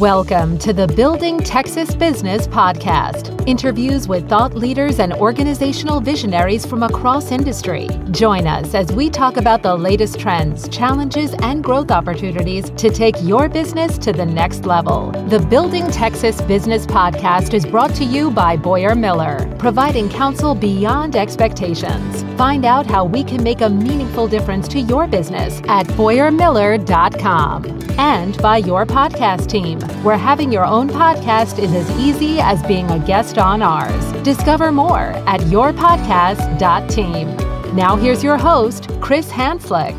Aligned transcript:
Welcome 0.00 0.56
to 0.60 0.72
the 0.72 0.86
Building 0.86 1.36
Texas 1.40 1.94
Business 1.94 2.46
Podcast. 2.46 3.46
Interviews 3.46 4.08
with 4.08 4.26
thought 4.30 4.54
leaders 4.54 4.98
and 4.98 5.12
organizational 5.12 6.00
visionaries 6.00 6.64
from 6.64 6.82
across 6.82 7.30
industry. 7.30 7.86
Join 8.10 8.46
us 8.46 8.74
as 8.74 8.90
we 8.92 9.10
talk 9.10 9.36
about 9.36 9.62
the 9.62 9.76
latest 9.76 10.18
trends, 10.18 10.70
challenges, 10.70 11.34
and 11.42 11.62
growth 11.62 11.90
opportunities 11.90 12.70
to 12.78 12.88
take 12.88 13.14
your 13.20 13.46
business 13.50 13.98
to 13.98 14.10
the 14.10 14.24
next 14.24 14.64
level. 14.64 15.10
The 15.28 15.38
Building 15.38 15.86
Texas 15.90 16.40
Business 16.40 16.86
Podcast 16.86 17.52
is 17.52 17.66
brought 17.66 17.94
to 17.96 18.04
you 18.04 18.30
by 18.30 18.56
BoyarMiller, 18.56 19.58
providing 19.58 20.08
counsel 20.08 20.54
beyond 20.54 21.14
expectations. 21.14 22.22
Find 22.38 22.64
out 22.64 22.86
how 22.86 23.04
we 23.04 23.22
can 23.22 23.42
make 23.42 23.60
a 23.60 23.68
meaningful 23.68 24.28
difference 24.28 24.66
to 24.68 24.80
your 24.80 25.06
business 25.06 25.60
at 25.68 25.86
BoyarMiller.com 25.88 27.80
and 27.98 28.36
by 28.38 28.56
your 28.56 28.86
podcast 28.86 29.48
team, 29.48 29.78
where 30.02 30.16
having 30.16 30.52
your 30.52 30.64
own 30.64 30.88
podcast 30.88 31.58
is 31.58 31.72
as 31.72 31.90
easy 31.98 32.40
as 32.40 32.62
being 32.64 32.90
a 32.90 33.04
guest 33.06 33.38
on 33.38 33.62
ours. 33.62 34.12
Discover 34.22 34.72
more 34.72 35.12
at 35.26 35.40
yourpodcast.team. 35.42 37.76
Now, 37.76 37.96
here's 37.96 38.24
your 38.24 38.36
host, 38.36 38.90
Chris 39.00 39.30
Hanslick. 39.30 39.98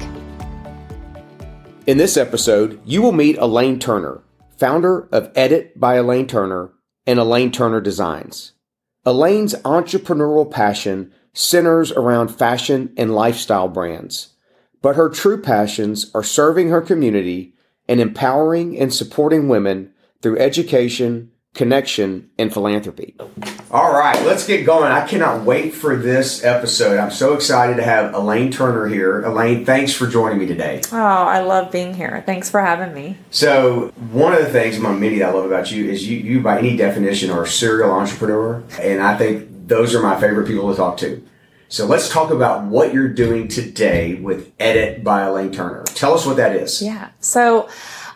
In 1.87 1.97
this 1.97 2.17
episode, 2.17 2.79
you 2.85 3.01
will 3.01 3.11
meet 3.11 3.37
Elaine 3.37 3.79
Turner, 3.79 4.21
founder 4.57 5.07
of 5.11 5.31
Edit 5.35 5.79
by 5.79 5.95
Elaine 5.95 6.27
Turner 6.27 6.71
and 7.07 7.19
Elaine 7.19 7.51
Turner 7.51 7.81
Designs. 7.81 8.53
Elaine's 9.05 9.55
entrepreneurial 9.63 10.49
passion 10.49 11.11
centers 11.33 11.91
around 11.91 12.27
fashion 12.27 12.93
and 12.97 13.15
lifestyle 13.15 13.67
brands, 13.67 14.33
but 14.81 14.95
her 14.95 15.09
true 15.09 15.41
passions 15.41 16.11
are 16.13 16.23
serving 16.23 16.69
her 16.69 16.81
community 16.81 17.53
and 17.91 17.99
empowering 17.99 18.79
and 18.79 18.93
supporting 18.93 19.49
women 19.49 19.91
through 20.21 20.39
education, 20.39 21.29
connection, 21.53 22.29
and 22.39 22.53
philanthropy. 22.53 23.17
All 23.69 23.91
right, 23.91 24.25
let's 24.25 24.47
get 24.47 24.65
going. 24.65 24.89
I 24.89 25.05
cannot 25.05 25.43
wait 25.43 25.73
for 25.73 25.97
this 25.97 26.41
episode. 26.41 26.97
I'm 26.97 27.11
so 27.11 27.33
excited 27.33 27.75
to 27.75 27.83
have 27.83 28.13
Elaine 28.13 28.49
Turner 28.49 28.87
here. 28.87 29.21
Elaine, 29.23 29.65
thanks 29.65 29.91
for 29.91 30.07
joining 30.07 30.39
me 30.39 30.45
today. 30.45 30.79
Oh, 30.93 30.95
I 30.95 31.41
love 31.41 31.69
being 31.69 31.93
here. 31.93 32.23
Thanks 32.25 32.49
for 32.49 32.61
having 32.61 32.93
me. 32.93 33.17
So, 33.29 33.91
one 34.11 34.31
of 34.31 34.39
the 34.39 34.49
things 34.49 34.77
among 34.77 35.01
many 35.01 35.17
that 35.17 35.27
I 35.27 35.33
love 35.33 35.43
about 35.43 35.69
you 35.69 35.89
is 35.89 36.07
you, 36.07 36.17
you 36.17 36.39
by 36.39 36.59
any 36.59 36.77
definition, 36.77 37.29
are 37.29 37.43
a 37.43 37.47
serial 37.47 37.91
entrepreneur, 37.91 38.63
and 38.79 39.01
I 39.01 39.17
think 39.17 39.67
those 39.67 39.93
are 39.93 40.01
my 40.01 40.17
favorite 40.17 40.47
people 40.47 40.71
to 40.71 40.77
talk 40.77 40.95
to. 40.99 41.21
So 41.71 41.85
let's 41.85 42.09
talk 42.09 42.31
about 42.31 42.65
what 42.65 42.93
you're 42.93 43.07
doing 43.07 43.47
today 43.47 44.15
with 44.15 44.51
Edit 44.59 45.05
by 45.05 45.21
Elaine 45.21 45.53
Turner. 45.53 45.85
Tell 45.85 46.13
us 46.13 46.25
what 46.25 46.35
that 46.35 46.53
is. 46.53 46.81
Yeah. 46.81 47.11
So 47.21 47.69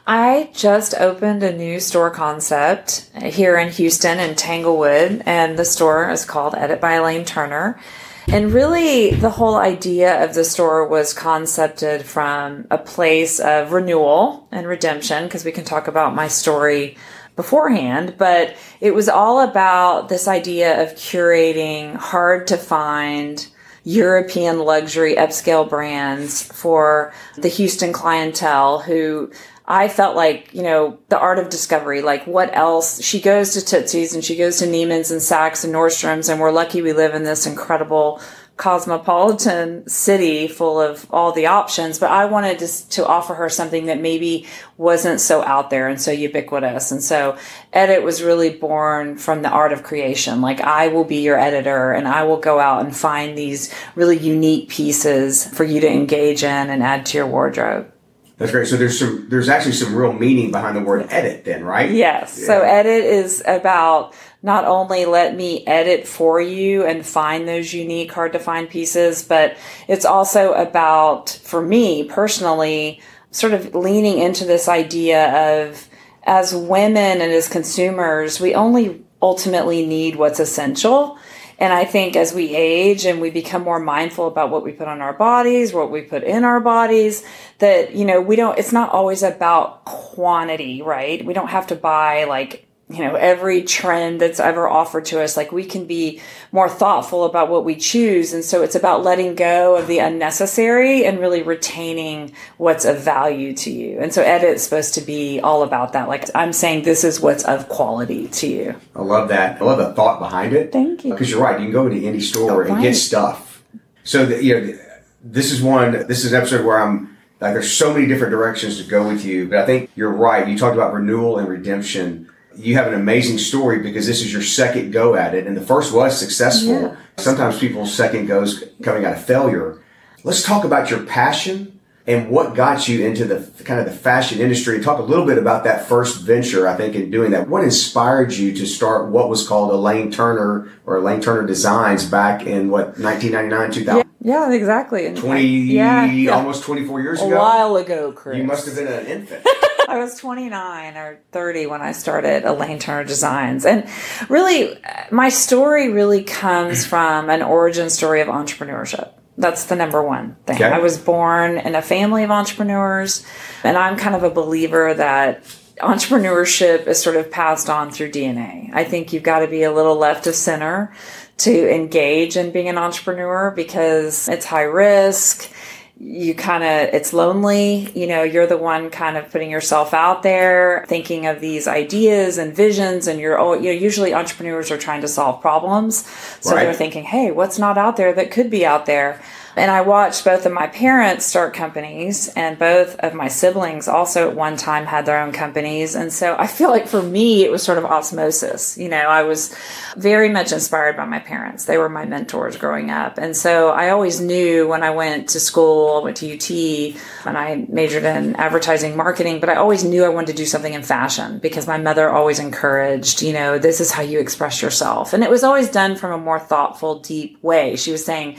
I 0.06 0.50
just 0.53 0.94
opened 0.95 1.42
a 1.42 1.56
new 1.56 1.80
store 1.80 2.12
concept 2.12 3.09
here 3.23 3.58
in 3.58 3.72
Houston 3.72 4.20
in 4.20 4.36
Tanglewood, 4.36 5.23
and 5.25 5.58
the 5.58 5.64
store 5.64 6.09
is 6.09 6.25
called 6.25 6.53
Edit 6.53 6.81
by 6.81 6.95
Elaine 6.95 7.23
Turner. 7.23 7.80
And 8.28 8.52
really, 8.52 9.12
the 9.12 9.30
whole 9.30 9.56
idea 9.56 10.25
of 10.25 10.34
the 10.34 10.44
store 10.44 10.86
was 10.86 11.14
concepted 11.14 12.03
from 12.03 12.67
a 12.69 12.78
place 12.78 13.40
of 13.40 13.72
renewal 13.72 14.50
and 14.52 14.67
redemption, 14.67 15.23
because 15.23 15.45
we 15.45 15.53
can 15.53 15.64
talk 15.64 15.88
about 15.88 16.14
my 16.14 16.28
story 16.28 16.97
beforehand, 17.36 18.16
but 18.17 18.55
it 18.80 18.94
was 18.94 19.09
all 19.09 19.41
about 19.41 20.09
this 20.09 20.28
idea 20.28 20.81
of 20.81 20.95
curating 20.95 21.95
hard 21.95 22.47
to 22.47 22.58
find 22.58 23.47
European 23.83 24.59
luxury 24.59 25.16
upscale 25.16 25.69
brands 25.69 26.41
for 26.41 27.13
the 27.38 27.47
Houston 27.47 27.94
clientele 27.94 28.80
who 28.80 29.31
I 29.67 29.88
felt 29.88 30.16
like, 30.16 30.53
you 30.53 30.61
know, 30.61 31.00
the 31.09 31.19
art 31.19 31.39
of 31.39 31.50
discovery, 31.50 32.02
like 32.02 32.25
what 32.25 32.56
else? 32.56 33.03
She 33.03 33.19
goes 33.19 33.53
to 33.53 33.61
Tootsie's 33.61 34.13
and 34.13 34.23
she 34.23 34.36
goes 34.36 34.59
to 34.59 34.66
Neiman's 34.66 35.11
and 35.11 35.22
Saks 35.22 35.63
and 35.63 35.73
Nordstrom's 35.73 36.30
and 36.30 36.39
we're 36.39 36.52
lucky 36.52 36.81
we 36.81 36.94
live 36.94 37.16
in 37.16 37.23
this 37.23 37.45
incredible 37.45 38.22
cosmopolitan 38.58 39.88
city 39.88 40.47
full 40.47 40.80
of 40.80 41.06
all 41.12 41.34
the 41.34 41.47
options, 41.47 42.00
but 42.00 42.09
I 42.09 42.25
wanted 42.25 42.59
to, 42.59 42.90
to 42.91 43.06
offer 43.06 43.34
her 43.34 43.50
something 43.50 43.88
that 43.88 44.00
maybe 44.00 44.47
wasn't 44.78 45.19
so 45.19 45.44
out 45.44 45.69
there 45.69 45.90
and 45.90 46.02
so 46.02 46.12
ubiquitous. 46.12 46.91
And 46.91 47.03
so 47.03 47.38
edit 47.74 48.03
was 48.03 48.24
really 48.24 48.52
born 48.52 49.18
from 49.18 49.41
the 49.41 49.50
art 49.50 49.74
of 49.74 49.84
creation. 49.84 50.41
Like 50.41 50.62
I 50.62 50.88
will 50.88 51.03
be 51.03 51.18
your 51.18 51.38
editor 51.38 51.91
and 51.91 52.07
I 52.07 52.24
will 52.24 52.40
go 52.40 52.59
out 52.59 52.85
and 52.85 52.96
find 52.96 53.38
these 53.38 53.74
really 53.96 54.18
unique 54.18 54.69
pieces 54.69 55.46
for 55.46 55.66
you 55.66 55.81
to 55.81 55.90
engage 55.90 56.44
in 56.44 56.69
and 56.69 56.81
add 56.81 57.06
to 57.07 57.18
your 57.18 57.28
wardrobe. 57.28 57.91
That's 58.38 58.51
great. 58.51 58.68
So 58.68 58.75
there's 58.75 59.00
some, 59.00 59.28
there's 59.29 59.47
actually 59.47 59.73
some 59.73 59.96
real 59.96 60.12
meaning 60.12 60.51
behind 60.51 60.75
the 60.75 60.81
word 60.81 61.07
edit 61.09 61.46
then, 61.46 61.63
right? 61.63 61.90
Yes. 61.90 62.38
Yeah. 62.38 62.47
So 62.47 62.62
edit 62.62 63.06
is 63.06 63.41
about 63.46 64.13
not 64.44 64.66
only 64.66 65.06
let 65.06 65.35
me 65.35 65.66
edit 65.66 66.06
for 66.06 66.41
you 66.41 66.85
and 66.85 67.06
find 67.06 67.47
those 67.47 67.74
unique, 67.74 68.12
hard 68.12 68.34
to 68.34 68.40
find 68.40 68.69
pieces, 68.69 69.24
but 69.24 69.56
it's 69.88 70.06
also 70.06 70.53
about, 70.53 71.29
for 71.29 71.62
me 71.62 72.03
personally, 72.03 73.01
sort 73.31 73.53
of 73.53 73.74
leaning 73.74 74.19
into 74.19 74.45
this 74.45 74.68
idea 74.68 75.63
of 75.63 75.88
as 76.24 76.53
women 76.53 77.22
and 77.22 77.31
as 77.31 77.47
consumers, 77.47 78.40
we 78.40 78.53
only 78.53 79.03
ultimately 79.22 79.85
need 79.85 80.16
what's 80.16 80.40
essential. 80.40 81.18
And 81.58 81.72
I 81.72 81.86
think 81.86 82.16
as 82.16 82.34
we 82.34 82.54
age 82.56 83.06
and 83.06 83.22
we 83.22 83.30
become 83.30 83.64
more 83.64 83.80
mindful 83.80 84.28
about 84.28 84.50
what 84.50 84.64
we 84.64 84.72
put 84.72 84.88
on 84.88 85.02
our 85.02 85.14
bodies, 85.14 85.74
what 85.74 85.90
we 85.90 86.02
put 86.02 86.24
in 86.24 86.44
our 86.44 86.60
bodies, 86.60 87.26
that, 87.60 87.96
you 87.96 88.04
know, 88.04 88.20
we 88.20 88.36
don't, 88.36 88.58
it's 88.60 88.74
not 88.74 88.92
always 88.92 89.24
about 89.24 89.86
quantity, 89.86 90.82
right? 90.82 91.26
We 91.26 91.34
don't 91.34 91.50
have 91.50 91.68
to 91.68 91.76
buy 91.76 92.26
like 92.26 92.65
you 92.88 93.00
know 93.00 93.16
every 93.16 93.63
trend 93.63 94.22
that's 94.22 94.40
ever 94.40 94.68
offered 94.68 95.06
to 95.06 95.19
us 95.19 95.35
like 95.35 95.51
we 95.51 95.66
can 95.66 95.85
be 95.85 96.22
more 96.51 96.69
thoughtful 96.69 97.23
about 97.25 97.50
what 97.50 97.66
we 97.66 97.75
choose. 97.75 98.31
And 98.31 98.46
so 98.46 98.62
it's 98.62 98.75
about 98.75 99.03
letting 99.03 99.34
go 99.34 99.75
of 99.75 99.88
the 99.88 100.00
unnecessary 100.00 101.03
and 101.03 101.19
really 101.19 101.41
retaining 101.41 102.34
what's 102.57 102.85
of 102.85 103.00
value 103.00 103.56
to 103.56 103.72
you. 103.72 104.00
And 104.00 104.13
so 104.13 104.22
edit 104.22 104.56
is 104.56 104.63
supposed 104.63 104.94
to 104.95 105.01
be 105.01 105.40
all 105.40 105.63
about 105.63 105.94
that. 105.94 106.07
Like 106.07 106.29
i'm 106.35 106.53
saying 106.53 106.84
this 106.84 107.03
is 107.03 107.19
what's 107.19 107.44
of 107.45 107.68
quality 107.69 108.28
to 108.28 108.47
you. 108.47 108.75
I 108.95 109.01
love 109.01 109.29
that. 109.29 109.62
I 109.62 109.66
love 109.66 109.79
the 109.79 109.94
thought 109.94 110.19
behind 110.19 110.53
it. 110.53 110.72
Thank 110.72 111.06
you. 111.06 111.12
Because 111.12 111.31
you're 111.31 111.41
right. 111.41 111.59
You 111.59 111.66
can 111.66 111.74
go 111.74 111.88
into 111.88 112.06
any 112.07 112.19
store 112.19 112.68
oh, 112.68 112.72
and 112.72 112.84
get 112.84 112.95
stuff. 112.95 113.63
So 114.03 114.28
the, 114.28 114.44
you 114.44 114.62
know 114.62 114.79
this 115.24 115.51
is 115.51 115.59
one 115.59 115.91
this 116.07 116.24
is 116.24 116.34
an 116.34 116.38
episode 116.40 116.63
where 116.63 116.79
i'm 116.79 117.18
like 117.41 117.53
there's 117.53 117.74
so 117.74 117.91
many 117.91 118.06
different 118.06 118.29
directions 118.29 118.78
to 118.78 118.88
go 118.88 119.07
with 119.07 119.25
you. 119.25 119.47
But 119.47 119.57
i 119.57 119.66
think 119.66 119.90
you're 119.95 120.13
right. 120.13 120.47
You 120.47 120.56
talked 120.56 120.75
about 120.75 120.94
renewal 120.94 121.40
and 121.40 121.50
redemption 121.50 122.29
you 122.58 122.76
have 122.76 122.88
an 122.88 122.94
amazing 122.94 123.38
story 123.38 123.80
because 123.80 124.08
this 124.08 124.22
is 124.22 124.32
your 124.32 124.42
second 124.42 124.92
go 124.92 125.16
at 125.16 125.34
it, 125.36 125.48
and 125.48 125.56
the 125.56 125.62
first 125.62 125.94
was 125.94 126.18
successful. 126.18 126.82
Yeah. 126.82 126.96
Sometimes 127.18 127.60
people's 127.60 127.94
second 127.94 128.28
goes 128.28 128.64
coming 128.82 129.06
out 129.06 129.14
of 129.14 129.24
failure. 129.24 129.82
Let's 130.24 130.44
talk 130.44 130.64
about 130.64 130.90
your 130.90 131.04
passion 131.04 131.80
and 132.08 132.30
what 132.30 132.54
got 132.56 132.88
you 132.88 133.06
into 133.06 133.26
the 133.26 133.64
kind 133.64 133.80
of 133.80 133.86
the 133.86 133.92
fashion 133.92 134.40
industry. 134.40 134.80
Talk 134.80 135.00
a 135.00 135.04
little 135.04 135.26
bit 135.26 135.38
about 135.38 135.64
that 135.64 135.88
first 135.88 136.22
venture, 136.22 136.68
I 136.68 136.76
think, 136.76 136.96
in 136.96 137.10
doing 137.10 137.32
that. 137.32 137.50
What 137.50 137.64
inspired 137.64 138.34
you 138.34 138.54
to 138.54 138.66
start 138.66 139.10
what 139.10 139.30
was 139.30 139.48
called 139.48 139.72
Elaine 139.72 140.12
Turner 140.12 140.70
or 140.86 140.98
Elaine 140.98 141.22
Turner 141.22 141.48
Designs 141.48 142.06
back 142.06 142.46
in 142.46 142.70
what 142.70 143.00
1999, 143.00 143.72
2000? 143.72 144.10
Yeah, 144.22 144.50
yeah 144.50 144.56
exactly. 144.56 145.14
20, 145.14 145.44
yeah, 145.44 146.06
yeah. 146.06 146.32
almost 146.32 146.64
24 146.64 147.02
years 147.02 147.22
a 147.22 147.26
ago. 147.26 147.36
A 147.36 147.40
while 147.40 147.76
ago, 147.78 148.12
Chris. 148.12 148.38
You 148.38 148.44
must 148.44 148.66
have 148.68 148.76
been 148.76 148.88
an 148.88 149.06
infant. 149.08 149.46
I 149.95 150.00
was 150.00 150.19
29 150.19 150.97
or 150.97 151.19
30 151.31 151.67
when 151.67 151.81
I 151.81 151.94
started 151.94 152.44
Elaine 152.44 152.79
Turner 152.79 153.06
Designs. 153.06 153.66
And 153.66 153.88
really, 154.28 154.78
my 155.09 155.29
story 155.29 155.89
really 155.89 156.23
comes 156.23 156.85
from 156.88 157.29
an 157.29 157.41
origin 157.41 157.89
story 157.89 158.19
of 158.19 158.28
entrepreneurship. 158.28 159.13
That's 159.38 159.66
the 159.66 159.75
number 159.78 160.03
one 160.03 160.35
thing. 160.45 160.57
Okay. 160.57 160.66
I 160.66 160.79
was 160.79 160.97
born 160.97 161.57
in 161.57 161.75
a 161.75 161.81
family 161.81 162.23
of 162.23 162.31
entrepreneurs, 162.31 163.25
and 163.63 163.78
I'm 163.78 163.97
kind 163.97 164.16
of 164.16 164.23
a 164.23 164.29
believer 164.29 164.94
that 164.94 165.44
entrepreneurship 165.78 166.88
is 166.88 167.01
sort 167.01 167.16
of 167.16 167.31
passed 167.31 167.69
on 167.69 167.89
through 167.89 168.12
DNA. 168.12 168.71
I 168.74 168.83
think 168.83 169.13
you've 169.13 169.24
got 169.24 169.39
to 169.39 169.48
be 169.48 169.63
a 169.63 169.71
little 169.71 169.95
left 169.95 170.27
of 170.27 170.36
center 170.36 170.94
to 171.38 171.74
engage 171.74 172.38
in 172.38 172.51
being 172.51 172.69
an 172.69 172.77
entrepreneur 172.77 173.51
because 173.51 174.27
it's 174.27 174.45
high 174.45 174.63
risk 174.63 175.51
you 175.97 176.36
kind 176.36 176.62
of 176.62 176.94
it's 176.94 177.13
lonely 177.13 177.89
you 177.97 178.06
know 178.06 178.21
you're 178.21 178.45
the 178.47 178.57
one 178.57 178.89
kind 178.89 179.15
of 179.15 179.31
putting 179.31 179.50
yourself 179.50 179.94
out 179.94 180.24
there 180.24 180.83
thinking 180.89 181.25
of 181.25 181.39
these 181.39 181.69
ideas 181.69 182.38
and 182.38 182.53
visions 182.53 183.07
and 183.07 183.18
you're 183.18 183.38
all 183.38 183.56
you 183.56 183.63
know 183.63 183.71
usually 183.71 184.13
entrepreneurs 184.13 184.71
are 184.71 184.77
trying 184.77 185.00
to 185.00 185.07
solve 185.07 185.39
problems 185.39 186.06
so 186.42 186.53
right. 186.53 186.63
they're 186.63 186.74
thinking 186.74 187.06
hey 187.06 187.31
what's 187.31 187.57
not 187.57 187.77
out 187.77 187.95
there 187.95 188.12
that 188.12 188.30
could 188.30 188.50
be 188.50 188.65
out 188.65 188.86
there 188.86 189.21
And 189.56 189.72
I 189.72 189.81
watched 189.81 190.25
both 190.25 190.46
of 190.46 190.52
my 190.52 190.68
parents 190.68 191.25
start 191.25 191.54
companies, 191.54 192.28
and 192.30 192.60
both 192.60 192.96
of 193.00 193.13
my 193.13 193.30
siblings 193.30 193.88
also 193.88 194.30
at 194.30 194.36
one 194.36 194.57
time 194.57 194.86
had 194.86 195.06
their 195.06 195.22
own 195.22 195.31
companies. 195.31 195.96
And 195.96 196.12
so 196.12 196.36
I 196.38 196.48
feel 196.48 196.69
like 196.69 196.88
for 196.88 197.02
me, 197.02 197.44
it 197.44 197.52
was 197.52 197.63
sort 197.63 197.78
of 197.78 197.86
osmosis. 197.86 198.78
You 198.78 198.90
know, 198.90 198.98
I 198.98 199.24
was 199.24 199.56
very 199.96 200.30
much 200.30 200.52
inspired 200.52 200.98
by 200.98 201.06
my 201.06 201.19
parents. 201.19 201.66
They 201.66 201.78
were 201.78 201.90
my 201.90 202.06
mentors 202.06 202.57
growing 202.57 202.92
up. 202.92 203.18
And 203.18 203.36
so 203.36 203.69
I 203.69 203.90
always 203.90 204.19
knew 204.19 204.68
when 204.68 204.84
I 204.84 204.92
went 204.92 205.30
to 205.30 205.40
school, 205.40 205.98
I 205.98 206.04
went 206.04 206.18
to 206.18 206.34
UT, 206.34 206.96
and 207.25 207.38
I 207.38 207.66
majored 207.69 208.04
in 208.04 208.36
advertising 208.36 208.98
marketing, 208.98 209.40
but 209.40 209.50
I 209.50 209.56
always 209.56 209.84
knew 209.84 210.04
I 210.04 210.10
wanted 210.10 210.28
to 210.28 210.34
do 210.34 210.46
something 210.46 210.74
in 210.74 210.84
fashion 210.84 211.40
because 211.40 211.66
my 211.66 211.78
mother 211.78 212.10
always 212.10 212.40
encouraged, 212.40 213.22
you 213.22 213.31
know, 213.31 213.58
this 213.58 213.80
is 213.80 213.92
how 213.92 214.01
you 214.01 214.19
express 214.19 214.62
yourself. 214.62 215.13
And 215.13 215.24
it 215.24 215.30
was 215.30 215.44
always 215.44 215.69
done 215.69 215.96
from 215.96 216.12
a 216.12 216.24
more 216.24 216.40
thoughtful, 216.40 217.00
deep 217.00 217.42
way. 217.42 217.75
She 217.75 217.92
was 217.92 218.04
saying, 218.04 218.38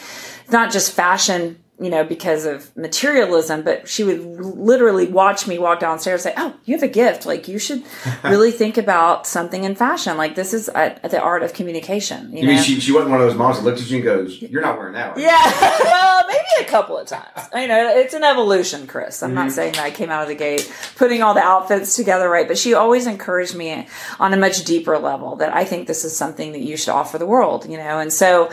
not 0.50 0.72
just 0.72 0.92
fashion 0.92 1.58
you 1.78 1.90
know, 1.90 2.04
because 2.04 2.46
of 2.46 2.74
materialism, 2.74 3.62
but 3.62 3.86
she 3.86 4.02
would 4.02 4.20
literally 4.20 5.08
watch 5.08 5.46
me 5.46 5.58
walk 5.58 5.78
downstairs 5.78 6.24
and 6.24 6.34
say, 6.34 6.42
Oh, 6.42 6.54
you 6.64 6.74
have 6.74 6.82
a 6.82 6.88
gift. 6.88 7.26
Like, 7.26 7.48
you 7.48 7.58
should 7.58 7.82
really 8.24 8.50
think 8.50 8.78
about 8.78 9.26
something 9.26 9.64
in 9.64 9.74
fashion. 9.74 10.16
Like, 10.16 10.36
this 10.36 10.54
is 10.54 10.68
a, 10.68 10.98
the 11.02 11.20
art 11.20 11.42
of 11.42 11.52
communication. 11.52 12.32
You, 12.32 12.42
you 12.42 12.48
mean 12.48 12.62
she, 12.62 12.80
she 12.80 12.92
wasn't 12.92 13.10
one 13.10 13.20
of 13.20 13.28
those 13.28 13.36
moms 13.36 13.58
that 13.58 13.64
looked 13.64 13.80
at 13.80 13.90
you 13.90 13.96
and 13.96 14.04
goes, 14.04 14.40
You're 14.40 14.62
not 14.62 14.78
wearing 14.78 14.94
that, 14.94 15.18
Yeah. 15.18 15.36
well, 15.84 16.24
maybe 16.26 16.46
a 16.60 16.64
couple 16.64 16.96
of 16.96 17.06
times. 17.08 17.26
You 17.54 17.68
know, 17.68 17.94
it's 17.94 18.14
an 18.14 18.24
evolution, 18.24 18.86
Chris. 18.86 19.22
I'm 19.22 19.30
mm-hmm. 19.30 19.34
not 19.34 19.52
saying 19.52 19.74
that 19.74 19.84
I 19.84 19.90
came 19.90 20.08
out 20.08 20.22
of 20.22 20.28
the 20.28 20.34
gate 20.34 20.72
putting 20.96 21.22
all 21.22 21.34
the 21.34 21.42
outfits 21.42 21.94
together 21.94 22.30
right, 22.30 22.48
but 22.48 22.56
she 22.56 22.72
always 22.72 23.06
encouraged 23.06 23.54
me 23.54 23.86
on 24.18 24.32
a 24.32 24.38
much 24.38 24.64
deeper 24.64 24.96
level 24.98 25.36
that 25.36 25.54
I 25.54 25.66
think 25.66 25.88
this 25.88 26.06
is 26.06 26.16
something 26.16 26.52
that 26.52 26.62
you 26.62 26.78
should 26.78 26.92
offer 26.92 27.18
the 27.18 27.26
world, 27.26 27.68
you 27.68 27.76
know, 27.76 27.98
and 27.98 28.10
so 28.10 28.50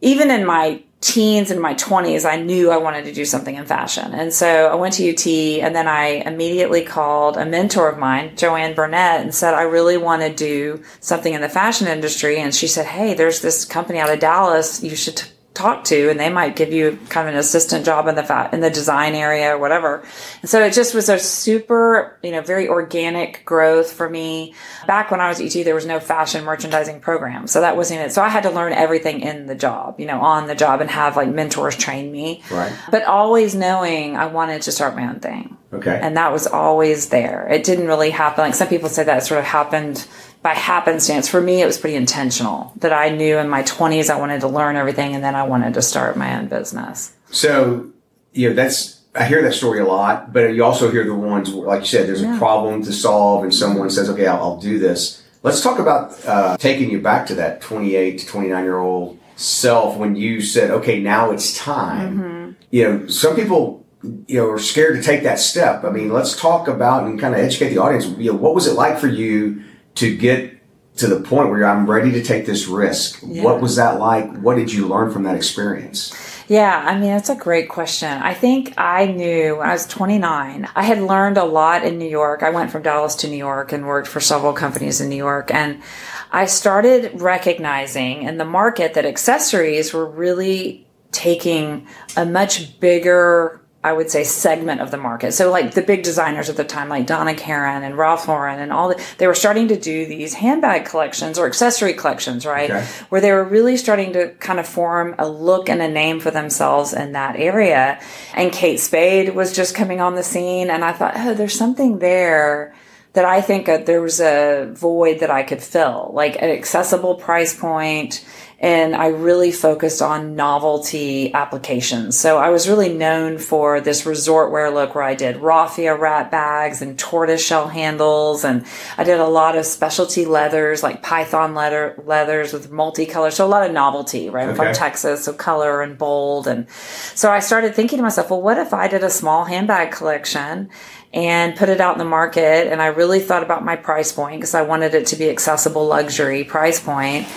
even 0.00 0.30
in 0.30 0.46
my 0.46 0.82
teens 1.02 1.50
and 1.50 1.60
my 1.60 1.74
20s, 1.74 2.24
I 2.24 2.36
knew 2.36 2.70
I 2.70 2.76
wanted 2.78 3.04
to 3.04 3.12
do 3.12 3.24
something 3.24 3.56
in 3.56 3.66
fashion. 3.66 4.14
And 4.14 4.32
so 4.32 4.68
I 4.68 4.74
went 4.76 4.94
to 4.94 5.10
UT 5.10 5.26
and 5.26 5.74
then 5.74 5.88
I 5.88 6.22
immediately 6.24 6.84
called 6.84 7.36
a 7.36 7.44
mentor 7.44 7.88
of 7.88 7.98
mine, 7.98 8.36
Joanne 8.36 8.74
Burnett, 8.74 9.20
and 9.20 9.34
said, 9.34 9.52
I 9.52 9.62
really 9.62 9.96
want 9.96 10.22
to 10.22 10.32
do 10.32 10.82
something 11.00 11.34
in 11.34 11.40
the 11.40 11.48
fashion 11.48 11.88
industry. 11.88 12.38
And 12.38 12.54
she 12.54 12.68
said, 12.68 12.86
Hey, 12.86 13.14
there's 13.14 13.42
this 13.42 13.64
company 13.64 13.98
out 13.98 14.12
of 14.12 14.20
Dallas. 14.20 14.82
You 14.82 14.94
should 14.94 15.22
talk 15.62 15.84
to 15.84 16.10
and 16.10 16.18
they 16.18 16.28
might 16.28 16.56
give 16.56 16.72
you 16.72 16.98
kind 17.08 17.28
of 17.28 17.34
an 17.34 17.38
assistant 17.38 17.84
job 17.84 18.08
in 18.08 18.14
the 18.14 18.22
fat 18.22 18.52
in 18.52 18.60
the 18.60 18.70
design 18.70 19.14
area 19.14 19.54
or 19.54 19.58
whatever. 19.58 20.02
And 20.40 20.50
so 20.50 20.62
it 20.62 20.72
just 20.72 20.94
was 20.94 21.08
a 21.08 21.18
super 21.18 22.18
you 22.22 22.32
know 22.32 22.42
very 22.42 22.68
organic 22.68 23.44
growth 23.44 23.92
for 23.92 24.08
me. 24.08 24.54
Back 24.86 25.10
when 25.10 25.20
i 25.20 25.28
was 25.28 25.40
at 25.40 25.46
UT 25.46 25.64
there 25.64 25.74
was 25.74 25.86
no 25.86 26.00
fashion 26.00 26.44
merchandising 26.44 27.00
program 27.00 27.46
so 27.46 27.60
that 27.60 27.76
wasn't 27.76 28.00
it 28.00 28.12
so 28.12 28.22
i 28.22 28.28
had 28.28 28.42
to 28.42 28.50
learn 28.50 28.72
everything 28.72 29.20
in 29.20 29.46
the 29.46 29.54
job 29.54 30.00
you 30.00 30.06
know 30.06 30.20
on 30.20 30.48
the 30.48 30.54
job 30.54 30.80
and 30.80 30.90
have 30.90 31.16
like 31.16 31.28
mentors 31.28 31.76
train 31.76 32.10
me. 32.10 32.42
Right. 32.50 32.72
But 32.90 33.04
always 33.04 33.54
knowing 33.54 34.16
i 34.16 34.26
wanted 34.26 34.62
to 34.62 34.72
start 34.72 34.96
my 34.96 35.08
own 35.08 35.20
thing. 35.20 35.56
Okay. 35.72 35.98
And 36.02 36.18
that 36.18 36.32
was 36.32 36.46
always 36.46 37.08
there. 37.08 37.48
It 37.48 37.64
didn't 37.64 37.86
really 37.86 38.10
happen 38.10 38.42
like 38.42 38.54
some 38.54 38.68
people 38.68 38.88
say 38.88 39.04
that 39.04 39.22
sort 39.22 39.38
of 39.38 39.46
happened 39.46 40.06
by 40.42 40.54
happenstance. 40.54 41.28
For 41.28 41.40
me, 41.40 41.62
it 41.62 41.66
was 41.66 41.78
pretty 41.78 41.96
intentional 41.96 42.72
that 42.76 42.92
I 42.92 43.10
knew 43.10 43.38
in 43.38 43.48
my 43.48 43.62
20s 43.62 44.10
I 44.10 44.18
wanted 44.18 44.40
to 44.40 44.48
learn 44.48 44.76
everything 44.76 45.14
and 45.14 45.22
then 45.22 45.34
I 45.34 45.44
wanted 45.44 45.74
to 45.74 45.82
start 45.82 46.16
my 46.16 46.36
own 46.38 46.48
business. 46.48 47.12
So, 47.30 47.90
you 48.32 48.48
know, 48.48 48.54
that's, 48.54 49.00
I 49.14 49.24
hear 49.24 49.42
that 49.42 49.54
story 49.54 49.78
a 49.78 49.84
lot, 49.84 50.32
but 50.32 50.54
you 50.54 50.64
also 50.64 50.90
hear 50.90 51.04
the 51.04 51.14
ones 51.14 51.50
where, 51.50 51.66
like 51.66 51.80
you 51.80 51.86
said, 51.86 52.08
there's 52.08 52.22
yeah. 52.22 52.34
a 52.34 52.38
problem 52.38 52.82
to 52.82 52.92
solve 52.92 53.44
and 53.44 53.54
someone 53.54 53.88
says, 53.90 54.10
okay, 54.10 54.26
I'll, 54.26 54.38
I'll 54.38 54.60
do 54.60 54.78
this. 54.78 55.22
Let's 55.42 55.62
talk 55.62 55.78
about 55.78 56.24
uh, 56.26 56.56
taking 56.56 56.90
you 56.90 57.00
back 57.00 57.26
to 57.26 57.34
that 57.36 57.60
28 57.60 58.18
to 58.18 58.26
29 58.26 58.64
year 58.64 58.78
old 58.78 59.18
self 59.36 59.96
when 59.96 60.16
you 60.16 60.40
said, 60.40 60.70
okay, 60.70 61.00
now 61.00 61.30
it's 61.30 61.56
time. 61.56 62.18
Mm-hmm. 62.18 62.52
You 62.70 62.84
know, 62.84 63.06
some 63.06 63.36
people, 63.36 63.84
you 64.26 64.36
know, 64.36 64.48
are 64.48 64.58
scared 64.58 64.96
to 64.96 65.02
take 65.02 65.22
that 65.24 65.38
step. 65.38 65.84
I 65.84 65.90
mean, 65.90 66.12
let's 66.12 66.38
talk 66.38 66.68
about 66.68 67.04
and 67.04 67.20
kind 67.20 67.34
of 67.34 67.40
educate 67.40 67.70
the 67.70 67.78
audience. 67.78 68.06
You 68.18 68.32
know, 68.32 68.38
what 68.38 68.54
was 68.54 68.66
it 68.66 68.74
like 68.74 68.98
for 68.98 69.08
you 69.08 69.62
to 69.96 70.16
get 70.16 70.58
to 70.96 71.06
the 71.06 71.20
point 71.20 71.50
where 71.50 71.64
I'm 71.64 71.88
ready 71.88 72.12
to 72.12 72.22
take 72.22 72.46
this 72.46 72.66
risk. 72.66 73.22
Yeah. 73.26 73.44
What 73.44 73.60
was 73.60 73.76
that 73.76 73.98
like? 73.98 74.30
What 74.38 74.56
did 74.56 74.72
you 74.72 74.86
learn 74.86 75.10
from 75.10 75.22
that 75.22 75.34
experience? 75.34 76.12
Yeah, 76.48 76.84
I 76.86 76.98
mean, 76.98 77.08
that's 77.08 77.30
a 77.30 77.34
great 77.34 77.70
question. 77.70 78.10
I 78.10 78.34
think 78.34 78.74
I 78.76 79.06
knew 79.06 79.56
when 79.56 79.68
I 79.68 79.72
was 79.72 79.86
29, 79.86 80.68
I 80.74 80.82
had 80.82 81.00
learned 81.00 81.38
a 81.38 81.44
lot 81.44 81.82
in 81.82 81.98
New 81.98 82.08
York. 82.08 82.42
I 82.42 82.50
went 82.50 82.70
from 82.70 82.82
Dallas 82.82 83.14
to 83.16 83.28
New 83.28 83.36
York 83.36 83.72
and 83.72 83.86
worked 83.86 84.08
for 84.08 84.20
several 84.20 84.52
companies 84.52 85.00
in 85.00 85.08
New 85.08 85.16
York. 85.16 85.50
And 85.50 85.82
I 86.30 86.44
started 86.44 87.22
recognizing 87.22 88.24
in 88.24 88.36
the 88.36 88.44
market 88.44 88.92
that 88.94 89.06
accessories 89.06 89.94
were 89.94 90.04
really 90.04 90.86
taking 91.10 91.86
a 92.16 92.26
much 92.26 92.78
bigger 92.80 93.61
I 93.84 93.92
would 93.92 94.10
say 94.10 94.22
segment 94.22 94.80
of 94.80 94.92
the 94.92 94.96
market. 94.96 95.32
So 95.32 95.50
like 95.50 95.74
the 95.74 95.82
big 95.82 96.04
designers 96.04 96.48
at 96.48 96.56
the 96.56 96.64
time, 96.64 96.88
like 96.88 97.06
Donna 97.06 97.34
Karan 97.34 97.82
and 97.82 97.98
Ralph 97.98 98.28
Lauren 98.28 98.60
and 98.60 98.72
all 98.72 98.90
the, 98.90 99.02
they 99.18 99.26
were 99.26 99.34
starting 99.34 99.68
to 99.68 99.76
do 99.78 100.06
these 100.06 100.34
handbag 100.34 100.84
collections 100.84 101.36
or 101.36 101.46
accessory 101.46 101.92
collections, 101.92 102.46
right? 102.46 102.70
Okay. 102.70 102.86
Where 103.08 103.20
they 103.20 103.32
were 103.32 103.42
really 103.42 103.76
starting 103.76 104.12
to 104.12 104.28
kind 104.34 104.60
of 104.60 104.68
form 104.68 105.16
a 105.18 105.28
look 105.28 105.68
and 105.68 105.82
a 105.82 105.88
name 105.88 106.20
for 106.20 106.30
themselves 106.30 106.92
in 106.92 107.12
that 107.12 107.34
area. 107.34 108.00
And 108.34 108.52
Kate 108.52 108.78
Spade 108.78 109.34
was 109.34 109.52
just 109.52 109.74
coming 109.74 110.00
on 110.00 110.14
the 110.14 110.22
scene. 110.22 110.70
And 110.70 110.84
I 110.84 110.92
thought, 110.92 111.14
oh, 111.16 111.34
there's 111.34 111.58
something 111.58 111.98
there 111.98 112.72
that 113.14 113.24
I 113.24 113.40
think 113.40 113.68
uh, 113.68 113.78
there 113.78 114.00
was 114.00 114.20
a 114.20 114.70
void 114.72 115.20
that 115.20 115.30
I 115.30 115.42
could 115.42 115.62
fill, 115.62 116.10
like 116.14 116.36
an 116.36 116.50
accessible 116.50 117.16
price 117.16 117.58
point 117.58 118.24
and 118.62 118.94
I 118.94 119.08
really 119.08 119.50
focused 119.50 120.00
on 120.00 120.36
novelty 120.36 121.34
applications. 121.34 122.16
So 122.16 122.38
I 122.38 122.50
was 122.50 122.68
really 122.68 122.94
known 122.94 123.38
for 123.38 123.80
this 123.80 124.06
resort 124.06 124.52
wear 124.52 124.70
look 124.70 124.94
where 124.94 125.02
I 125.02 125.16
did 125.16 125.38
raffia 125.38 125.96
wrap 125.96 126.30
bags 126.30 126.80
and 126.80 126.96
tortoise 126.96 127.44
shell 127.44 127.66
handles, 127.66 128.44
and 128.44 128.64
I 128.96 129.02
did 129.02 129.18
a 129.18 129.26
lot 129.26 129.58
of 129.58 129.66
specialty 129.66 130.24
leathers 130.24 130.84
like 130.84 131.02
python 131.02 131.56
leather 131.56 132.00
leathers 132.06 132.52
with 132.52 132.70
multicolor. 132.70 133.32
So 133.32 133.44
a 133.44 133.48
lot 133.48 133.66
of 133.66 133.72
novelty, 133.72 134.30
right? 134.30 134.48
Okay. 134.48 134.56
From 134.56 134.72
Texas, 134.72 135.24
so 135.24 135.32
color 135.32 135.82
and 135.82 135.98
bold, 135.98 136.46
and 136.46 136.70
so 136.70 137.32
I 137.32 137.40
started 137.40 137.74
thinking 137.74 137.96
to 137.96 138.02
myself, 138.04 138.30
well, 138.30 138.40
what 138.40 138.58
if 138.58 138.72
I 138.72 138.86
did 138.86 139.02
a 139.02 139.10
small 139.10 139.44
handbag 139.44 139.90
collection? 139.90 140.70
and 141.14 141.54
put 141.56 141.68
it 141.68 141.78
out 141.78 141.94
in 141.94 141.98
the 141.98 142.06
market. 142.06 142.72
And 142.72 142.80
I 142.80 142.86
really 142.86 143.20
thought 143.20 143.42
about 143.42 143.62
my 143.62 143.76
price 143.76 144.12
point 144.12 144.40
because 144.40 144.54
I 144.54 144.62
wanted 144.62 144.94
it 144.94 145.08
to 145.08 145.16
be 145.16 145.28
accessible 145.28 145.86
luxury 145.86 146.42
price 146.42 146.80
point 146.80 147.28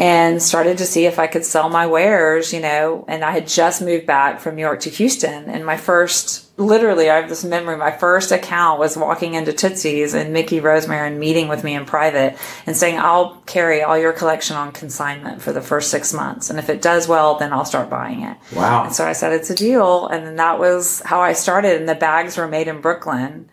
and 0.00 0.42
started 0.42 0.78
to 0.78 0.86
see 0.86 1.04
if 1.04 1.18
I 1.18 1.26
could 1.26 1.44
sell 1.44 1.68
my 1.68 1.86
wares, 1.86 2.54
you 2.54 2.60
know, 2.60 3.04
and 3.06 3.22
I 3.22 3.32
had 3.32 3.46
just 3.46 3.82
moved 3.82 4.06
back 4.06 4.40
from 4.40 4.56
New 4.56 4.62
York 4.62 4.80
to 4.80 4.90
Houston 4.90 5.50
and 5.50 5.66
my 5.66 5.76
first 5.76 6.46
literally 6.56 7.08
I 7.08 7.16
have 7.16 7.28
this 7.28 7.44
memory 7.44 7.76
my 7.76 7.90
first 7.90 8.32
account 8.32 8.78
was 8.78 8.96
walking 8.96 9.34
into 9.34 9.52
Tootsie's 9.52 10.14
and 10.14 10.32
Mickey 10.32 10.60
Rosmarin 10.60 11.08
and 11.08 11.20
meeting 11.20 11.48
with 11.48 11.64
me 11.64 11.74
in 11.74 11.84
private 11.86 12.38
and 12.66 12.76
saying 12.76 12.98
I'll 12.98 13.36
carry 13.46 13.82
all 13.82 13.98
your 13.98 14.12
collection 14.12 14.56
on 14.56 14.72
consignment 14.72 15.42
for 15.42 15.52
the 15.52 15.62
first 15.62 15.90
6 15.90 16.12
months 16.14 16.50
and 16.50 16.58
if 16.58 16.68
it 16.68 16.82
does 16.82 17.06
well 17.06 17.36
then 17.36 17.52
I'll 17.52 17.64
start 17.64 17.90
buying 17.90 18.22
it. 18.22 18.36
Wow. 18.54 18.84
And 18.84 18.94
so 18.94 19.06
I 19.06 19.12
said 19.12 19.32
it's 19.32 19.50
a 19.50 19.54
deal 19.54 20.06
and 20.08 20.26
then 20.26 20.36
that 20.36 20.58
was 20.58 21.00
how 21.04 21.20
I 21.20 21.34
started 21.34 21.78
and 21.78 21.88
the 21.88 21.94
bags 21.94 22.36
were 22.36 22.48
made 22.48 22.68
in 22.68 22.80
Brooklyn 22.80 23.48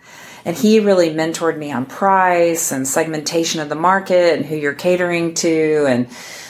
and 0.48 0.56
he 0.56 0.80
really 0.80 1.10
mentored 1.10 1.58
me 1.58 1.74
on 1.74 1.86
price 1.86 2.72
and 2.72 2.88
segmentation 2.88 3.60
of 3.60 3.68
the 3.68 3.76
market 3.76 4.38
and 4.38 4.46
who 4.46 4.56
you're 4.56 4.74
catering 4.74 5.34
to 5.34 5.86
and 5.90 6.08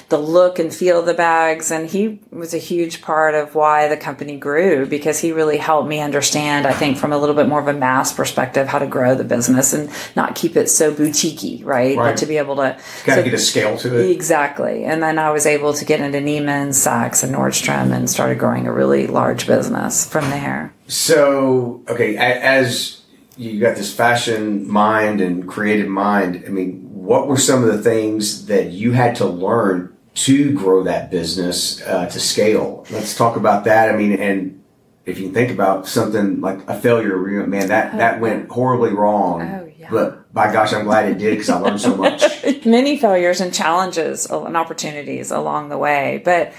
the 0.09 0.19
look 0.19 0.59
and 0.59 0.71
feel 0.71 0.99
of 0.99 1.07
the 1.07 1.15
bags. 1.15 1.71
And 1.71 1.89
he 1.89 2.19
was 2.29 2.53
a 2.53 2.59
huge 2.59 3.01
part 3.01 3.33
of 3.33 3.55
why 3.55 3.87
the 3.87 3.97
company 3.97 4.37
grew 4.37 4.85
because 4.85 5.19
he 5.19 5.31
really 5.31 5.57
helped 5.57 5.89
me 5.89 5.99
understand, 5.99 6.67
I 6.67 6.73
think, 6.73 6.99
from 6.99 7.11
a 7.11 7.17
little 7.17 7.33
bit 7.33 7.47
more 7.47 7.59
of 7.59 7.67
a 7.67 7.73
mass 7.73 8.13
perspective, 8.13 8.67
how 8.67 8.77
to 8.77 8.85
grow 8.85 9.15
the 9.15 9.23
business 9.23 9.73
and 9.73 9.89
not 10.15 10.35
keep 10.35 10.55
it 10.55 10.69
so 10.69 10.93
boutiquey, 10.93 11.65
right? 11.65 11.97
right. 11.97 12.11
But 12.11 12.17
to 12.17 12.27
be 12.27 12.37
able 12.37 12.57
to 12.57 12.79
kind 13.03 13.15
so, 13.15 13.17
of 13.17 13.25
get 13.25 13.33
a 13.33 13.39
scale 13.39 13.79
to 13.79 13.97
it. 13.97 14.11
Exactly. 14.11 14.85
And 14.85 15.01
then 15.01 15.17
I 15.17 15.31
was 15.31 15.47
able 15.47 15.73
to 15.73 15.83
get 15.83 16.01
into 16.01 16.19
Neiman, 16.19 16.69
Saks, 16.69 17.23
and 17.23 17.33
Nordstrom 17.33 17.91
and 17.91 18.07
started 18.07 18.37
growing 18.37 18.67
a 18.67 18.71
really 18.71 19.07
large 19.07 19.47
business 19.47 20.07
from 20.07 20.29
there. 20.29 20.71
So, 20.85 21.83
okay, 21.89 22.15
as 22.15 23.01
you 23.37 23.59
got 23.59 23.75
this 23.75 23.93
fashion 23.93 24.69
mind 24.69 25.21
and 25.21 25.47
creative 25.47 25.87
mind, 25.87 26.43
I 26.45 26.49
mean, 26.49 26.81
what 26.91 27.27
were 27.27 27.37
some 27.37 27.63
of 27.63 27.71
the 27.71 27.81
things 27.81 28.47
that 28.47 28.71
you 28.71 28.91
had 28.91 29.15
to 29.15 29.25
learn 29.25 29.97
to 30.17 30.51
grow 30.53 30.83
that 30.83 31.11
business 31.11 31.81
uh, 31.83 32.07
to 32.07 32.19
scale. 32.19 32.85
Let's 32.89 33.15
talk 33.15 33.35
about 33.35 33.65
that. 33.65 33.93
I 33.93 33.95
mean, 33.95 34.13
and 34.13 34.63
if 35.05 35.19
you 35.19 35.31
think 35.31 35.51
about 35.51 35.87
something 35.87 36.41
like 36.41 36.67
a 36.67 36.79
failure, 36.79 37.17
man, 37.45 37.67
that 37.67 37.93
oh, 37.93 37.97
that 37.97 38.19
went 38.19 38.49
horribly 38.49 38.93
wrong. 38.93 39.41
Oh, 39.43 39.71
yeah. 39.77 39.89
But 39.91 40.33
by 40.33 40.51
gosh, 40.51 40.73
I'm 40.73 40.85
glad 40.85 41.07
it 41.07 41.19
did 41.19 41.31
because 41.31 41.49
I 41.49 41.59
learned 41.59 41.81
so 41.81 41.95
much. 41.95 42.23
Many 42.65 42.97
failures 42.97 43.41
and 43.41 43.53
challenges 43.53 44.25
and 44.25 44.57
opportunities 44.57 45.29
along 45.29 45.69
the 45.69 45.77
way. 45.77 46.21
But 46.25 46.53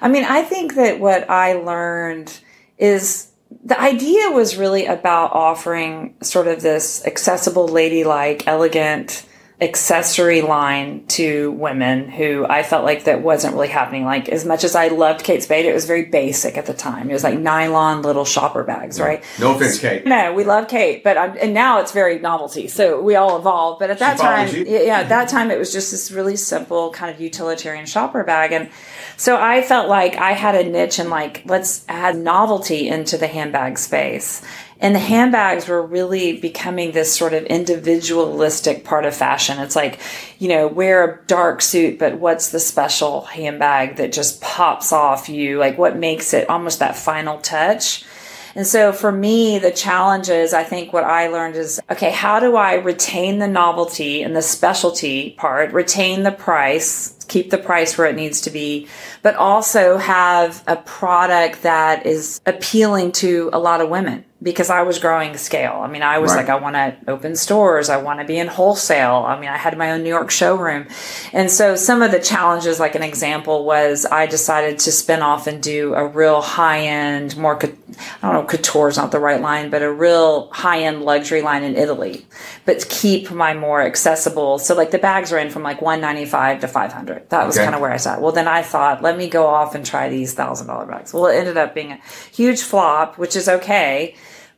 I 0.00 0.08
mean, 0.08 0.24
I 0.24 0.42
think 0.42 0.74
that 0.74 0.98
what 0.98 1.30
I 1.30 1.54
learned 1.54 2.36
is 2.78 3.30
the 3.62 3.80
idea 3.80 4.30
was 4.30 4.56
really 4.56 4.86
about 4.86 5.32
offering 5.32 6.14
sort 6.22 6.48
of 6.48 6.62
this 6.62 7.04
accessible, 7.06 7.68
ladylike, 7.68 8.46
elegant, 8.46 9.26
accessory 9.60 10.42
line 10.42 11.06
to 11.06 11.52
women 11.52 12.08
who 12.08 12.44
I 12.44 12.64
felt 12.64 12.84
like 12.84 13.04
that 13.04 13.22
wasn't 13.22 13.54
really 13.54 13.68
happening. 13.68 14.04
Like 14.04 14.28
as 14.28 14.44
much 14.44 14.64
as 14.64 14.74
I 14.74 14.88
loved 14.88 15.24
Kate 15.24 15.42
Spade, 15.42 15.64
it 15.64 15.72
was 15.72 15.84
very 15.86 16.06
basic 16.06 16.58
at 16.58 16.66
the 16.66 16.74
time. 16.74 17.08
It 17.08 17.12
was 17.12 17.22
like 17.22 17.38
nylon 17.38 18.02
little 18.02 18.24
shopper 18.24 18.64
bags, 18.64 19.00
right? 19.00 19.22
No 19.38 19.54
offense, 19.54 19.78
Kate. 19.78 20.04
No, 20.04 20.34
we 20.34 20.42
love 20.44 20.66
Kate, 20.66 21.04
but 21.04 21.16
I'm, 21.16 21.36
and 21.38 21.54
now 21.54 21.80
it's 21.80 21.92
very 21.92 22.18
novelty. 22.18 22.66
So 22.66 23.00
we 23.00 23.14
all 23.14 23.38
evolve. 23.38 23.78
But 23.78 23.90
at 23.90 24.00
that 24.00 24.18
time, 24.18 24.48
yeah, 24.66 25.00
at 25.00 25.08
that 25.10 25.28
time 25.28 25.50
it 25.52 25.58
was 25.58 25.72
just 25.72 25.92
this 25.92 26.10
really 26.10 26.36
simple 26.36 26.90
kind 26.90 27.14
of 27.14 27.20
utilitarian 27.20 27.86
shopper 27.86 28.24
bag. 28.24 28.52
And 28.52 28.68
so 29.16 29.40
I 29.40 29.62
felt 29.62 29.88
like 29.88 30.16
I 30.16 30.32
had 30.32 30.54
a 30.54 30.68
niche 30.68 30.98
and 30.98 31.10
like, 31.10 31.42
let's 31.46 31.84
add 31.88 32.16
novelty 32.16 32.88
into 32.88 33.16
the 33.16 33.26
handbag 33.26 33.78
space. 33.78 34.42
And 34.80 34.94
the 34.94 35.00
handbags 35.00 35.68
were 35.68 35.80
really 35.80 36.38
becoming 36.40 36.92
this 36.92 37.14
sort 37.14 37.32
of 37.32 37.44
individualistic 37.44 38.84
part 38.84 39.06
of 39.06 39.14
fashion. 39.14 39.58
It's 39.58 39.76
like, 39.76 40.00
you 40.38 40.48
know, 40.48 40.66
wear 40.66 41.04
a 41.04 41.26
dark 41.26 41.62
suit, 41.62 41.98
but 41.98 42.18
what's 42.18 42.50
the 42.50 42.60
special 42.60 43.22
handbag 43.22 43.96
that 43.96 44.12
just 44.12 44.42
pops 44.42 44.92
off 44.92 45.28
you? 45.28 45.58
Like 45.58 45.78
what 45.78 45.96
makes 45.96 46.34
it 46.34 46.50
almost 46.50 46.80
that 46.80 46.96
final 46.96 47.38
touch? 47.38 48.04
And 48.56 48.66
so 48.66 48.92
for 48.92 49.10
me, 49.10 49.58
the 49.58 49.72
challenge 49.72 50.28
is, 50.28 50.54
I 50.54 50.62
think 50.62 50.92
what 50.92 51.04
I 51.04 51.26
learned 51.28 51.56
is, 51.56 51.80
okay, 51.90 52.10
how 52.10 52.38
do 52.38 52.54
I 52.54 52.74
retain 52.74 53.38
the 53.38 53.48
novelty 53.48 54.22
and 54.22 54.36
the 54.36 54.42
specialty 54.42 55.30
part, 55.32 55.72
retain 55.72 56.22
the 56.22 56.30
price, 56.30 57.13
keep 57.28 57.50
the 57.50 57.58
price 57.58 57.96
where 57.96 58.06
it 58.06 58.16
needs 58.16 58.40
to 58.42 58.50
be, 58.50 58.88
but 59.22 59.34
also 59.36 59.96
have 59.96 60.62
a 60.66 60.76
product 60.76 61.62
that 61.62 62.06
is 62.06 62.40
appealing 62.46 63.12
to 63.12 63.50
a 63.52 63.58
lot 63.58 63.80
of 63.80 63.88
women 63.88 64.24
because 64.44 64.68
I 64.68 64.82
was 64.82 64.98
growing 64.98 65.36
scale. 65.38 65.80
I 65.82 65.88
mean, 65.88 66.02
I 66.02 66.18
was 66.18 66.32
right. 66.32 66.46
like, 66.46 66.50
I 66.50 66.56
want 66.56 66.76
to 66.76 66.94
open 67.10 67.34
stores. 67.34 67.88
I 67.88 67.96
want 67.96 68.20
to 68.20 68.26
be 68.26 68.36
in 68.36 68.46
wholesale. 68.46 69.24
I 69.26 69.40
mean, 69.40 69.48
I 69.48 69.56
had 69.56 69.76
my 69.78 69.92
own 69.92 70.02
New 70.02 70.10
York 70.10 70.30
showroom. 70.30 70.86
And 71.32 71.50
so 71.50 71.76
some 71.76 72.02
of 72.02 72.10
the 72.10 72.20
challenges, 72.20 72.78
like 72.78 72.94
an 72.94 73.02
example 73.02 73.64
was 73.64 74.04
I 74.04 74.26
decided 74.26 74.78
to 74.80 74.92
spin 74.92 75.22
off 75.22 75.46
and 75.46 75.62
do 75.62 75.94
a 75.94 76.06
real 76.06 76.42
high 76.42 76.80
end, 76.80 77.38
more, 77.38 77.56
I 77.56 77.68
don't 78.20 78.34
know, 78.34 78.44
couture 78.44 78.88
is 78.88 78.98
not 78.98 79.12
the 79.12 79.18
right 79.18 79.40
line, 79.40 79.70
but 79.70 79.82
a 79.82 79.90
real 79.90 80.50
high 80.50 80.82
end 80.82 81.02
luxury 81.02 81.40
line 81.40 81.62
in 81.62 81.74
Italy, 81.74 82.26
but 82.66 82.86
keep 82.90 83.30
my 83.30 83.54
more 83.54 83.80
accessible. 83.80 84.58
So 84.58 84.74
like 84.74 84.90
the 84.90 84.98
bags 84.98 85.32
are 85.32 85.38
in 85.38 85.48
from 85.48 85.62
like 85.62 85.80
195 85.80 86.60
to 86.60 86.68
500. 86.68 87.30
That 87.30 87.46
was 87.46 87.56
okay. 87.56 87.64
kind 87.64 87.74
of 87.74 87.80
where 87.80 87.92
I 87.92 87.96
sat. 87.96 88.20
Well, 88.20 88.32
then 88.32 88.46
I 88.46 88.60
thought, 88.60 89.00
let 89.00 89.16
me 89.16 89.26
go 89.30 89.46
off 89.46 89.74
and 89.74 89.86
try 89.86 90.10
these 90.10 90.34
thousand 90.34 90.66
dollar 90.66 90.84
bags. 90.84 91.14
Well, 91.14 91.28
it 91.28 91.36
ended 91.36 91.56
up 91.56 91.74
being 91.74 91.92
a 91.92 92.00
huge 92.30 92.60
flop, 92.60 93.16
which 93.16 93.36
is 93.36 93.48
okay 93.48 94.14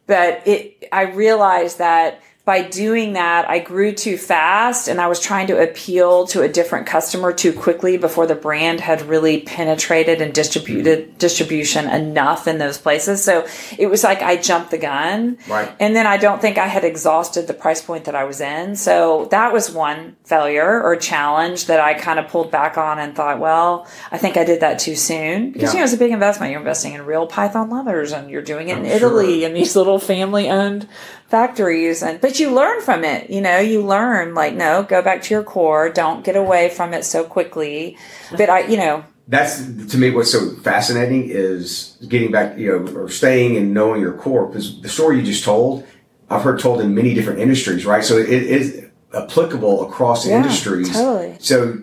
but 0.07 0.47
it, 0.47 0.89
I 0.93 1.03
realized 1.03 1.79
that 1.79 2.21
by 2.47 2.63
doing 2.63 3.15
that, 3.15 3.51
I 3.51 3.59
grew 3.59 3.93
too 3.93 4.17
fast 4.17 4.87
and 4.87 5.01
I 5.01 5.09
was 5.09 5.19
trying 5.19 5.49
to 5.49 5.61
appeal 5.61 6.29
to 6.29 6.43
a 6.43 6.49
different 6.49 6.87
customer 6.87 7.33
too 7.33 7.53
quickly 7.53 7.97
before 7.97 8.29
the 8.29 8.37
brand 8.37 8.79
had 8.79 9.03
really 9.03 9.41
penetrated 9.41 10.23
and 10.23 10.33
distributed 10.33 11.19
distribution 11.19 11.91
enough 11.91 12.47
in 12.47 12.59
those 12.59 12.79
places. 12.79 13.25
So 13.25 13.49
it 13.77 13.89
was 13.89 14.05
like 14.05 14.23
I 14.23 14.37
jumped 14.37 14.71
the 14.71 14.79
gun. 14.79 15.39
Right. 15.49 15.75
And 15.81 15.97
then 15.97 16.07
I 16.07 16.19
don't 16.19 16.41
think 16.41 16.57
I 16.57 16.69
had 16.69 16.85
exhausted 16.85 17.49
the 17.49 17.53
price 17.53 17.83
point 17.83 18.05
that 18.05 18.15
I 18.15 18.23
was 18.23 18.41
in. 18.41 18.77
So 18.77 19.27
that 19.33 19.53
was 19.53 19.69
one 19.73 20.15
failure 20.23 20.81
or 20.81 20.95
challenge 20.95 21.67
that 21.67 21.81
I 21.81 21.95
kind 21.95 22.21
of 22.21 22.29
pulled 22.29 22.53
back 22.53 22.79
on 22.79 23.01
and 23.01 23.17
thought, 23.17 23.41
well, 23.41 23.89
I 24.13 24.19
think 24.19 24.37
I 24.37 24.45
did 24.45 24.61
that 24.61 24.79
too 24.79 24.95
soon 24.95 25.51
because, 25.51 25.71
yeah. 25.71 25.73
you 25.73 25.79
know, 25.79 25.85
it's 25.85 25.95
a 25.95 25.99
big 25.99 26.13
investment. 26.13 26.53
You're 26.53 26.61
investing 26.61 26.93
in 26.93 27.05
real 27.05 27.27
Python 27.27 27.71
leathers 27.71 28.13
and 28.13 28.31
you're 28.31 28.41
doing 28.41 28.69
it 28.69 28.79
I'm 28.79 28.85
in 28.85 28.93
Italy 28.93 29.41
sure. 29.41 29.49
and 29.49 29.57
these 29.57 29.75
little 29.75 29.99
family 29.99 30.49
owned 30.49 30.87
factories 31.29 32.03
and 32.03 32.21
but 32.21 32.39
you 32.39 32.51
learn 32.51 32.81
from 32.81 33.05
it 33.05 33.29
you 33.31 33.41
know 33.41 33.59
you 33.59 33.83
learn 33.83 34.33
like 34.35 34.55
no 34.55 34.85
go 34.85 35.03
back 35.03 35.21
to 35.23 35.35
your 35.35 35.43
core 35.43 35.89
don't 35.91 36.25
get 36.25 36.37
away 36.37 36.69
from 36.69 36.95
it 36.95 37.05
so 37.05 37.25
quickly. 37.25 37.97
But 38.37 38.49
i 38.51 38.61
you 38.61 38.77
know. 38.77 39.05
That's 39.29 39.67
to 39.91 39.99
me 39.99 40.11
what's 40.11 40.31
so 40.31 40.51
fascinating 40.63 41.29
is 41.29 41.97
getting 42.09 42.31
back 42.31 42.57
you 42.57 42.69
know 42.79 42.93
or 42.97 43.09
staying 43.09 43.57
and 43.57 43.75
knowing 43.75 44.01
your 44.01 44.13
core 44.13 44.47
because 44.47 44.81
the 44.83 44.89
story 44.89 45.19
you 45.19 45.25
just 45.25 45.43
told 45.43 45.85
i've 46.31 46.43
heard 46.43 46.61
told 46.61 46.81
in 46.81 46.95
many 46.95 47.13
different 47.13 47.41
industries 47.41 47.85
right? 47.85 48.05
So 48.05 48.19
it 48.19 48.29
is 48.31 48.87
applicable 49.13 49.89
across 49.89 50.27
yeah, 50.27 50.37
industries. 50.37 50.93
totally. 50.93 51.37
So 51.41 51.79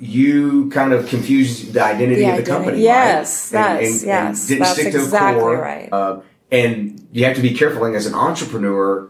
you 0.00 0.70
kind 0.70 0.92
of 0.92 1.08
confused 1.08 1.72
the 1.72 1.82
identity 1.84 2.22
the 2.22 2.30
of 2.30 2.36
the 2.36 2.42
identity. 2.42 2.50
company 2.50 2.82
yes 2.82 3.52
right? 3.52 3.62
that's 3.62 3.84
and, 3.84 3.94
and, 3.94 4.02
yes 4.02 4.40
and 4.40 4.48
didn't 4.48 4.60
that's 4.60 4.72
stick 4.72 4.92
to 4.92 4.98
exactly 4.98 5.40
core, 5.40 5.60
right. 5.60 5.88
uh, 5.92 6.20
and 6.50 7.06
you 7.12 7.24
have 7.24 7.36
to 7.36 7.42
be 7.42 7.54
careful 7.54 7.84
as 7.94 8.06
an 8.06 8.14
entrepreneur 8.14 9.08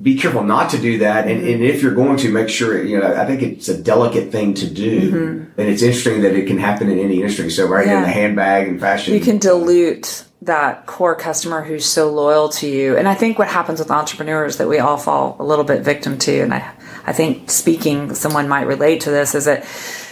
be 0.00 0.18
careful 0.18 0.42
not 0.42 0.70
to 0.70 0.78
do 0.78 0.98
that. 0.98 1.26
And, 1.26 1.46
and, 1.46 1.64
if 1.64 1.82
you're 1.82 1.94
going 1.94 2.18
to 2.18 2.30
make 2.30 2.48
sure 2.48 2.82
you 2.82 2.98
know 2.98 3.14
i 3.14 3.24
think 3.24 3.42
it's 3.42 3.68
a 3.68 3.80
delicate 3.80 4.30
thing 4.30 4.54
to 4.54 4.68
do. 4.68 5.10
Mm-hmm. 5.10 5.60
and 5.60 5.68
it's 5.68 5.82
interesting 5.82 6.22
that 6.22 6.34
it 6.34 6.46
can 6.46 6.58
happen 6.58 6.90
in 6.90 6.98
any 6.98 7.16
industry. 7.16 7.50
So 7.50 7.66
right 7.66 7.86
yeah. 7.86 7.98
in 7.98 8.02
the 8.02 8.08
handbag 8.08 8.68
and 8.68 8.80
fashion. 8.80 9.14
You 9.14 9.20
can 9.20 9.38
dilute 9.38 10.24
that 10.42 10.86
core 10.86 11.16
customer 11.16 11.62
who's 11.62 11.86
so 11.86 12.12
loyal 12.12 12.50
to 12.50 12.68
you. 12.68 12.96
And 12.96 13.08
i 13.08 13.14
think 13.14 13.38
what 13.38 13.48
happens 13.48 13.78
with 13.78 13.90
entrepreneurs 13.90 14.58
that 14.58 14.68
we 14.68 14.78
all 14.78 14.98
fall 14.98 15.36
a 15.38 15.44
little 15.44 15.64
bit 15.64 15.82
victim 15.82 16.18
to 16.18 16.40
and 16.40 16.52
i, 16.52 16.74
I 17.06 17.12
think 17.12 17.50
speaking 17.50 18.14
someone 18.14 18.48
might 18.48 18.66
relate 18.66 19.00
to 19.02 19.10
this 19.10 19.34
is 19.34 19.46
that 19.46 19.66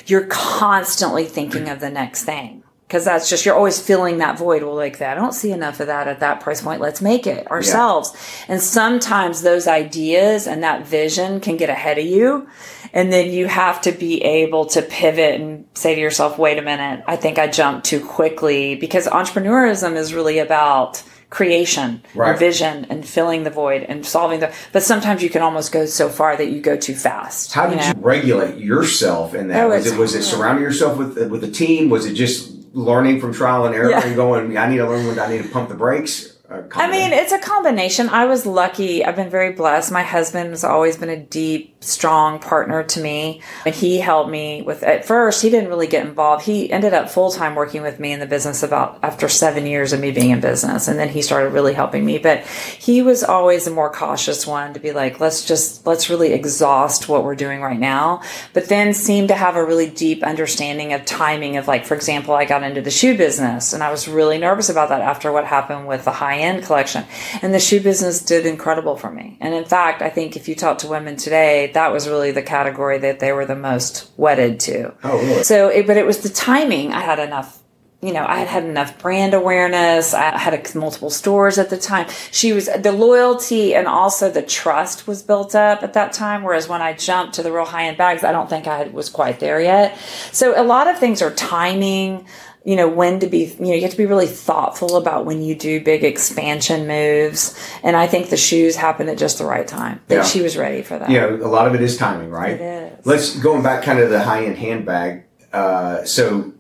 you're 0.07 0.27
constantly 0.27 1.25
thinking 1.25 1.69
of 1.69 1.81
the 1.81 1.91
next 1.91 2.25
thing 2.25 2.64
because 2.87 3.05
that's 3.05 3.29
just 3.29 3.45
you're 3.45 3.55
always 3.55 3.81
filling 3.81 4.19
that 4.19 4.39
void. 4.39 4.63
Well 4.63 4.75
like 4.75 4.99
that 4.99 5.17
i 5.17 5.21
don't 5.21 5.33
see 5.33 5.53
enough 5.53 5.81
of 5.81 5.87
that 5.89 6.09
at 6.09 6.21
that 6.21 6.41
price 6.41 6.63
point. 6.63 6.81
Let's 6.81 7.01
make 7.01 7.27
it 7.27 7.51
ourselves. 7.51 8.13
Yeah. 8.15 8.55
and 8.55 8.63
sometimes 8.63 9.43
those 9.43 9.67
ideas 9.67 10.47
and 10.47 10.63
that 10.63 10.87
vision 10.87 11.41
can 11.41 11.57
get 11.57 11.71
ahead 11.71 11.99
of 11.99 12.05
you 12.05 12.49
and 12.93 13.13
then 13.13 13.31
you 13.31 13.47
have 13.47 13.81
to 13.83 13.93
be 13.93 14.23
able 14.23 14.67
to 14.67 14.83
pivot 14.83 15.41
and 15.41 15.67
say 15.75 15.95
to 15.95 16.01
yourself 16.01 16.39
wait 16.39 16.59
a 16.59 16.63
minute. 16.63 17.03
I 17.07 17.17
think 17.17 17.39
i 17.39 17.47
jumped 17.47 17.87
too 17.87 18.05
quickly. 18.05 18.75
Because 18.77 19.07
entrepreneurism 19.07 19.97
is 19.97 20.15
really 20.15 20.39
about 20.39 21.03
creation 21.31 22.01
right. 22.15 22.31
and 22.31 22.39
vision 22.39 22.87
and 22.91 23.05
filling 23.05 23.43
the 23.43 23.51
void 23.51 23.83
and 23.83 24.07
solving 24.07 24.39
the 24.39 24.55
but 24.73 24.85
sometimes 24.85 25.21
you 25.21 25.29
can 25.29 25.43
almost 25.43 25.73
go 25.73 25.85
so 25.85 26.09
far 26.09 26.37
that 26.37 26.49
you 26.51 26.61
go 26.61 26.77
too 26.77 26.95
fast 26.95 27.53
how 27.53 27.67
did 27.67 27.73
you, 27.73 27.81
know? 27.81 27.87
you 27.89 27.95
regulate 28.07 28.59
yourself 28.59 29.35
in 29.35 29.49
that? 29.49 29.65
Oh, 29.65 29.71
was 29.71 29.87
it 29.87 29.99
was 29.99 30.15
it 30.15 30.23
surrounding 30.23 30.63
yourself 30.63 30.97
with 30.97 31.31
with 31.31 31.43
a 31.43 31.51
team? 31.51 31.91
Was 31.91 32.07
it 32.07 32.15
just 32.15 32.54
learning 32.75 33.21
from 33.21 33.33
trial 33.33 33.65
and 33.65 33.75
error 33.75 33.91
yeah. 33.91 34.05
and 34.05 34.17
going, 34.17 34.59
I 34.59 34.69
need 34.69 34.79
to 34.79 34.87
learn 34.87 35.07
when 35.07 35.19
I 35.19 35.29
need 35.29 35.43
to 35.43 35.49
pump 35.49 35.69
the 35.69 35.75
brakes? 35.75 36.34
I 36.75 36.91
mean, 36.91 37.13
it's 37.13 37.33
a 37.33 37.39
combination. 37.39 38.09
I 38.09 38.27
was 38.27 38.45
lucky. 38.45 39.05
I've 39.05 39.17
been 39.17 39.31
very 39.31 39.53
blessed. 39.53 39.93
My 39.93 40.03
husband 40.03 40.51
has 40.51 40.65
always 40.65 40.97
been 40.97 41.09
a 41.09 41.17
deep, 41.17 41.83
strong 41.83 42.39
partner 42.41 42.83
to 42.83 43.01
me. 43.01 43.41
And 43.65 43.75
he 43.75 43.99
helped 43.99 44.31
me 44.31 44.63
with, 44.63 44.83
at 44.83 45.05
first, 45.05 45.41
he 45.41 45.51
didn't 45.51 45.69
really 45.69 45.87
get 45.87 46.07
involved. 46.07 46.45
He 46.45 46.71
ended 46.71 46.93
up 46.93 47.09
full 47.09 47.31
time 47.31 47.55
working 47.55 47.83
with 47.83 48.01
me 48.01 48.13
in 48.13 48.21
the 48.21 48.27
business 48.27 48.63
about 48.63 48.99
after 49.03 49.29
seven 49.29 49.67
years 49.67 49.93
of 49.93 50.01
me 50.01 50.11
being 50.11 50.31
in 50.31 50.41
business. 50.41 50.89
And 50.89 50.99
then 50.99 51.09
he 51.09 51.23
started 51.23 51.51
really 51.51 51.73
helping 51.73 52.05
me. 52.05 52.19
But 52.19 52.45
he 52.45 53.01
was 53.01 53.25
always 53.25 53.67
a 53.67 53.71
more 53.71 53.91
cautious 53.91 54.47
one 54.47 54.75
to 54.75 54.81
be 54.81 54.93
like, 54.93 55.21
let's 55.21 55.47
just, 55.47 55.87
let's 55.87 56.11
really 56.11 56.33
exhaust 56.33 57.09
what 57.09 57.25
we're 57.25 57.37
doing 57.37 57.63
right 57.63 57.79
now. 57.79 58.23
But 58.53 58.69
then 58.69 58.93
seemed 58.93 59.29
to 59.29 59.35
have 59.35 59.57
a 59.57 59.65
really 59.65 59.89
deep 59.89 60.23
understanding 60.23 60.93
of 60.93 61.05
timing 61.05 61.57
of 61.57 61.69
like, 61.69 61.87
for 61.87 61.95
example, 61.95 62.35
I 62.35 62.45
got 62.45 62.63
into 62.63 62.83
the 62.83 62.91
shoe 62.91 63.17
business 63.17 63.73
and 63.73 63.83
I 63.83 63.91
was 63.91 64.09
really 64.09 64.39
nervous 64.39 64.69
about 64.69 64.89
that 64.91 65.01
after 65.01 65.33
what 65.33 65.47
happened 65.47 65.87
with 65.87 66.05
the 66.05 66.13
high 66.13 66.35
high 66.35 66.41
end 66.45 66.65
collection. 66.65 67.05
And 67.43 67.53
the 67.53 67.59
shoe 67.59 67.81
business 67.81 68.23
did 68.23 68.47
incredible 68.47 68.97
for 68.97 69.11
me. 69.11 69.39
And 69.41 69.55
in 69.55 69.65
fact, 69.65 70.03
I 70.03 70.11
think 70.11 70.37
if 70.37 70.49
you 70.49 70.55
talk 70.55 70.79
to 70.79 70.87
women 70.87 71.17
today, 71.17 71.71
that 71.75 71.93
was 71.93 72.09
really 72.09 72.31
the 72.31 72.43
category 72.43 72.99
that 72.99 73.21
they 73.21 73.33
were 73.33 73.47
the 73.47 73.57
most 73.57 74.11
wedded 74.17 74.61
to. 74.61 74.95
Oh, 75.03 75.19
really? 75.19 75.43
So, 75.43 75.69
it, 75.69 75.87
but 75.87 75.97
it 75.97 76.07
was 76.07 76.19
the 76.19 76.29
timing. 76.29 76.93
I 76.93 77.01
had 77.01 77.19
enough 77.19 77.61
you 78.05 78.13
know, 78.13 78.27
I 78.27 78.37
had 78.37 78.49
had 78.49 78.65
enough 78.65 78.99
brand 78.99 79.33
awareness. 79.33 80.13
I 80.13 80.37
had 80.37 80.53
a, 80.53 80.79
multiple 80.79 81.09
stores 81.09 81.57
at 81.57 81.71
the 81.71 81.79
time. 81.79 82.07
She 82.31 82.53
was 82.53 82.67
the 82.67 82.93
loyalty 82.93 83.75
and 83.75 83.89
also 83.89 84.31
the 84.31 84.43
trust 84.43 85.07
was 85.07 85.23
built 85.23 85.55
up 85.55 85.83
at 85.83 85.95
that 85.95 86.13
time. 86.13 86.43
Whereas 86.43 86.69
when 86.69 86.83
I 86.83 86.93
jumped 86.93 87.37
to 87.37 87.43
the 87.43 87.51
real 87.51 87.65
high 87.65 87.87
end 87.87 87.97
bags, 87.97 88.23
I 88.23 88.31
don't 88.31 88.51
think 88.51 88.67
I 88.67 88.83
was 88.89 89.09
quite 89.09 89.41
there 89.41 89.59
yet. 89.59 89.97
So 90.33 90.53
a 90.61 90.63
lot 90.63 90.87
of 90.87 90.99
things 90.99 91.23
are 91.23 91.31
timing 91.31 92.27
you 92.65 92.77
know 92.77 92.89
when 92.89 93.21
to 93.21 93.27
be 93.27 93.45
you 93.45 93.67
know 93.67 93.75
you 93.75 93.83
have 93.83 93.91
to 93.91 93.97
be 93.97 94.07
really 94.07 94.27
thoughtful 94.27 94.97
about 94.97 95.27
when 95.27 95.43
you 95.43 95.55
do 95.55 95.83
big 95.83 96.03
expansion 96.03 96.87
moves. 96.87 97.59
And 97.83 97.97
i 97.97 98.07
think 98.07 98.31
the 98.31 98.37
shoes 98.37 98.75
happened 98.77 99.11
at 99.11 99.19
just 99.19 99.39
the 99.39 99.45
right 99.45 99.67
time. 99.67 100.01
That 100.09 100.15
yeah. 100.17 100.23
she 100.25 100.41
was 100.43 100.57
ready 100.57 100.83
for 100.83 100.99
that. 100.99 101.11
Yeah 101.11 101.31
You 101.31 101.39
know, 101.39 101.47
a 101.47 101.49
lot 101.49 101.67
of 101.67 101.75
it 101.75 101.83
is 101.83 101.97
timing 101.97 102.31
right? 102.31 102.61
It 102.61 102.99
is. 102.99 103.07
Let's 103.07 103.39
going 103.39 103.63
back 103.63 103.85
kind 103.85 103.99
of 103.99 104.11
the 104.11 104.23
high-end 104.23 104.59
handbag 104.59 105.25
uh, 105.53 106.05
so 106.05 106.53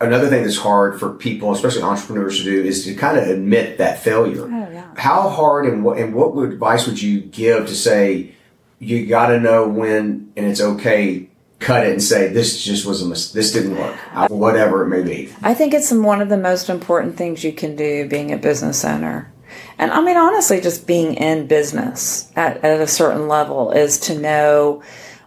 another 0.00 0.28
thing 0.28 0.42
that's 0.42 0.56
hard 0.58 0.98
for 0.98 1.14
people 1.14 1.52
especially 1.52 1.82
entrepreneurs 1.82 2.38
to 2.38 2.44
do 2.44 2.64
is 2.64 2.84
to 2.84 2.94
kind 2.94 3.18
of 3.18 3.28
admit 3.28 3.78
that 3.78 4.02
failure. 4.02 4.44
Oh, 4.44 4.70
yeah. 4.72 4.90
how 4.96 5.28
hard 5.28 5.66
and 5.66 5.84
what 5.84 5.98
and 5.98 6.14
what 6.14 6.36
advice 6.42 6.86
would 6.86 7.00
you 7.00 7.20
give 7.20 7.66
to 7.66 7.74
say 7.74 8.34
you 8.78 9.06
got 9.06 9.26
to 9.26 9.38
know 9.38 9.68
when 9.68 10.32
and 10.36 10.46
it's 10.46 10.60
okay 10.60 11.29
cut 11.60 11.86
it 11.86 11.92
and 11.92 12.02
say 12.02 12.28
this 12.28 12.62
just 12.62 12.84
was 12.86 13.02
a 13.02 13.06
mis- 13.06 13.32
this 13.32 13.52
didn't 13.52 13.76
work 13.76 13.96
uh, 14.14 14.26
whatever 14.28 14.82
it 14.84 14.88
may 14.88 15.02
be. 15.02 15.32
I 15.42 15.54
think 15.54 15.74
it's 15.74 15.92
one 15.92 16.20
of 16.20 16.28
the 16.28 16.36
most 16.36 16.68
important 16.68 17.16
things 17.16 17.44
you 17.44 17.52
can 17.52 17.76
do 17.76 18.08
being 18.08 18.32
a 18.32 18.38
business 18.38 18.84
owner. 18.84 19.32
And 19.78 19.90
i 19.92 20.00
mean 20.00 20.16
honestly 20.16 20.60
just 20.60 20.86
being 20.86 21.14
in 21.14 21.46
business 21.46 22.30
at, 22.36 22.62
at 22.64 22.80
a 22.80 22.86
certain 22.86 23.28
level 23.28 23.72
is 23.72 23.98
to 24.00 24.18
know 24.18 24.82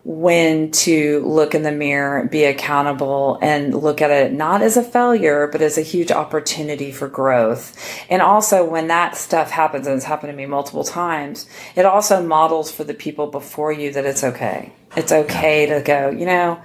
when 0.06 0.70
to 0.70 1.26
look 1.26 1.56
in 1.56 1.64
the 1.64 1.72
mirror, 1.72 2.28
be 2.28 2.44
accountable, 2.44 3.40
and 3.42 3.74
look 3.74 4.02
at 4.02 4.12
it 4.12 4.34
not 4.34 4.62
as 4.62 4.76
a 4.76 4.84
failure, 4.84 5.48
but 5.48 5.62
as 5.62 5.78
a 5.78 5.82
huge 5.82 6.12
opportunity 6.12 6.92
for 6.92 7.08
growth. 7.08 7.78
And 8.10 8.22
also, 8.22 8.66
when 8.66 8.88
that 8.88 9.16
stuff 9.16 9.50
happens, 9.50 9.88
and 9.88 9.96
it's 9.96 10.06
happened 10.06 10.32
to 10.32 10.36
me 10.36 10.46
multiple 10.46 10.84
times, 10.84 11.48
it 11.76 11.86
also 11.86 12.22
models 12.22 12.70
for 12.70 12.84
the 12.84 12.94
people 12.94 13.28
before 13.28 13.72
you 13.72 13.94
that 13.94 14.06
it's 14.06 14.26
okay. 14.26 14.74
It's 14.98 15.12
okay 15.12 15.68
to 15.68 15.82
go, 15.82 16.10
you 16.10 16.26
know, 16.26 16.62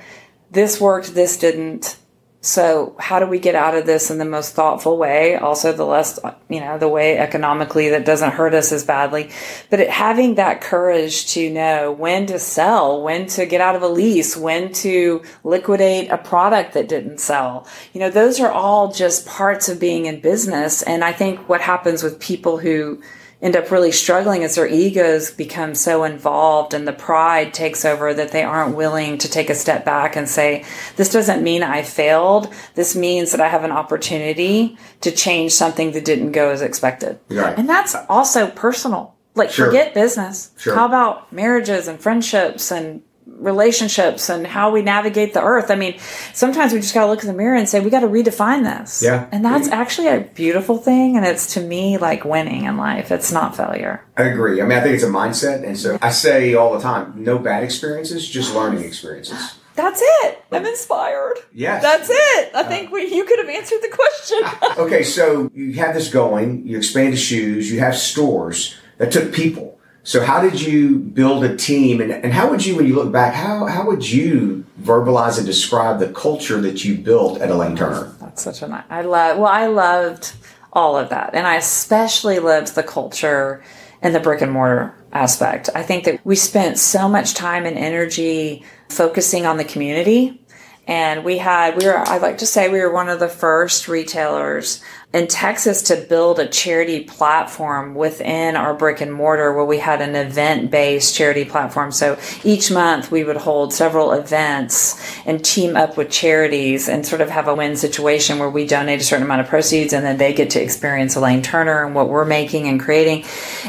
this 0.50 0.80
worked, 0.80 1.14
this 1.14 1.38
didn't 1.38 1.96
so 2.40 2.94
how 3.00 3.18
do 3.18 3.26
we 3.26 3.40
get 3.40 3.56
out 3.56 3.74
of 3.74 3.84
this 3.84 4.12
in 4.12 4.18
the 4.18 4.24
most 4.24 4.54
thoughtful 4.54 4.96
way? 4.96 5.34
Also, 5.34 5.72
the 5.72 5.84
less, 5.84 6.20
you 6.48 6.60
know, 6.60 6.78
the 6.78 6.86
way 6.86 7.18
economically 7.18 7.88
that 7.90 8.04
doesn't 8.04 8.30
hurt 8.30 8.54
us 8.54 8.70
as 8.70 8.84
badly. 8.84 9.30
But 9.70 9.80
it, 9.80 9.90
having 9.90 10.36
that 10.36 10.60
courage 10.60 11.26
to 11.32 11.50
know 11.50 11.90
when 11.90 12.26
to 12.26 12.38
sell, 12.38 13.02
when 13.02 13.26
to 13.28 13.44
get 13.44 13.60
out 13.60 13.74
of 13.74 13.82
a 13.82 13.88
lease, 13.88 14.36
when 14.36 14.72
to 14.74 15.22
liquidate 15.42 16.10
a 16.10 16.18
product 16.18 16.74
that 16.74 16.88
didn't 16.88 17.18
sell. 17.18 17.66
You 17.92 18.00
know, 18.00 18.10
those 18.10 18.38
are 18.38 18.52
all 18.52 18.92
just 18.92 19.26
parts 19.26 19.68
of 19.68 19.80
being 19.80 20.06
in 20.06 20.20
business. 20.20 20.82
And 20.82 21.02
I 21.02 21.12
think 21.12 21.48
what 21.48 21.60
happens 21.60 22.04
with 22.04 22.20
people 22.20 22.58
who 22.58 23.02
end 23.40 23.54
up 23.54 23.70
really 23.70 23.92
struggling 23.92 24.42
as 24.42 24.56
their 24.56 24.66
egos 24.66 25.30
become 25.30 25.74
so 25.74 26.02
involved 26.04 26.74
and 26.74 26.88
the 26.88 26.92
pride 26.92 27.54
takes 27.54 27.84
over 27.84 28.12
that 28.12 28.32
they 28.32 28.42
aren't 28.42 28.74
willing 28.76 29.16
to 29.18 29.28
take 29.30 29.48
a 29.48 29.54
step 29.54 29.84
back 29.84 30.16
and 30.16 30.28
say, 30.28 30.64
this 30.96 31.08
doesn't 31.12 31.42
mean 31.42 31.62
I 31.62 31.82
failed. 31.82 32.52
This 32.74 32.96
means 32.96 33.30
that 33.30 33.40
I 33.40 33.48
have 33.48 33.62
an 33.62 33.70
opportunity 33.70 34.76
to 35.02 35.12
change 35.12 35.52
something 35.52 35.92
that 35.92 36.04
didn't 36.04 36.32
go 36.32 36.50
as 36.50 36.62
expected. 36.62 37.20
Right. 37.28 37.56
And 37.56 37.68
that's 37.68 37.94
also 38.08 38.48
personal. 38.48 39.14
Like, 39.36 39.50
Sure. 39.52 39.66
forget 39.66 39.94
business. 39.94 40.50
Sure. 40.58 40.74
How 40.74 40.86
about 40.86 41.32
marriages 41.32 41.86
and 41.86 42.00
friendships 42.00 42.72
and 42.72 43.02
relationships 43.36 44.28
and 44.28 44.46
how 44.46 44.70
we 44.70 44.82
navigate 44.82 45.34
the 45.34 45.42
earth? 45.42 45.70
I 45.70 45.76
mean, 45.76 45.98
sometimes 46.32 46.72
we 46.72 46.80
just 46.80 46.94
got 46.94 47.04
to 47.04 47.10
look 47.10 47.22
in 47.22 47.28
the 47.28 47.34
mirror 47.34 47.56
and 47.56 47.68
say, 47.68 47.80
we 47.80 47.90
got 47.90 48.00
to 48.00 48.08
redefine 48.08 48.64
this. 48.64 49.02
Yeah. 49.02 49.28
And 49.30 49.44
that's 49.44 49.68
actually 49.68 50.08
a 50.08 50.20
beautiful 50.20 50.78
thing. 50.78 51.16
And 51.16 51.24
it's 51.24 51.54
to 51.54 51.60
me 51.60 51.98
like 51.98 52.24
winning 52.24 52.64
in 52.64 52.76
life. 52.76 53.10
It's 53.10 53.32
not 53.32 53.56
failure. 53.56 54.04
I 54.16 54.24
agree. 54.24 54.60
I 54.60 54.66
mean, 54.66 54.78
I 54.78 54.80
think 54.80 54.94
it's 54.94 55.04
a 55.04 55.08
mindset. 55.08 55.64
And 55.64 55.78
so 55.78 55.98
I 56.02 56.10
say 56.10 56.54
all 56.54 56.74
the 56.74 56.80
time, 56.80 57.12
no 57.16 57.38
bad 57.38 57.64
experiences, 57.64 58.28
just 58.28 58.54
learning 58.54 58.84
experiences. 58.84 59.58
That's 59.78 60.02
it. 60.02 60.44
I'm 60.50 60.66
inspired. 60.66 61.36
Yes. 61.52 61.82
That's 61.82 62.10
it. 62.10 62.50
I 62.52 62.62
uh, 62.62 62.68
think 62.68 62.90
we, 62.90 63.14
you 63.14 63.24
could 63.24 63.38
have 63.38 63.48
answered 63.48 63.78
the 63.80 63.88
question. 63.88 64.78
Okay, 64.78 65.02
so 65.02 65.50
you 65.54 65.74
have 65.74 65.94
this 65.94 66.10
going, 66.10 66.66
you 66.66 66.76
expand 66.76 67.12
to 67.12 67.16
shoes, 67.16 67.70
you 67.70 67.80
have 67.80 67.96
stores 67.96 68.76
that 68.98 69.10
took 69.10 69.32
people. 69.32 69.77
So 70.08 70.24
how 70.24 70.40
did 70.40 70.58
you 70.58 70.96
build 70.96 71.44
a 71.44 71.54
team 71.54 72.00
and, 72.00 72.10
and 72.10 72.32
how 72.32 72.48
would 72.48 72.64
you, 72.64 72.74
when 72.74 72.86
you 72.86 72.94
look 72.94 73.12
back, 73.12 73.34
how, 73.34 73.66
how 73.66 73.84
would 73.86 74.10
you 74.10 74.64
verbalize 74.80 75.36
and 75.36 75.46
describe 75.46 75.98
the 75.98 76.08
culture 76.08 76.62
that 76.62 76.82
you 76.82 76.96
built 76.96 77.42
at 77.42 77.50
Elaine 77.50 77.76
Turner? 77.76 78.16
That's 78.18 78.42
such 78.42 78.62
a 78.62 78.68
nice. 78.68 78.84
I 78.88 79.02
love. 79.02 79.36
Well, 79.36 79.52
I 79.52 79.66
loved 79.66 80.32
all 80.72 80.96
of 80.96 81.10
that, 81.10 81.34
and 81.34 81.46
I 81.46 81.56
especially 81.56 82.38
loved 82.38 82.74
the 82.74 82.82
culture 82.82 83.62
and 84.00 84.14
the 84.14 84.20
brick 84.20 84.40
and 84.40 84.50
mortar 84.50 84.94
aspect. 85.12 85.68
I 85.74 85.82
think 85.82 86.04
that 86.04 86.24
we 86.24 86.36
spent 86.36 86.78
so 86.78 87.06
much 87.06 87.34
time 87.34 87.66
and 87.66 87.76
energy 87.76 88.64
focusing 88.88 89.44
on 89.44 89.58
the 89.58 89.64
community, 89.64 90.40
and 90.86 91.22
we 91.22 91.36
had. 91.36 91.76
We 91.76 91.84
were. 91.84 91.98
I'd 91.98 92.22
like 92.22 92.38
to 92.38 92.46
say 92.46 92.70
we 92.70 92.80
were 92.80 92.90
one 92.90 93.10
of 93.10 93.20
the 93.20 93.28
first 93.28 93.88
retailers 93.88 94.82
in 95.10 95.26
Texas 95.26 95.80
to 95.80 95.96
build 95.96 96.38
a 96.38 96.46
charity 96.46 97.02
platform 97.02 97.94
within 97.94 98.56
our 98.56 98.74
brick 98.74 99.00
and 99.00 99.10
mortar 99.10 99.54
where 99.54 99.64
we 99.64 99.78
had 99.78 100.02
an 100.02 100.14
event 100.14 100.70
based 100.70 101.14
charity 101.14 101.46
platform. 101.46 101.90
So 101.90 102.18
each 102.44 102.70
month 102.70 103.10
we 103.10 103.24
would 103.24 103.38
hold 103.38 103.72
several 103.72 104.12
events 104.12 105.02
and 105.24 105.42
team 105.42 105.76
up 105.76 105.96
with 105.96 106.10
charities 106.10 106.90
and 106.90 107.06
sort 107.06 107.22
of 107.22 107.30
have 107.30 107.48
a 107.48 107.54
win 107.54 107.74
situation 107.74 108.38
where 108.38 108.50
we 108.50 108.66
donate 108.66 109.00
a 109.00 109.04
certain 109.04 109.24
amount 109.24 109.40
of 109.40 109.46
proceeds 109.46 109.94
and 109.94 110.04
then 110.04 110.18
they 110.18 110.34
get 110.34 110.50
to 110.50 110.62
experience 110.62 111.16
Elaine 111.16 111.40
Turner 111.40 111.86
and 111.86 111.94
what 111.94 112.10
we're 112.10 112.26
making 112.26 112.68
and 112.68 112.78
creating. 112.78 113.24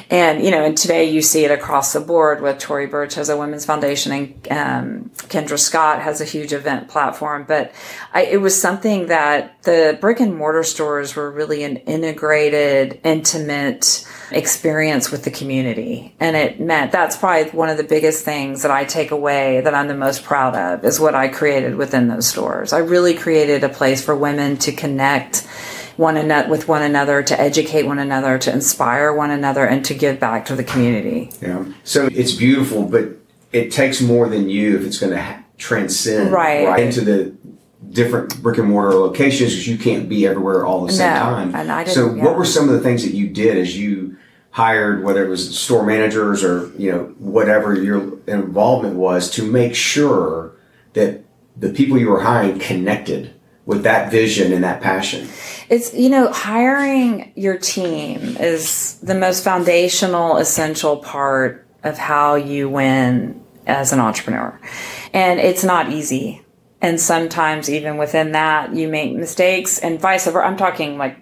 And, 0.09 0.43
you 0.43 0.51
know, 0.51 0.65
and 0.65 0.77
today 0.77 1.09
you 1.09 1.21
see 1.21 1.45
it 1.45 1.51
across 1.51 1.93
the 1.93 2.01
board 2.01 2.41
with 2.41 2.59
Tory 2.59 2.87
Burch 2.87 3.15
has 3.15 3.29
a 3.29 3.37
women's 3.37 3.65
foundation 3.65 4.11
and 4.11 4.47
um, 4.51 5.11
Kendra 5.29 5.57
Scott 5.57 6.01
has 6.01 6.19
a 6.19 6.25
huge 6.25 6.51
event 6.51 6.89
platform. 6.89 7.45
But 7.47 7.71
I, 8.13 8.23
it 8.25 8.41
was 8.41 8.59
something 8.59 9.07
that 9.07 9.63
the 9.63 9.97
brick 10.01 10.19
and 10.19 10.35
mortar 10.35 10.63
stores 10.63 11.15
were 11.15 11.28
really 11.31 11.63
an 11.63 11.77
integrated, 11.77 12.99
intimate 13.03 14.05
experience 14.31 15.11
with 15.11 15.23
the 15.23 15.31
community. 15.31 16.15
And 16.19 16.35
it 16.35 16.59
meant 16.59 16.91
that's 16.91 17.17
probably 17.17 17.49
one 17.51 17.69
of 17.69 17.77
the 17.77 17.83
biggest 17.83 18.23
things 18.23 18.61
that 18.61 18.71
I 18.71 18.85
take 18.85 19.11
away 19.11 19.61
that 19.61 19.73
I'm 19.73 19.87
the 19.87 19.95
most 19.95 20.23
proud 20.23 20.55
of 20.55 20.83
is 20.85 20.99
what 20.99 21.15
I 21.15 21.27
created 21.27 21.75
within 21.75 22.07
those 22.07 22.27
stores. 22.27 22.73
I 22.73 22.79
really 22.79 23.13
created 23.15 23.63
a 23.63 23.69
place 23.69 24.03
for 24.03 24.15
women 24.15 24.57
to 24.57 24.71
connect 24.71 25.47
one 25.97 26.15
another 26.15 26.47
with 26.49 26.67
one 26.67 26.81
another, 26.81 27.21
to 27.23 27.39
educate 27.39 27.83
one 27.83 27.99
another, 27.99 28.37
to 28.39 28.53
inspire 28.53 29.11
one 29.13 29.31
another, 29.31 29.65
and 29.65 29.83
to 29.85 29.93
give 29.93 30.17
back 30.19 30.45
to 30.45 30.55
the 30.55 30.63
community. 30.63 31.29
Yeah. 31.41 31.65
So 31.83 32.07
it's 32.11 32.31
beautiful, 32.31 32.83
but 32.85 33.17
it 33.51 33.71
takes 33.71 33.99
more 33.99 34.29
than 34.29 34.47
you 34.49 34.77
if 34.77 34.85
it's 34.85 34.97
going 34.99 35.11
to 35.11 35.21
ha- 35.21 35.43
transcend 35.57 36.31
Right. 36.31 36.79
into 36.81 37.01
the 37.01 37.35
different 37.91 38.41
brick 38.41 38.57
and 38.57 38.67
mortar 38.69 38.95
locations 38.97 39.51
because 39.51 39.67
you 39.67 39.77
can't 39.77 40.07
be 40.07 40.27
everywhere 40.27 40.65
all 40.65 40.85
the 40.85 40.91
same 40.91 41.13
No, 41.13 41.19
time. 41.19 41.55
and 41.55 41.71
I 41.71 41.83
so 41.85 42.07
didn't- 42.09 42.23
what 42.23 42.31
yeah. 42.31 42.37
were 42.37 42.45
some 42.45 42.67
of 42.69 42.73
the 42.75 42.81
things 42.81 43.03
that 43.03 43.13
you 43.13 43.27
did 43.27 43.57
as 43.57 43.77
you 43.77 44.15
hired, 44.51 45.03
whether 45.03 45.23
it 45.25 45.29
was 45.29 45.57
store 45.57 45.85
managers 45.85 46.43
or, 46.43 46.69
you 46.77 46.91
know, 46.91 47.13
whatever 47.19 47.73
your 47.75 48.13
involvement 48.27 48.95
was 48.95 49.29
to 49.31 49.43
make 49.43 49.75
sure 49.75 50.51
that 50.93 51.23
the 51.57 51.69
people 51.69 51.97
you 51.97 52.09
were 52.09 52.21
hiring 52.21 52.57
connected 52.59 53.31
with 53.65 53.83
that 53.83 54.09
vision 54.11 54.51
and 54.51 54.63
that 54.63 54.81
passion? 54.81 55.27
It's, 55.69 55.93
you 55.93 56.09
know, 56.09 56.31
hiring 56.31 57.31
your 57.35 57.57
team 57.57 58.37
is 58.39 58.95
the 59.03 59.13
most 59.13 59.43
foundational, 59.43 60.37
essential 60.37 60.97
part 60.97 61.67
of 61.83 61.97
how 61.97 62.35
you 62.35 62.67
win 62.69 63.39
as 63.67 63.93
an 63.93 63.99
entrepreneur. 63.99 64.59
And 65.13 65.39
it's 65.39 65.63
not 65.63 65.91
easy. 65.91 66.41
And 66.81 66.99
sometimes, 66.99 67.69
even 67.69 67.97
within 67.97 68.31
that, 68.31 68.73
you 68.73 68.87
make 68.87 69.13
mistakes 69.13 69.79
and 69.79 69.99
vice 69.99 70.25
versa. 70.25 70.39
I'm 70.39 70.57
talking 70.57 70.97
like 70.97 71.17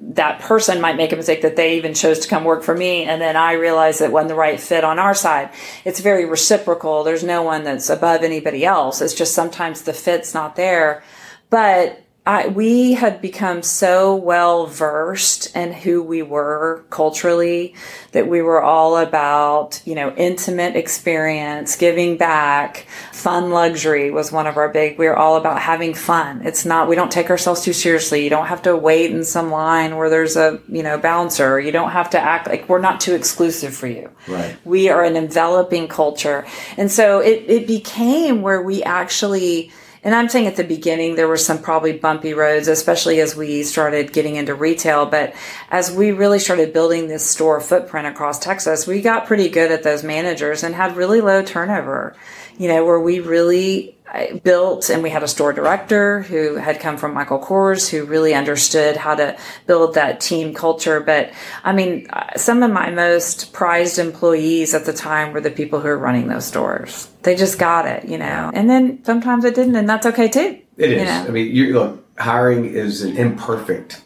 that 0.00 0.40
person 0.40 0.80
might 0.80 0.96
make 0.96 1.12
a 1.12 1.16
mistake 1.16 1.42
that 1.42 1.56
they 1.56 1.76
even 1.76 1.94
chose 1.94 2.20
to 2.20 2.28
come 2.28 2.44
work 2.44 2.62
for 2.62 2.76
me 2.76 3.02
and 3.04 3.20
then 3.20 3.36
I 3.36 3.54
realize 3.54 4.00
it 4.00 4.12
wasn't 4.12 4.28
the 4.28 4.34
right 4.36 4.60
fit 4.60 4.84
on 4.84 4.98
our 4.98 5.14
side. 5.14 5.50
It's 5.84 6.00
very 6.00 6.24
reciprocal. 6.24 7.02
There's 7.02 7.24
no 7.24 7.42
one 7.42 7.64
that's 7.64 7.90
above 7.90 8.22
anybody 8.22 8.64
else. 8.64 9.00
It's 9.00 9.14
just 9.14 9.34
sometimes 9.34 9.82
the 9.82 9.92
fit's 9.92 10.34
not 10.34 10.54
there. 10.54 11.02
But 11.50 12.04
I, 12.28 12.48
we 12.48 12.92
had 12.92 13.22
become 13.22 13.62
so 13.62 14.14
well 14.14 14.66
versed 14.66 15.56
in 15.56 15.72
who 15.72 16.02
we 16.02 16.20
were 16.20 16.84
culturally 16.90 17.74
that 18.12 18.28
we 18.28 18.42
were 18.42 18.62
all 18.62 18.98
about, 18.98 19.80
you 19.86 19.94
know, 19.94 20.14
intimate 20.14 20.76
experience, 20.76 21.74
giving 21.74 22.18
back, 22.18 22.86
fun 23.14 23.48
luxury 23.48 24.10
was 24.10 24.30
one 24.30 24.46
of 24.46 24.58
our 24.58 24.68
big, 24.68 24.98
we 24.98 25.06
were 25.06 25.16
all 25.16 25.36
about 25.36 25.62
having 25.62 25.94
fun. 25.94 26.42
It's 26.44 26.66
not, 26.66 26.86
we 26.86 26.96
don't 26.96 27.10
take 27.10 27.30
ourselves 27.30 27.62
too 27.62 27.72
seriously. 27.72 28.24
You 28.24 28.28
don't 28.28 28.48
have 28.48 28.60
to 28.64 28.76
wait 28.76 29.10
in 29.10 29.24
some 29.24 29.50
line 29.50 29.96
where 29.96 30.10
there's 30.10 30.36
a, 30.36 30.60
you 30.68 30.82
know, 30.82 30.98
bouncer. 30.98 31.58
You 31.58 31.72
don't 31.72 31.92
have 31.92 32.10
to 32.10 32.20
act 32.20 32.46
like 32.46 32.68
we're 32.68 32.78
not 32.78 33.00
too 33.00 33.14
exclusive 33.14 33.74
for 33.74 33.86
you. 33.86 34.10
Right. 34.28 34.54
We 34.66 34.90
are 34.90 35.02
an 35.02 35.16
enveloping 35.16 35.88
culture. 35.88 36.46
And 36.76 36.92
so 36.92 37.20
it, 37.20 37.44
it 37.48 37.66
became 37.66 38.42
where 38.42 38.60
we 38.60 38.82
actually, 38.82 39.72
and 40.02 40.14
I'm 40.14 40.28
saying 40.28 40.46
at 40.46 40.56
the 40.56 40.64
beginning, 40.64 41.16
there 41.16 41.28
were 41.28 41.36
some 41.36 41.60
probably 41.60 41.92
bumpy 41.92 42.34
roads, 42.34 42.68
especially 42.68 43.20
as 43.20 43.34
we 43.34 43.62
started 43.62 44.12
getting 44.12 44.36
into 44.36 44.54
retail. 44.54 45.06
But 45.06 45.34
as 45.70 45.90
we 45.90 46.12
really 46.12 46.38
started 46.38 46.72
building 46.72 47.08
this 47.08 47.28
store 47.28 47.60
footprint 47.60 48.06
across 48.06 48.38
Texas, 48.38 48.86
we 48.86 49.02
got 49.02 49.26
pretty 49.26 49.48
good 49.48 49.72
at 49.72 49.82
those 49.82 50.04
managers 50.04 50.62
and 50.62 50.74
had 50.74 50.96
really 50.96 51.20
low 51.20 51.42
turnover, 51.42 52.16
you 52.56 52.68
know, 52.68 52.84
where 52.84 53.00
we 53.00 53.20
really 53.20 53.97
built 54.42 54.90
and 54.90 55.02
we 55.02 55.10
had 55.10 55.22
a 55.22 55.28
store 55.28 55.52
director 55.52 56.22
who 56.22 56.56
had 56.56 56.80
come 56.80 56.96
from 56.96 57.14
Michael 57.14 57.38
Kors 57.38 57.88
who 57.88 58.04
really 58.04 58.34
understood 58.34 58.96
how 58.96 59.14
to 59.14 59.36
build 59.66 59.94
that 59.94 60.20
team 60.20 60.54
culture. 60.54 61.00
But 61.00 61.32
I 61.64 61.72
mean, 61.72 62.06
uh, 62.10 62.36
some 62.36 62.62
of 62.62 62.70
my 62.70 62.90
most 62.90 63.52
prized 63.52 63.98
employees 63.98 64.74
at 64.74 64.84
the 64.84 64.92
time 64.92 65.32
were 65.32 65.40
the 65.40 65.50
people 65.50 65.80
who 65.80 65.88
were 65.88 65.98
running 65.98 66.28
those 66.28 66.44
stores. 66.44 67.08
They 67.22 67.34
just 67.34 67.58
got 67.58 67.86
it, 67.86 68.08
you 68.08 68.18
know, 68.18 68.50
and 68.54 68.68
then 68.70 69.04
sometimes 69.04 69.44
it 69.44 69.54
didn't, 69.54 69.76
and 69.76 69.88
that's 69.88 70.06
okay 70.06 70.28
too. 70.28 70.60
It 70.76 70.92
is. 70.92 71.04
Know? 71.04 71.24
I 71.26 71.30
mean, 71.30 71.54
you 71.54 71.74
look, 71.74 72.04
hiring 72.18 72.64
is 72.64 73.02
an 73.02 73.16
imperfect 73.16 74.02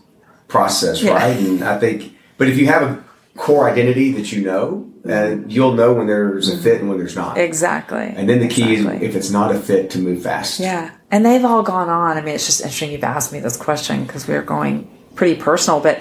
process, 0.49 1.03
Yeah. 1.03 1.15
right? 1.15 1.37
And 1.37 1.63
I 1.63 1.79
think, 1.79 2.17
but 2.39 2.49
if 2.49 2.59
you 2.59 2.67
have 2.67 2.83
a 2.83 3.05
core 3.37 3.71
identity 3.71 4.13
that 4.13 4.33
you 4.33 4.43
know, 4.43 4.92
uh, 5.09 5.37
you'll 5.49 5.75
know 5.75 5.93
when 5.95 6.07
there's 6.07 6.49
a 6.49 6.57
fit 6.57 6.81
and 6.81 6.89
when 6.89 6.99
there's 6.99 7.17
not. 7.17 7.37
Exactly. 7.39 8.13
And 8.17 8.29
then 8.29 8.39
the 8.41 8.49
key 8.49 8.75
Exactly. 8.75 9.07
is 9.07 9.11
if 9.11 9.17
it's 9.17 9.31
not 9.31 9.55
a 9.55 9.59
fit 9.59 9.91
to 9.91 9.99
move 9.99 10.23
fast. 10.23 10.61
Yeah. 10.61 10.91
And 11.11 11.25
they've 11.27 11.45
all 11.45 11.63
gone 11.63 11.89
on. 11.89 12.17
I 12.17 12.21
mean, 12.23 12.35
it's 12.35 12.47
just 12.47 12.61
interesting 12.61 12.93
you've 12.93 13.05
asked 13.05 13.33
me 13.33 13.41
this 13.41 13.57
question 13.57 14.05
because 14.05 14.29
we 14.29 14.35
are 14.35 14.43
going 14.43 14.89
pretty 15.15 15.41
personal, 15.41 15.81
but 15.81 16.01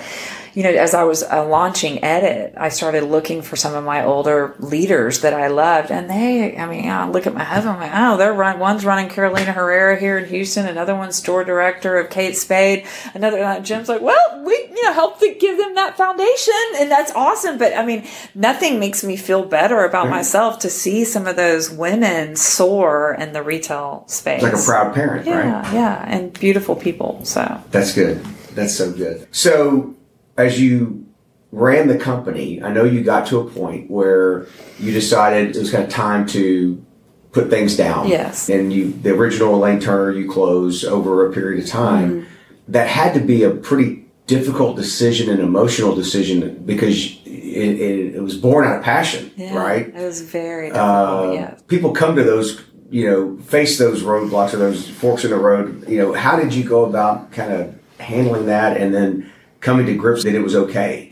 you 0.54 0.64
know, 0.64 0.70
as 0.70 0.94
I 0.94 1.04
was 1.04 1.24
uh, 1.24 1.48
launching 1.48 2.04
Edit, 2.04 2.54
I 2.58 2.70
started 2.70 3.04
looking 3.04 3.42
for 3.42 3.56
some 3.56 3.74
of 3.74 3.84
my 3.84 4.04
older 4.04 4.56
leaders 4.60 5.22
that 5.22 5.34
I 5.34 5.48
loved, 5.48 5.92
and 5.92 6.10
they, 6.10 6.58
I 6.58 6.66
mean, 6.66 6.90
I 6.90 7.08
look 7.08 7.26
at 7.28 7.34
my 7.34 7.44
husband, 7.44 7.76
I'm 7.76 7.82
like, 7.82 7.92
oh, 7.94 8.18
they're 8.18 8.34
run. 8.34 8.60
One's 8.60 8.84
running 8.86 9.10
Carolina 9.10 9.52
Herrera 9.54 10.00
here 10.00 10.18
in 10.18 10.28
Houston, 10.30 10.68
another 10.68 10.96
one's 10.96 11.16
store 11.16 11.44
director 11.44 11.98
of 11.98 12.10
Kate 12.10 12.36
Spade, 12.36 12.86
another 13.14 13.44
uh, 13.44 13.60
Jim's 13.62 13.90
like, 13.90 14.02
well, 14.02 14.44
we, 14.46 14.54
you 14.54 14.84
know, 14.84 14.94
help 14.94 15.20
to 15.20 15.34
give 15.40 15.58
them 15.58 15.76
that 15.76 15.98
foundation, 15.98 16.54
and 16.76 16.92
that's 16.92 17.12
awesome. 17.14 17.58
But 17.58 17.76
I 17.76 17.86
mean, 17.86 18.06
nothing 18.36 18.80
makes 18.80 19.04
me 19.04 19.16
feel 19.16 19.46
better 19.46 19.86
about 19.86 20.06
mm-hmm. 20.06 20.16
myself 20.16 20.60
to 20.60 20.70
see 20.70 21.06
some 21.06 21.28
of 21.28 21.36
those 21.36 21.70
women 21.70 22.36
soar 22.36 23.16
in 23.18 23.34
the 23.34 23.44
retail 23.44 24.06
space. 24.08 24.44
It's 24.44 24.54
like 24.54 24.62
a 24.62 24.66
proud 24.66 24.94
parent, 24.94 25.26
yeah, 25.26 25.62
right? 25.62 25.74
Yeah, 25.74 26.06
and 26.08 26.34
beautiful 26.34 26.76
people. 26.76 27.24
So 27.24 27.62
that's 27.72 27.94
good. 27.94 28.24
That's 28.54 28.76
so 28.76 28.92
good. 28.92 29.28
So 29.34 29.96
as 30.42 30.60
you 30.60 31.06
ran 31.52 31.88
the 31.88 31.98
company, 31.98 32.62
I 32.62 32.72
know 32.72 32.84
you 32.84 33.04
got 33.04 33.28
to 33.28 33.40
a 33.40 33.50
point 33.50 33.90
where 33.92 34.48
you 34.80 34.92
decided 34.92 35.56
it 35.56 35.60
was 35.60 35.72
kind 35.72 35.84
of 35.84 35.90
time 35.90 36.26
to 36.28 36.84
put 37.32 37.50
things 37.50 37.78
down. 37.78 38.08
Yes. 38.08 38.50
And 38.50 38.72
you, 38.74 38.92
the 38.92 39.12
original 39.12 39.56
Elaine 39.56 39.80
Turner, 39.80 40.12
you 40.12 40.30
closed 40.30 40.86
over 40.86 41.30
a 41.30 41.34
period 41.34 41.64
of 41.64 41.70
time. 41.70 42.10
Mm-hmm. 42.10 42.28
That 42.70 42.88
had 42.88 43.14
to 43.16 43.20
be 43.20 43.44
a 43.44 43.52
pretty 43.52 44.06
difficult 44.28 44.78
decision 44.78 45.30
and 45.30 45.42
emotional 45.42 45.94
decision 45.94 46.64
because 46.66 47.20
it, 47.26 47.82
it, 47.82 48.16
it 48.16 48.24
was 48.24 48.38
born 48.38 48.66
out 48.66 48.78
of 48.78 48.84
passion, 48.84 49.32
yeah, 49.36 49.58
right? 49.58 49.88
It 49.88 50.06
was 50.06 50.22
very 50.22 50.68
difficult. 50.68 50.90
Uh, 50.90 51.32
yeah. 51.34 51.58
People 51.68 51.92
come 51.92 52.16
to 52.16 52.24
those, 52.24 52.62
you 52.90 53.10
know, 53.10 53.38
face 53.44 53.78
those 53.78 54.04
roadblocks 54.04 54.54
or 54.54 54.58
those 54.58 54.88
forks 54.90 55.26
in 55.26 55.32
the 55.32 55.38
road. 55.38 55.88
You 55.90 55.98
know, 55.98 56.14
how 56.14 56.38
did 56.38 56.54
you 56.54 56.64
go 56.64 56.86
about 56.86 57.34
kind 57.34 57.52
of 57.52 57.78
handling 58.00 58.46
that 58.46 58.78
and 58.78 58.94
then 58.94 59.32
coming 59.62 59.86
to 59.86 59.96
grips 59.96 60.24
that 60.24 60.36
it 60.36 60.42
was 60.42 60.56
okay? 60.56 61.10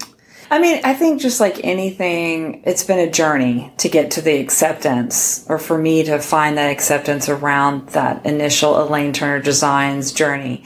I 0.52 0.60
mean, 0.60 0.82
I 0.84 0.96
think 0.96 1.22
just 1.22 1.40
like 1.40 1.64
anything, 1.64 2.64
it's 2.66 2.84
been 2.84 2.98
a 2.98 3.12
journey 3.12 3.72
to 3.78 3.88
get 3.88 4.12
to 4.12 4.22
the 4.22 4.40
acceptance, 4.40 5.46
or 5.48 5.60
for 5.60 5.78
me 5.78 6.04
to 6.04 6.20
find 6.20 6.58
that 6.58 6.72
acceptance 6.72 7.30
around 7.30 7.90
that 7.90 8.26
initial 8.26 8.82
Elaine 8.82 9.14
Turner 9.14 9.40
Designs 9.40 10.12
journey. 10.12 10.66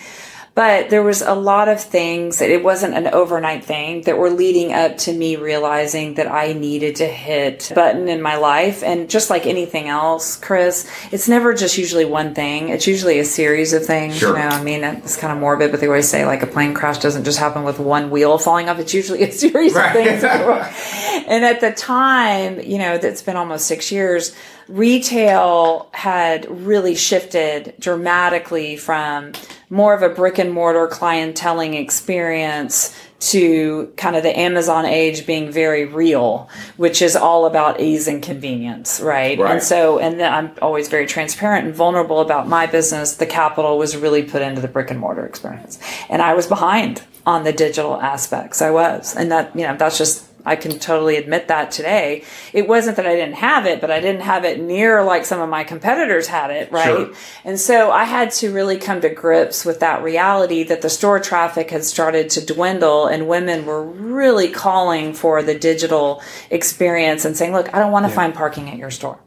But 0.56 0.92
there 0.92 1.02
was 1.02 1.24
a 1.24 1.34
lot 1.34 1.68
of 1.68 1.82
things 1.82 2.38
that 2.38 2.52
it 2.52 2.64
wasn't 2.64 2.94
an 2.94 3.08
overnight 3.08 3.66
thing 3.66 4.02
that 4.04 4.20
were 4.20 4.30
leading 4.30 4.72
up 4.72 4.98
to 5.00 5.14
me 5.14 5.36
realizing 5.36 6.14
that 6.16 6.32
I 6.32 6.54
needed 6.54 6.98
to 6.98 7.08
hit 7.08 7.72
button 7.74 8.08
in 8.08 8.22
my 8.22 8.36
life. 8.36 8.84
And 8.84 9.10
just 9.10 9.32
like 9.32 9.48
anything 9.48 9.88
else, 9.88 10.36
Chris, 10.36 10.88
it's 11.12 11.28
never 11.28 11.56
just 11.56 11.80
usually 11.80 12.06
one 12.06 12.36
thing. 12.36 12.70
It's 12.70 12.86
usually 12.86 13.18
a 13.18 13.26
series 13.26 13.74
of 13.74 13.84
things. 13.84 14.18
Sure. 14.18 14.38
You 14.38 14.44
know, 14.44 14.50
I 14.50 14.64
mean, 14.64 14.84
it's 14.84 15.18
kind 15.18 15.34
of 15.34 15.40
morbid, 15.40 15.72
but 15.72 15.80
they 15.80 15.88
always 15.88 16.08
say 16.08 16.24
like 16.24 16.44
a 16.44 16.48
plane 16.48 16.76
crash 16.76 17.00
doesn't 17.00 17.24
just 17.24 17.40
happen 17.40 17.64
with 17.64 17.80
one 17.80 18.12
wheel 18.12 18.38
falling 18.38 18.70
off. 18.70 18.78
It's 18.78 18.94
usually 18.94 19.24
a 19.24 19.32
series 19.32 19.74
right. 19.74 19.88
of 19.88 19.94
things. 19.94 20.24
and 21.28 21.44
at 21.44 21.62
the 21.62 21.72
time, 21.72 22.60
you 22.60 22.78
know, 22.78 23.00
that's 23.00 23.24
been 23.24 23.38
almost 23.38 23.66
six 23.66 23.92
years 23.92 24.36
retail 24.68 25.90
had 25.94 26.50
really 26.66 26.96
shifted 26.96 27.74
dramatically 27.80 28.78
from 28.78 29.34
more 29.74 29.96
of 29.96 30.04
a 30.04 30.10
brick 30.10 30.38
and 30.38 30.54
mortar 30.54 30.88
clienteling 30.88 31.74
experience 31.74 32.96
to 33.20 33.92
kind 33.98 34.16
of 34.16 34.22
the 34.22 34.38
Amazon 34.38 34.86
age 34.86 35.26
being 35.26 35.52
very 35.52 35.86
real, 35.86 36.48
which 36.78 37.02
is 37.02 37.16
all 37.16 37.48
about 37.48 37.80
ease 37.80 38.08
and 38.08 38.22
convenience, 38.22 39.00
right? 39.00 39.40
right. 39.40 39.52
And 39.52 39.64
so, 39.64 39.98
and 39.98 40.20
then 40.20 40.32
I'm 40.32 40.52
always 40.62 40.90
very 40.90 41.08
transparent 41.08 41.66
and 41.66 41.74
vulnerable 41.74 42.20
about 42.20 42.48
my 42.48 42.68
business. 42.68 43.16
The 43.16 43.26
capital 43.26 43.80
was 43.80 43.98
really 43.98 44.22
put 44.22 44.44
into 44.44 44.62
the 44.62 44.68
brick 44.68 44.92
and 44.92 45.00
mortar 45.00 45.26
experience. 45.26 45.80
And 46.08 46.22
I 46.22 46.36
was 46.36 46.46
behind 46.46 47.02
on 47.26 47.44
the 47.44 47.54
digital 47.54 48.00
aspects. 48.00 48.62
I 48.62 48.70
was. 48.70 49.16
And 49.16 49.32
that, 49.32 49.56
you 49.56 49.66
know, 49.66 49.76
that's 49.76 49.98
just 49.98 50.28
I 50.46 50.56
can 50.56 50.80
totally 50.80 51.16
admit 51.16 51.48
that 51.48 51.72
today. 51.72 52.24
It 52.52 52.68
wasn't 52.68 52.98
that 52.98 53.08
I 53.08 53.16
didn't 53.16 53.36
have 53.36 53.66
it, 53.66 53.80
but 53.82 53.92
I 53.92 54.00
didn't 54.00 54.22
have 54.22 54.46
it 54.46 54.60
near 54.60 55.04
like 55.04 55.26
some 55.26 55.40
of 55.40 55.50
my 55.50 55.64
competitors 55.64 56.28
had 56.28 56.52
it, 56.52 56.72
right? 56.72 57.08
Sure. 57.08 57.14
And 57.46 57.60
so 57.60 57.92
I 57.92 58.04
had 58.04 58.32
to 58.34 58.54
really 58.54 58.78
come 58.78 59.02
to 59.02 59.10
grips 59.10 59.66
with 59.66 59.80
that 59.80 60.04
reality 60.04 60.64
that 60.64 60.82
the 60.82 60.90
store 60.90 61.20
traffic 61.20 61.72
had 61.72 61.84
started 61.84 62.30
to 62.32 62.46
dwindle 62.46 63.08
and 63.08 63.28
women 63.28 63.66
were 63.66 63.84
really 63.84 64.50
calling 64.50 65.14
for 65.14 65.42
the 65.42 65.58
digital 65.58 66.22
experience 66.50 67.26
and 67.26 67.38
saying, 67.38 67.54
look, 67.54 67.74
I 67.74 67.80
don't 67.80 67.92
want 67.92 68.06
to 68.06 68.10
yeah. 68.10 68.16
find 68.16 68.34
parking 68.34 68.70
at 68.70 68.78
your 68.78 68.92
store. 68.92 69.20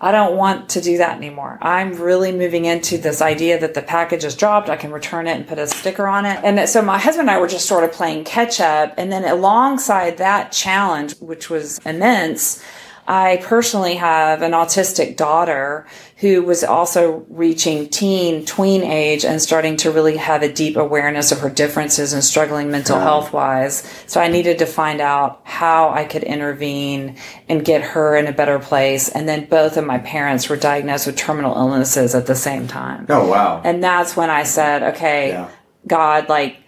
I 0.00 0.12
don't 0.12 0.36
want 0.36 0.68
to 0.70 0.80
do 0.80 0.98
that 0.98 1.16
anymore. 1.16 1.58
I'm 1.60 1.94
really 1.94 2.32
moving 2.32 2.64
into 2.64 2.98
this 2.98 3.20
idea 3.20 3.58
that 3.58 3.74
the 3.74 3.82
package 3.82 4.24
is 4.24 4.36
dropped. 4.36 4.68
I 4.68 4.76
can 4.76 4.92
return 4.92 5.26
it 5.26 5.36
and 5.36 5.48
put 5.48 5.58
a 5.58 5.66
sticker 5.66 6.06
on 6.06 6.26
it. 6.26 6.40
And 6.44 6.68
so 6.68 6.82
my 6.82 6.98
husband 6.98 7.28
and 7.28 7.36
I 7.36 7.40
were 7.40 7.48
just 7.48 7.66
sort 7.66 7.84
of 7.84 7.92
playing 7.92 8.24
catch 8.24 8.60
up. 8.60 8.94
And 8.96 9.10
then 9.10 9.24
alongside 9.24 10.18
that 10.18 10.52
challenge, 10.52 11.16
which 11.18 11.50
was 11.50 11.78
immense, 11.84 12.62
I 13.06 13.38
personally 13.42 13.96
have 13.96 14.42
an 14.42 14.52
autistic 14.52 15.16
daughter 15.16 15.86
who 16.16 16.42
was 16.42 16.62
also 16.62 17.24
reaching 17.28 17.88
teen, 17.88 18.44
tween 18.44 18.82
age 18.82 19.24
and 19.24 19.40
starting 19.40 19.76
to 19.78 19.90
really 19.90 20.18
have 20.18 20.42
a 20.42 20.52
deep 20.52 20.76
awareness 20.76 21.32
of 21.32 21.40
her 21.40 21.50
differences 21.50 22.12
and 22.12 22.22
struggling 22.22 22.70
mental 22.70 22.98
yeah. 22.98 23.02
health 23.02 23.32
wise. 23.32 23.82
So 24.06 24.20
I 24.20 24.28
needed 24.28 24.58
to 24.58 24.66
find 24.66 25.00
out 25.00 25.40
how 25.44 25.90
I 25.90 26.04
could 26.04 26.22
intervene 26.22 27.16
and 27.48 27.64
get 27.64 27.82
her 27.82 28.16
in 28.16 28.26
a 28.26 28.32
better 28.32 28.58
place. 28.58 29.08
And 29.08 29.28
then 29.28 29.46
both 29.46 29.76
of 29.76 29.84
my 29.84 29.98
parents 29.98 30.48
were 30.48 30.56
diagnosed 30.56 31.06
with 31.06 31.16
terminal 31.16 31.56
illnesses 31.56 32.14
at 32.14 32.26
the 32.26 32.36
same 32.36 32.68
time. 32.68 33.06
Oh, 33.08 33.26
wow. 33.26 33.62
And 33.64 33.82
that's 33.82 34.16
when 34.16 34.30
I 34.30 34.42
said, 34.42 34.82
okay, 34.94 35.30
yeah. 35.30 35.50
God, 35.86 36.28
like, 36.28 36.58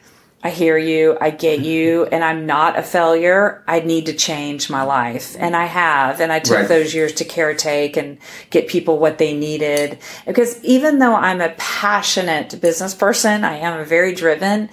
I 0.44 0.50
hear 0.50 0.76
you. 0.76 1.16
I 1.20 1.30
get 1.30 1.60
you. 1.60 2.06
And 2.06 2.24
I'm 2.24 2.46
not 2.46 2.78
a 2.78 2.82
failure. 2.82 3.62
I 3.68 3.80
need 3.80 4.06
to 4.06 4.12
change 4.12 4.68
my 4.68 4.82
life. 4.82 5.36
And 5.38 5.54
I 5.54 5.66
have. 5.66 6.20
And 6.20 6.32
I 6.32 6.40
took 6.40 6.56
right. 6.56 6.68
those 6.68 6.94
years 6.94 7.12
to 7.14 7.24
caretake 7.24 7.96
and 7.96 8.18
get 8.50 8.66
people 8.66 8.98
what 8.98 9.18
they 9.18 9.34
needed. 9.36 9.98
Because 10.26 10.62
even 10.64 10.98
though 10.98 11.14
I'm 11.14 11.40
a 11.40 11.54
passionate 11.58 12.60
business 12.60 12.94
person, 12.94 13.44
I 13.44 13.58
am 13.58 13.84
very 13.86 14.14
driven, 14.14 14.68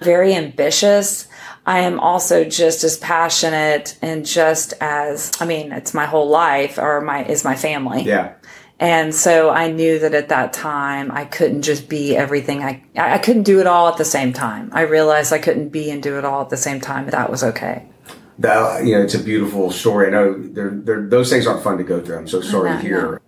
very 0.00 0.34
ambitious. 0.34 1.26
I 1.66 1.80
am 1.80 1.98
also 1.98 2.44
just 2.44 2.84
as 2.84 2.98
passionate 2.98 3.96
and 4.02 4.26
just 4.26 4.74
as, 4.82 5.32
I 5.40 5.46
mean, 5.46 5.72
it's 5.72 5.94
my 5.94 6.04
whole 6.04 6.28
life 6.28 6.78
or 6.78 7.00
my, 7.00 7.24
is 7.24 7.42
my 7.44 7.56
family. 7.56 8.02
Yeah. 8.02 8.34
And 8.84 9.14
so 9.14 9.50
I 9.50 9.70
knew 9.70 9.98
that 10.00 10.14
at 10.14 10.28
that 10.28 10.52
time 10.52 11.10
I 11.10 11.24
couldn't 11.24 11.62
just 11.62 11.88
be 11.88 12.14
everything. 12.16 12.62
I, 12.62 12.82
I 12.96 13.18
couldn't 13.18 13.44
do 13.44 13.60
it 13.60 13.66
all 13.66 13.88
at 13.88 13.96
the 13.96 14.04
same 14.04 14.32
time. 14.32 14.70
I 14.72 14.82
realized 14.82 15.32
I 15.32 15.38
couldn't 15.38 15.70
be 15.70 15.90
and 15.90 16.02
do 16.02 16.18
it 16.18 16.24
all 16.24 16.42
at 16.42 16.50
the 16.50 16.56
same 16.56 16.80
time. 16.80 17.04
But 17.04 17.12
that 17.12 17.30
was 17.30 17.42
okay. 17.42 17.88
That, 18.38 18.84
you 18.84 18.96
know, 18.96 19.02
it's 19.02 19.14
a 19.14 19.22
beautiful 19.22 19.70
story. 19.70 20.08
I 20.08 20.10
know 20.10 20.36
they're, 20.36 20.70
they're, 20.70 21.08
those 21.08 21.30
things 21.30 21.46
aren't 21.46 21.62
fun 21.62 21.78
to 21.78 21.84
go 21.84 22.00
through. 22.00 22.18
I'm 22.18 22.28
so 22.28 22.40
sorry 22.40 22.70
to 22.70 22.78
hear 22.78 23.22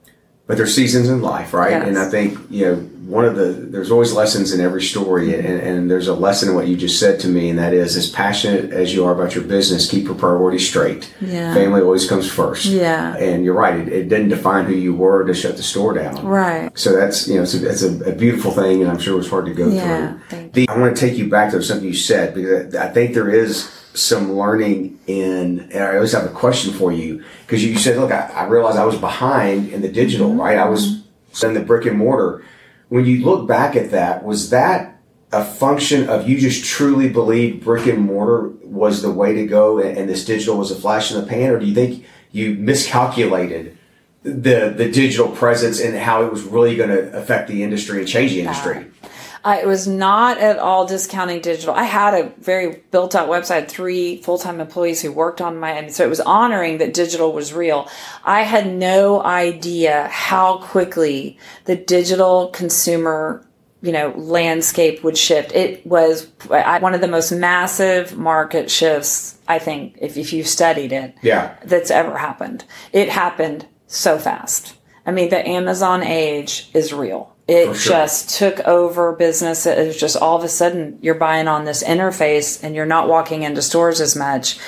but 0.46 0.56
there's 0.56 0.74
seasons 0.74 1.08
in 1.08 1.22
life, 1.22 1.52
right? 1.52 1.72
Yes. 1.72 1.88
And 1.88 1.98
I 1.98 2.08
think 2.08 2.38
you 2.50 2.66
know 2.66 2.90
one 3.06 3.24
of 3.24 3.36
the 3.36 3.44
there's 3.44 3.92
always 3.92 4.12
lessons 4.12 4.52
in 4.52 4.60
every 4.60 4.82
story, 4.82 5.32
and, 5.34 5.60
and, 5.60 5.90
there's 5.90 6.08
a 6.08 6.14
lesson 6.14 6.48
in 6.48 6.54
what 6.56 6.66
you 6.66 6.76
just 6.76 6.98
said 6.98 7.20
to 7.20 7.28
me, 7.28 7.50
and 7.50 7.58
that 7.58 7.72
is 7.72 7.96
as 7.96 8.10
passionate 8.10 8.72
as 8.72 8.92
you 8.92 9.04
are 9.04 9.14
about 9.14 9.34
your 9.34 9.44
business, 9.44 9.88
keep 9.88 10.04
your 10.04 10.16
priorities 10.16 10.68
straight. 10.68 11.14
Yeah. 11.20 11.54
Family 11.54 11.82
always 11.82 12.08
comes 12.08 12.28
first. 12.28 12.66
Yeah. 12.66 13.16
And 13.16 13.44
you're 13.44 13.54
right; 13.54 13.78
it, 13.78 13.88
it 13.88 14.08
didn't 14.08 14.30
define 14.30 14.64
who 14.64 14.74
you 14.74 14.92
were 14.92 15.24
to 15.24 15.34
shut 15.34 15.56
the 15.56 15.62
store 15.62 15.94
down. 15.94 16.26
Right. 16.26 16.76
So 16.76 16.96
that's 16.96 17.28
you 17.28 17.36
know 17.36 17.42
it's 17.42 17.54
a, 17.54 17.70
it's 17.70 17.82
a, 17.82 18.10
a 18.10 18.12
beautiful 18.12 18.50
thing, 18.50 18.82
and 18.82 18.90
I'm 18.90 18.98
sure 18.98 19.14
it 19.14 19.18
was 19.18 19.30
hard 19.30 19.46
to 19.46 19.54
go 19.54 19.68
yeah, 19.68 20.18
through. 20.28 20.50
The, 20.52 20.68
I 20.68 20.76
want 20.76 20.96
to 20.96 21.00
take 21.00 21.16
you 21.16 21.30
back 21.30 21.52
to 21.52 21.62
something 21.62 21.86
you 21.86 21.94
said 21.94 22.34
because 22.34 22.74
I 22.74 22.88
think 22.88 23.14
there 23.14 23.30
is 23.30 23.70
some 23.94 24.32
learning 24.32 24.98
in, 25.06 25.60
and 25.72 25.84
I 25.84 25.94
always 25.94 26.12
have 26.12 26.26
a 26.26 26.34
question 26.34 26.72
for 26.72 26.92
you 26.92 27.24
because 27.46 27.64
you 27.64 27.78
said, 27.78 27.96
look, 27.96 28.10
I, 28.10 28.28
I, 28.34 28.44
realized 28.46 28.78
I 28.78 28.84
was 28.84 28.98
behind 28.98 29.70
in 29.70 29.80
the 29.80 29.88
digital, 29.88 30.28
mm-hmm. 30.28 30.40
right? 30.40 30.58
I 30.58 30.68
was 30.68 31.02
in 31.42 31.54
the 31.54 31.60
brick 31.60 31.86
and 31.86 31.98
mortar. 31.98 32.44
When 32.88 33.04
you 33.04 33.24
look 33.24 33.46
back 33.48 33.76
at 33.76 33.90
that, 33.90 34.24
was 34.24 34.50
that 34.50 35.00
a 35.32 35.44
function 35.44 36.08
of 36.08 36.28
you 36.28 36.38
just 36.38 36.64
truly 36.64 37.08
believe 37.08 37.64
brick 37.64 37.86
and 37.86 37.98
mortar 37.98 38.48
was 38.62 39.02
the 39.02 39.10
way 39.10 39.34
to 39.34 39.46
go 39.46 39.78
and, 39.78 39.98
and 39.98 40.08
this 40.08 40.24
digital 40.24 40.56
was 40.56 40.70
a 40.70 40.76
flash 40.76 41.10
in 41.10 41.20
the 41.20 41.26
pan, 41.26 41.50
or 41.50 41.58
do 41.58 41.66
you 41.66 41.74
think 41.74 42.04
you 42.30 42.54
miscalculated 42.54 43.76
the 44.22 44.72
the 44.76 44.90
digital 44.90 45.28
presence 45.28 45.80
and 45.80 45.96
how 45.96 46.24
it 46.24 46.30
was 46.30 46.42
really 46.42 46.76
going 46.76 46.90
to 46.90 47.16
affect 47.16 47.48
the 47.48 47.62
industry 47.62 47.98
and 47.98 48.08
change 48.08 48.32
the 48.32 48.40
industry? 48.40 48.86
I 49.46 49.64
was 49.64 49.86
not 49.86 50.38
at 50.38 50.58
all 50.58 50.86
discounting 50.86 51.40
digital. 51.40 51.72
I 51.72 51.84
had 51.84 52.14
a 52.14 52.32
very 52.40 52.82
built 52.90 53.14
out 53.14 53.28
website, 53.28 53.68
three 53.68 54.20
full 54.22 54.38
time 54.38 54.60
employees 54.60 55.00
who 55.00 55.12
worked 55.12 55.40
on 55.40 55.60
my, 55.60 55.70
and 55.70 55.94
so 55.94 56.04
it 56.04 56.10
was 56.10 56.20
honoring 56.20 56.78
that 56.78 56.92
digital 56.92 57.32
was 57.32 57.54
real. 57.54 57.88
I 58.24 58.42
had 58.42 58.66
no 58.66 59.22
idea 59.22 60.08
how 60.08 60.58
quickly 60.58 61.38
the 61.64 61.76
digital 61.76 62.48
consumer 62.48 63.46
you 63.82 63.92
know 63.92 64.12
landscape 64.16 65.04
would 65.04 65.18
shift 65.18 65.52
it 65.52 65.86
was 65.86 66.28
one 66.48 66.94
of 66.94 67.02
the 67.02 67.06
most 67.06 67.30
massive 67.30 68.16
market 68.16 68.70
shifts 68.70 69.38
i 69.48 69.58
think 69.58 69.98
if, 70.00 70.16
if 70.16 70.32
you 70.32 70.42
studied 70.42 70.92
it 70.92 71.14
yeah 71.20 71.54
that's 71.62 71.90
ever 71.90 72.16
happened 72.16 72.64
it 72.94 73.10
happened 73.10 73.66
so 73.86 74.18
fast 74.18 74.76
I 75.06 75.12
mean, 75.12 75.30
the 75.30 75.48
Amazon 75.48 76.02
age 76.02 76.68
is 76.74 76.92
real. 76.92 77.35
It 77.48 77.76
sure. 77.76 77.92
just 77.92 78.36
took 78.38 78.58
over 78.60 79.12
business. 79.12 79.66
It 79.66 79.86
was 79.86 79.96
just 79.96 80.16
all 80.16 80.36
of 80.36 80.42
a 80.42 80.48
sudden 80.48 80.98
you're 81.00 81.14
buying 81.14 81.46
on 81.46 81.64
this 81.64 81.84
interface 81.84 82.62
and 82.62 82.74
you're 82.74 82.86
not 82.86 83.08
walking 83.08 83.44
into 83.44 83.62
stores 83.62 84.00
as 84.00 84.16
much. 84.16 84.58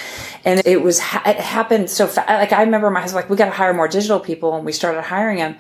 And 0.45 0.62
it 0.64 0.81
was, 0.81 0.99
it 1.01 1.37
happened 1.41 1.91
so 1.91 2.07
fast. 2.07 2.29
Like 2.29 2.53
I 2.53 2.62
remember 2.62 2.88
my 2.91 3.01
husband, 3.01 3.23
like, 3.23 3.31
we 3.31 3.37
got 3.37 3.47
to 3.47 3.51
hire 3.51 3.75
more 3.75 3.88
digital 3.88 4.21
people 4.21 4.55
and 4.55 4.64
we 4.64 4.71
started 4.71 5.03
hiring 5.03 5.38
them. 5.38 5.57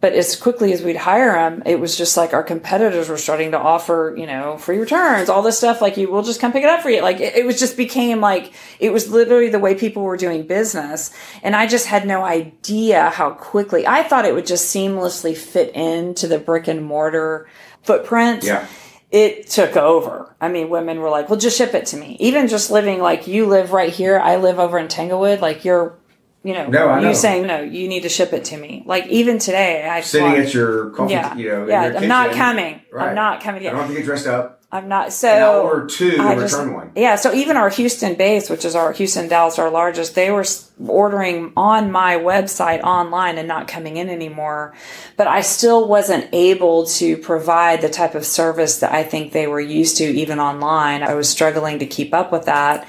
But 0.00 0.14
as 0.14 0.34
quickly 0.34 0.72
as 0.72 0.82
we'd 0.82 0.96
hire 0.96 1.32
them, 1.32 1.62
it 1.66 1.78
was 1.78 1.96
just 1.96 2.16
like 2.16 2.32
our 2.32 2.42
competitors 2.42 3.10
were 3.10 3.18
starting 3.18 3.50
to 3.50 3.58
offer, 3.58 4.14
you 4.16 4.26
know, 4.26 4.56
free 4.56 4.78
returns, 4.78 5.28
all 5.28 5.42
this 5.42 5.58
stuff. 5.58 5.82
Like 5.82 5.98
you 5.98 6.10
will 6.10 6.22
just 6.22 6.40
come 6.40 6.52
pick 6.52 6.62
it 6.62 6.70
up 6.70 6.80
for 6.80 6.88
you. 6.88 7.02
Like 7.02 7.20
it, 7.20 7.36
it 7.36 7.44
was 7.44 7.60
just 7.60 7.76
became 7.76 8.20
like, 8.20 8.52
it 8.78 8.92
was 8.92 9.10
literally 9.10 9.50
the 9.50 9.58
way 9.58 9.74
people 9.74 10.02
were 10.02 10.16
doing 10.16 10.46
business. 10.46 11.14
And 11.42 11.54
I 11.54 11.66
just 11.66 11.86
had 11.86 12.06
no 12.06 12.24
idea 12.24 13.10
how 13.10 13.32
quickly 13.32 13.86
I 13.86 14.02
thought 14.02 14.24
it 14.24 14.34
would 14.34 14.46
just 14.46 14.74
seamlessly 14.74 15.36
fit 15.36 15.74
into 15.74 16.26
the 16.26 16.38
brick 16.38 16.66
and 16.66 16.82
mortar 16.82 17.48
footprint. 17.82 18.44
Yeah 18.44 18.66
it 19.10 19.48
took 19.48 19.76
over. 19.76 20.34
I 20.40 20.48
mean, 20.48 20.70
women 20.70 21.00
were 21.00 21.10
like, 21.10 21.28
well, 21.28 21.38
just 21.38 21.58
ship 21.58 21.74
it 21.74 21.86
to 21.86 21.96
me. 21.96 22.16
Even 22.20 22.46
just 22.46 22.70
living 22.70 23.00
like 23.00 23.26
you 23.26 23.46
live 23.46 23.72
right 23.72 23.92
here, 23.92 24.18
I 24.18 24.36
live 24.36 24.58
over 24.58 24.78
in 24.78 24.88
Tanglewood, 24.88 25.40
like 25.40 25.64
you're 25.64 25.98
you 26.42 26.54
know, 26.54 26.68
no, 26.68 26.98
you 27.08 27.14
saying 27.14 27.46
no, 27.46 27.60
you 27.60 27.86
need 27.86 28.04
to 28.04 28.08
ship 28.08 28.32
it 28.32 28.46
to 28.46 28.56
me. 28.56 28.82
Like 28.86 29.06
even 29.08 29.38
today, 29.38 29.86
I 29.86 30.00
sitting 30.00 30.36
at 30.36 30.54
your 30.54 30.90
coffee, 30.90 31.12
yeah, 31.12 31.34
you 31.36 31.48
know, 31.50 31.66
yeah, 31.66 31.82
I'm 31.82 31.92
kitchen. 31.92 32.08
not 32.08 32.32
coming. 32.32 32.80
Right. 32.90 33.08
I'm 33.10 33.14
not 33.14 33.42
coming. 33.42 33.62
Yet. 33.62 33.74
I 33.74 33.76
don't 33.76 33.86
have 33.86 33.90
to 33.90 33.96
get 33.96 34.06
dressed 34.06 34.26
up. 34.26 34.60
I'm 34.72 34.88
not. 34.88 35.12
So 35.12 35.28
and 35.28 35.44
I'll 35.44 35.60
order 35.62 35.86
two 35.86 36.16
and 36.18 36.40
just, 36.40 36.54
return 36.54 36.74
one. 36.74 36.92
Yeah. 36.94 37.16
So 37.16 37.34
even 37.34 37.56
our 37.56 37.68
Houston 37.70 38.14
base, 38.14 38.48
which 38.48 38.64
is 38.64 38.76
our 38.76 38.92
Houston 38.92 39.28
Dallas, 39.28 39.58
our 39.58 39.68
largest, 39.68 40.14
they 40.14 40.30
were 40.30 40.44
ordering 40.86 41.52
on 41.56 41.90
my 41.90 42.16
website 42.16 42.80
online 42.82 43.36
and 43.36 43.48
not 43.48 43.66
coming 43.66 43.96
in 43.96 44.08
anymore. 44.08 44.74
But 45.16 45.26
I 45.26 45.40
still 45.40 45.88
wasn't 45.88 46.28
able 46.32 46.86
to 46.86 47.16
provide 47.16 47.80
the 47.80 47.90
type 47.90 48.14
of 48.14 48.24
service 48.24 48.78
that 48.78 48.92
I 48.92 49.02
think 49.02 49.32
they 49.32 49.48
were 49.48 49.60
used 49.60 49.96
to 49.98 50.04
even 50.04 50.38
online. 50.38 51.02
I 51.02 51.14
was 51.14 51.28
struggling 51.28 51.80
to 51.80 51.86
keep 51.86 52.14
up 52.14 52.30
with 52.30 52.44
that. 52.44 52.86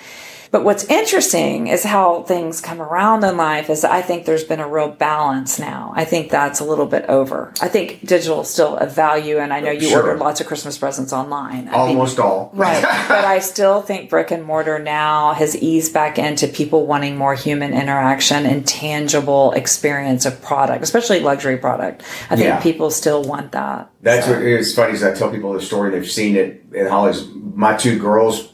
But 0.51 0.65
what's 0.65 0.83
interesting 0.83 1.67
is 1.67 1.85
how 1.85 2.23
things 2.23 2.59
come 2.59 2.81
around 2.81 3.23
in 3.23 3.37
life 3.37 3.69
is 3.69 3.85
I 3.85 4.01
think 4.01 4.25
there's 4.25 4.43
been 4.43 4.59
a 4.59 4.67
real 4.67 4.89
balance 4.89 5.57
now. 5.57 5.93
I 5.95 6.03
think 6.03 6.29
that's 6.29 6.59
a 6.59 6.65
little 6.65 6.85
bit 6.85 7.05
over. 7.07 7.53
I 7.61 7.69
think 7.69 8.05
digital 8.05 8.41
is 8.41 8.49
still 8.49 8.75
a 8.75 8.85
value 8.85 9.37
and 9.37 9.53
I 9.53 9.61
know 9.61 9.71
you 9.71 9.87
sure. 9.87 10.01
ordered 10.03 10.19
lots 10.19 10.41
of 10.41 10.47
Christmas 10.47 10.77
presents 10.77 11.13
online. 11.13 11.69
I 11.69 11.73
Almost 11.73 12.19
all. 12.19 12.51
Right. 12.53 12.81
but 13.07 13.23
I 13.23 13.39
still 13.39 13.81
think 13.81 14.09
brick 14.09 14.31
and 14.31 14.43
mortar 14.43 14.77
now 14.77 15.33
has 15.33 15.55
eased 15.55 15.93
back 15.93 16.19
into 16.19 16.49
people 16.49 16.85
wanting 16.85 17.15
more 17.15 17.33
human 17.33 17.73
interaction 17.73 18.45
and 18.45 18.67
tangible 18.67 19.53
experience 19.53 20.25
of 20.25 20.41
product, 20.41 20.83
especially 20.83 21.21
luxury 21.21 21.57
product. 21.57 22.03
I 22.29 22.35
think 22.35 22.47
yeah. 22.47 22.61
people 22.61 22.91
still 22.91 23.23
want 23.23 23.53
that. 23.53 23.89
That's 24.01 24.25
so. 24.25 24.33
what 24.33 24.41
is 24.41 24.75
funny 24.75 24.93
is 24.93 25.03
I 25.03 25.13
tell 25.13 25.31
people 25.31 25.53
the 25.53 25.61
story, 25.61 25.91
they've 25.91 26.09
seen 26.09 26.35
it 26.35 26.65
in 26.73 26.87
Holly's 26.87 27.25
my 27.53 27.77
two 27.77 27.97
girls 27.97 28.50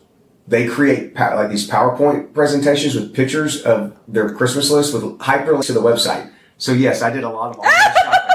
they 0.47 0.67
create 0.67 1.15
like 1.15 1.49
these 1.49 1.69
PowerPoint 1.69 2.33
presentations 2.33 2.95
with 2.95 3.13
pictures 3.13 3.61
of 3.63 3.95
their 4.07 4.33
Christmas 4.33 4.71
list 4.71 4.93
with 4.93 5.03
hyperlinks 5.19 5.65
to 5.67 5.73
the 5.73 5.81
website. 5.81 6.31
So 6.57 6.71
yes, 6.71 7.01
I 7.01 7.09
did 7.09 7.23
a 7.23 7.29
lot 7.29 7.51
of 7.51 7.59
online 7.59 7.73
shopping 8.03 8.26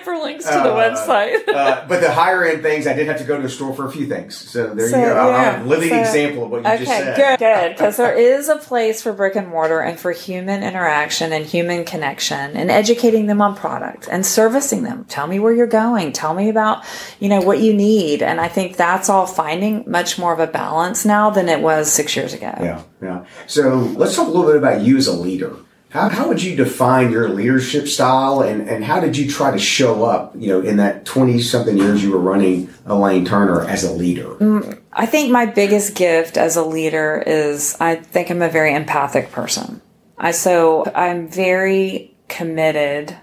hyperlinks 0.00 0.38
to 0.38 0.44
the 0.44 0.72
uh, 0.72 0.96
website. 0.96 1.48
uh, 1.48 1.84
but 1.88 2.00
the 2.00 2.12
higher 2.12 2.44
end 2.44 2.62
things, 2.62 2.86
I 2.86 2.92
did 2.92 3.06
have 3.06 3.18
to 3.18 3.24
go 3.24 3.38
to 3.38 3.44
a 3.44 3.48
store 3.48 3.74
for 3.74 3.86
a 3.86 3.92
few 3.92 4.06
things. 4.06 4.36
So 4.36 4.74
there 4.74 4.88
so, 4.88 4.98
you 4.98 5.04
go. 5.04 5.14
Yeah. 5.14 5.56
I'm 5.58 5.66
a 5.66 5.68
living 5.68 5.90
so, 5.90 6.00
example 6.00 6.44
of 6.44 6.50
what 6.50 6.62
you 6.62 6.68
okay, 6.68 6.78
just 6.78 6.90
said. 6.90 7.16
Good, 7.16 7.38
good. 7.38 7.76
Because 7.76 7.96
there 7.96 8.14
is 8.18 8.48
a 8.48 8.56
place 8.56 9.02
for 9.02 9.12
brick 9.12 9.36
and 9.36 9.48
mortar 9.48 9.80
and 9.80 9.98
for 9.98 10.12
human 10.12 10.62
interaction 10.62 11.32
and 11.32 11.44
human 11.44 11.84
connection 11.84 12.56
and 12.56 12.70
educating 12.70 13.26
them 13.26 13.40
on 13.40 13.56
product 13.56 14.08
and 14.10 14.24
servicing 14.24 14.82
them. 14.82 15.04
Tell 15.04 15.26
me 15.26 15.38
where 15.38 15.52
you're 15.52 15.66
going. 15.66 16.12
Tell 16.12 16.34
me 16.34 16.48
about, 16.48 16.84
you 17.18 17.28
know, 17.28 17.40
what 17.40 17.60
you 17.60 17.74
need. 17.74 18.22
And 18.22 18.40
I 18.40 18.48
think 18.48 18.76
that's 18.76 19.08
all 19.08 19.26
finding 19.26 19.84
much 19.90 20.18
more 20.18 20.32
of 20.32 20.40
a 20.40 20.46
balance 20.46 21.04
now 21.04 21.30
than 21.30 21.48
it 21.48 21.60
was 21.60 21.92
six 21.92 22.16
years 22.16 22.34
ago. 22.34 22.52
Yeah, 22.60 22.82
yeah. 23.02 23.26
So 23.46 23.76
let's 23.96 24.16
talk 24.16 24.26
a 24.26 24.30
little 24.30 24.46
bit 24.46 24.56
about 24.56 24.82
you 24.82 24.96
as 24.96 25.06
a 25.06 25.12
leader. 25.12 25.56
How, 25.90 26.08
how 26.08 26.28
would 26.28 26.40
you 26.40 26.54
define 26.54 27.10
your 27.10 27.28
leadership 27.28 27.88
style 27.88 28.42
and, 28.42 28.68
and 28.68 28.84
how 28.84 29.00
did 29.00 29.16
you 29.16 29.28
try 29.28 29.50
to 29.50 29.58
show 29.58 30.04
up, 30.04 30.32
you 30.36 30.46
know, 30.46 30.60
in 30.60 30.76
that 30.76 31.04
20 31.04 31.40
something 31.42 31.76
years 31.76 32.02
you 32.02 32.12
were 32.12 32.18
running 32.18 32.70
Elaine 32.86 33.24
Turner 33.24 33.64
as 33.64 33.82
a 33.82 33.92
leader? 33.92 34.36
Mm, 34.36 34.80
I 34.92 35.06
think 35.06 35.32
my 35.32 35.46
biggest 35.46 35.96
gift 35.96 36.36
as 36.36 36.56
a 36.56 36.64
leader 36.64 37.22
is 37.26 37.76
I 37.80 37.96
think 37.96 38.30
I'm 38.30 38.40
a 38.40 38.48
very 38.48 38.72
empathic 38.72 39.32
person. 39.32 39.82
I, 40.16 40.30
so 40.30 40.84
I'm 40.94 41.26
very 41.26 42.14
committed 42.28 43.16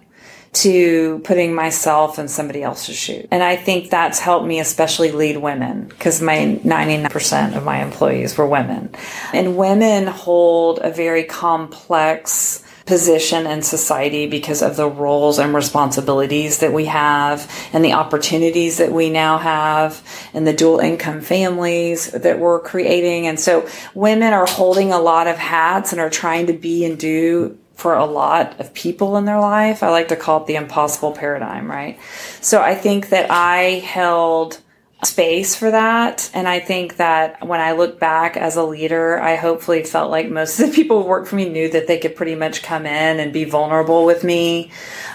to 0.61 1.19
putting 1.23 1.53
myself 1.53 2.19
in 2.19 2.27
somebody 2.27 2.63
else's 2.63 2.95
shoes. 2.95 3.27
And 3.31 3.43
I 3.43 3.55
think 3.55 3.89
that's 3.89 4.19
helped 4.19 4.45
me 4.45 4.59
especially 4.59 5.11
lead 5.11 5.37
women 5.37 5.87
because 5.87 6.21
my 6.21 6.59
99% 6.63 7.55
of 7.55 7.63
my 7.63 7.83
employees 7.83 8.37
were 8.37 8.47
women. 8.47 8.89
And 9.33 9.57
women 9.57 10.07
hold 10.07 10.79
a 10.81 10.91
very 10.91 11.23
complex 11.23 12.63
position 12.87 13.45
in 13.45 13.61
society 13.61 14.27
because 14.27 14.61
of 14.63 14.77
the 14.77 14.89
roles 14.89 15.37
and 15.37 15.53
responsibilities 15.53 16.59
that 16.59 16.73
we 16.73 16.85
have 16.85 17.51
and 17.73 17.83
the 17.83 17.93
opportunities 17.93 18.77
that 18.77 18.91
we 18.91 19.09
now 19.09 19.37
have 19.37 20.01
and 20.33 20.47
the 20.47 20.53
dual 20.53 20.79
income 20.79 21.21
families 21.21 22.09
that 22.11 22.39
we're 22.39 22.61
creating. 22.61 23.27
And 23.27 23.39
so 23.39 23.67
women 23.93 24.33
are 24.33 24.47
holding 24.47 24.93
a 24.93 24.99
lot 24.99 25.27
of 25.27 25.37
hats 25.37 25.91
and 25.91 25.99
are 25.99 26.09
trying 26.09 26.47
to 26.47 26.53
be 26.53 26.85
and 26.85 26.97
do 26.97 27.57
for 27.77 27.95
a 27.95 28.05
lot 28.05 28.59
of 28.59 28.73
people 28.73 29.17
in 29.17 29.25
their 29.25 29.39
life. 29.39 29.83
I 29.83 29.89
like 29.89 30.09
to 30.09 30.15
call 30.15 30.41
it 30.41 30.47
the 30.47 30.55
impossible 30.55 31.11
paradigm, 31.11 31.69
right? 31.69 31.99
So 32.41 32.61
I 32.61 32.75
think 32.75 33.09
that 33.09 33.29
I 33.29 33.79
held 33.85 34.59
space 35.03 35.55
for 35.55 35.69
that. 35.69 36.31
And 36.33 36.47
I 36.47 36.59
think 36.59 36.97
that 36.97 37.45
when 37.45 37.59
I 37.59 37.73
look 37.73 37.99
back 37.99 38.35
as 38.35 38.55
a 38.55 38.63
leader, 38.63 39.19
I 39.19 39.35
hopefully 39.35 39.83
felt 39.83 40.09
like 40.09 40.29
most 40.29 40.59
of 40.59 40.69
the 40.69 40.75
people 40.75 41.03
who 41.03 41.09
worked 41.09 41.27
for 41.27 41.35
me 41.35 41.47
knew 41.47 41.69
that 41.69 41.85
they 41.85 41.99
could 41.99 42.15
pretty 42.15 42.33
much 42.33 42.63
come 42.63 42.87
in 42.87 43.19
and 43.19 43.31
be 43.31 43.43
vulnerable 43.43 44.05
with 44.05 44.23
me 44.23 44.71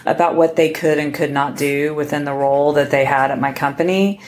about 0.06 0.36
what 0.36 0.54
they 0.54 0.70
could 0.70 0.98
and 0.98 1.12
could 1.12 1.32
not 1.32 1.56
do 1.56 1.94
within 1.94 2.24
the 2.24 2.32
role 2.32 2.74
that 2.74 2.92
they 2.92 3.04
had 3.04 3.32
at 3.32 3.40
my 3.40 3.52
company. 3.52 4.20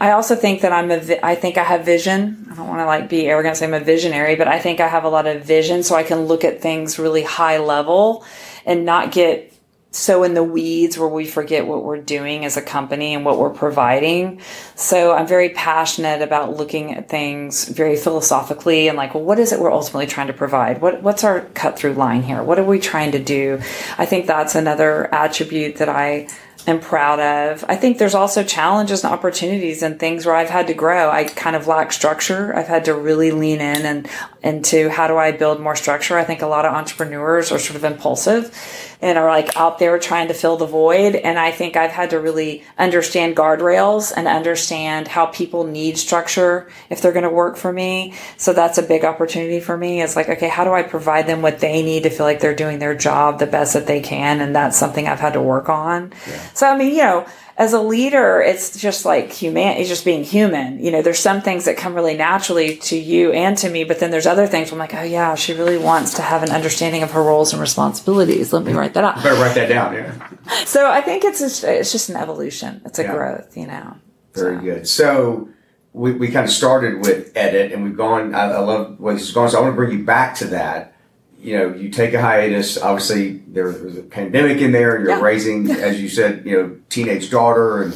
I 0.00 0.12
also 0.12 0.34
think 0.34 0.62
that 0.62 0.72
I'm 0.72 0.90
a, 0.90 0.98
vi- 0.98 1.20
I 1.22 1.34
think 1.34 1.58
I 1.58 1.62
have 1.62 1.84
vision. 1.84 2.48
I 2.50 2.54
don't 2.54 2.66
want 2.66 2.80
to 2.80 2.86
like 2.86 3.10
be 3.10 3.26
arrogant 3.26 3.58
say 3.58 3.66
I'm 3.66 3.74
a 3.74 3.80
visionary, 3.80 4.34
but 4.34 4.48
I 4.48 4.58
think 4.58 4.80
I 4.80 4.88
have 4.88 5.04
a 5.04 5.10
lot 5.10 5.26
of 5.26 5.44
vision 5.44 5.82
so 5.82 5.94
I 5.94 6.02
can 6.02 6.20
look 6.20 6.42
at 6.42 6.62
things 6.62 6.98
really 6.98 7.22
high 7.22 7.58
level 7.58 8.24
and 8.64 8.86
not 8.86 9.12
get 9.12 9.50
so 9.92 10.22
in 10.22 10.34
the 10.34 10.44
weeds 10.44 10.96
where 10.96 11.08
we 11.08 11.26
forget 11.26 11.66
what 11.66 11.82
we're 11.82 12.00
doing 12.00 12.44
as 12.44 12.56
a 12.56 12.62
company 12.62 13.12
and 13.12 13.24
what 13.24 13.38
we're 13.38 13.50
providing. 13.50 14.40
So 14.76 15.12
I'm 15.12 15.26
very 15.26 15.50
passionate 15.50 16.22
about 16.22 16.56
looking 16.56 16.94
at 16.94 17.08
things 17.08 17.68
very 17.68 17.96
philosophically 17.96 18.86
and 18.86 18.96
like, 18.96 19.14
well, 19.14 19.24
what 19.24 19.40
is 19.40 19.52
it 19.52 19.58
we're 19.58 19.72
ultimately 19.72 20.06
trying 20.06 20.28
to 20.28 20.32
provide? 20.32 20.80
What, 20.80 21.02
what's 21.02 21.24
our 21.24 21.40
cut 21.54 21.76
through 21.76 21.94
line 21.94 22.22
here? 22.22 22.42
What 22.42 22.58
are 22.58 22.64
we 22.64 22.78
trying 22.78 23.12
to 23.12 23.18
do? 23.18 23.58
I 23.98 24.06
think 24.06 24.26
that's 24.26 24.54
another 24.54 25.12
attribute 25.12 25.76
that 25.76 25.88
I 25.88 26.28
am 26.66 26.80
proud 26.80 27.20
of. 27.20 27.64
I 27.68 27.76
think 27.76 27.98
there's 27.98 28.14
also 28.14 28.42
challenges 28.42 29.04
and 29.04 29.12
opportunities 29.12 29.82
and 29.82 29.98
things 29.98 30.26
where 30.26 30.34
I've 30.34 30.50
had 30.50 30.66
to 30.68 30.74
grow. 30.74 31.10
I 31.10 31.24
kind 31.24 31.56
of 31.56 31.66
lack 31.66 31.92
structure. 31.92 32.54
I've 32.54 32.68
had 32.68 32.84
to 32.86 32.94
really 32.94 33.30
lean 33.30 33.60
in 33.60 33.86
and 33.86 34.08
into 34.42 34.88
how 34.88 35.06
do 35.06 35.16
I 35.16 35.32
build 35.32 35.60
more 35.60 35.76
structure. 35.76 36.18
I 36.18 36.24
think 36.24 36.42
a 36.42 36.46
lot 36.46 36.64
of 36.64 36.72
entrepreneurs 36.72 37.52
are 37.52 37.58
sort 37.58 37.76
of 37.76 37.84
impulsive 37.84 38.89
and 39.02 39.18
are 39.18 39.28
like 39.28 39.56
out 39.56 39.78
there 39.78 39.98
trying 39.98 40.28
to 40.28 40.34
fill 40.34 40.56
the 40.56 40.66
void. 40.66 41.14
And 41.14 41.38
I 41.38 41.50
think 41.50 41.76
I've 41.76 41.90
had 41.90 42.10
to 42.10 42.20
really 42.20 42.64
understand 42.78 43.36
guardrails 43.36 44.12
and 44.14 44.28
understand 44.28 45.08
how 45.08 45.26
people 45.26 45.64
need 45.64 45.98
structure 45.98 46.68
if 46.90 47.00
they're 47.00 47.12
going 47.12 47.24
to 47.24 47.30
work 47.30 47.56
for 47.56 47.72
me. 47.72 48.14
So 48.36 48.52
that's 48.52 48.78
a 48.78 48.82
big 48.82 49.04
opportunity 49.04 49.60
for 49.60 49.76
me. 49.76 50.02
It's 50.02 50.16
like, 50.16 50.28
okay, 50.28 50.48
how 50.48 50.64
do 50.64 50.72
I 50.72 50.82
provide 50.82 51.26
them 51.26 51.42
what 51.42 51.60
they 51.60 51.82
need 51.82 52.02
to 52.02 52.10
feel 52.10 52.26
like 52.26 52.40
they're 52.40 52.54
doing 52.54 52.78
their 52.78 52.94
job 52.94 53.38
the 53.38 53.46
best 53.46 53.74
that 53.74 53.86
they 53.86 54.00
can? 54.00 54.40
And 54.40 54.54
that's 54.54 54.76
something 54.76 55.06
I've 55.06 55.20
had 55.20 55.34
to 55.34 55.42
work 55.42 55.68
on. 55.68 56.12
Yeah. 56.28 56.48
So, 56.54 56.66
I 56.66 56.76
mean, 56.76 56.92
you 56.92 57.02
know, 57.02 57.26
as 57.60 57.74
a 57.74 57.80
leader, 57.80 58.40
it's 58.40 58.74
just 58.74 59.04
like 59.04 59.30
human, 59.30 59.76
it's 59.76 59.90
just 59.90 60.02
being 60.02 60.24
human. 60.24 60.82
You 60.82 60.90
know, 60.90 61.02
there's 61.02 61.18
some 61.18 61.42
things 61.42 61.66
that 61.66 61.76
come 61.76 61.94
really 61.94 62.16
naturally 62.16 62.78
to 62.78 62.96
you 62.96 63.32
and 63.32 63.56
to 63.58 63.68
me, 63.68 63.84
but 63.84 64.00
then 64.00 64.10
there's 64.10 64.26
other 64.26 64.46
things 64.46 64.72
I'm 64.72 64.78
like, 64.78 64.94
oh 64.94 65.02
yeah, 65.02 65.34
she 65.34 65.52
really 65.52 65.76
wants 65.76 66.14
to 66.14 66.22
have 66.22 66.42
an 66.42 66.48
understanding 66.48 67.02
of 67.02 67.10
her 67.10 67.22
roles 67.22 67.52
and 67.52 67.60
responsibilities. 67.60 68.54
Let 68.54 68.64
me 68.64 68.72
write 68.72 68.94
that 68.94 69.04
up. 69.04 69.16
Better 69.16 69.34
write 69.34 69.54
that 69.56 69.68
down, 69.68 69.92
yeah. 69.92 70.28
So 70.64 70.90
I 70.90 71.02
think 71.02 71.22
it's 71.22 71.40
just, 71.40 71.62
it's 71.62 71.92
just 71.92 72.08
an 72.08 72.16
evolution. 72.16 72.80
It's 72.86 72.98
a 72.98 73.02
yeah. 73.02 73.12
growth, 73.12 73.54
you 73.54 73.66
know. 73.66 73.98
Very 74.32 74.56
so. 74.56 74.62
good. 74.62 74.88
So 74.88 75.48
we, 75.92 76.12
we 76.12 76.28
kind 76.28 76.46
of 76.46 76.50
started 76.50 77.04
with 77.04 77.30
edit 77.36 77.72
and 77.72 77.84
we've 77.84 77.96
gone, 77.96 78.34
I, 78.34 78.52
I 78.52 78.60
love 78.60 78.98
what 78.98 79.12
this 79.12 79.24
is 79.24 79.32
going. 79.32 79.50
So 79.50 79.58
I 79.58 79.60
want 79.60 79.74
to 79.74 79.76
bring 79.76 79.98
you 79.98 80.02
back 80.02 80.34
to 80.36 80.46
that 80.46 80.94
you 81.40 81.56
know, 81.56 81.74
you 81.74 81.88
take 81.88 82.14
a 82.14 82.20
hiatus. 82.20 82.78
Obviously, 82.78 83.38
there 83.48 83.64
was 83.64 83.96
a 83.96 84.02
pandemic 84.02 84.58
in 84.58 84.72
there, 84.72 84.96
and 84.96 85.04
you're 85.04 85.16
yeah. 85.16 85.22
raising, 85.22 85.70
as 85.88 86.00
you 86.00 86.08
said, 86.08 86.44
you 86.44 86.56
know, 86.56 86.76
teenage 86.88 87.30
daughter. 87.30 87.82
And 87.82 87.94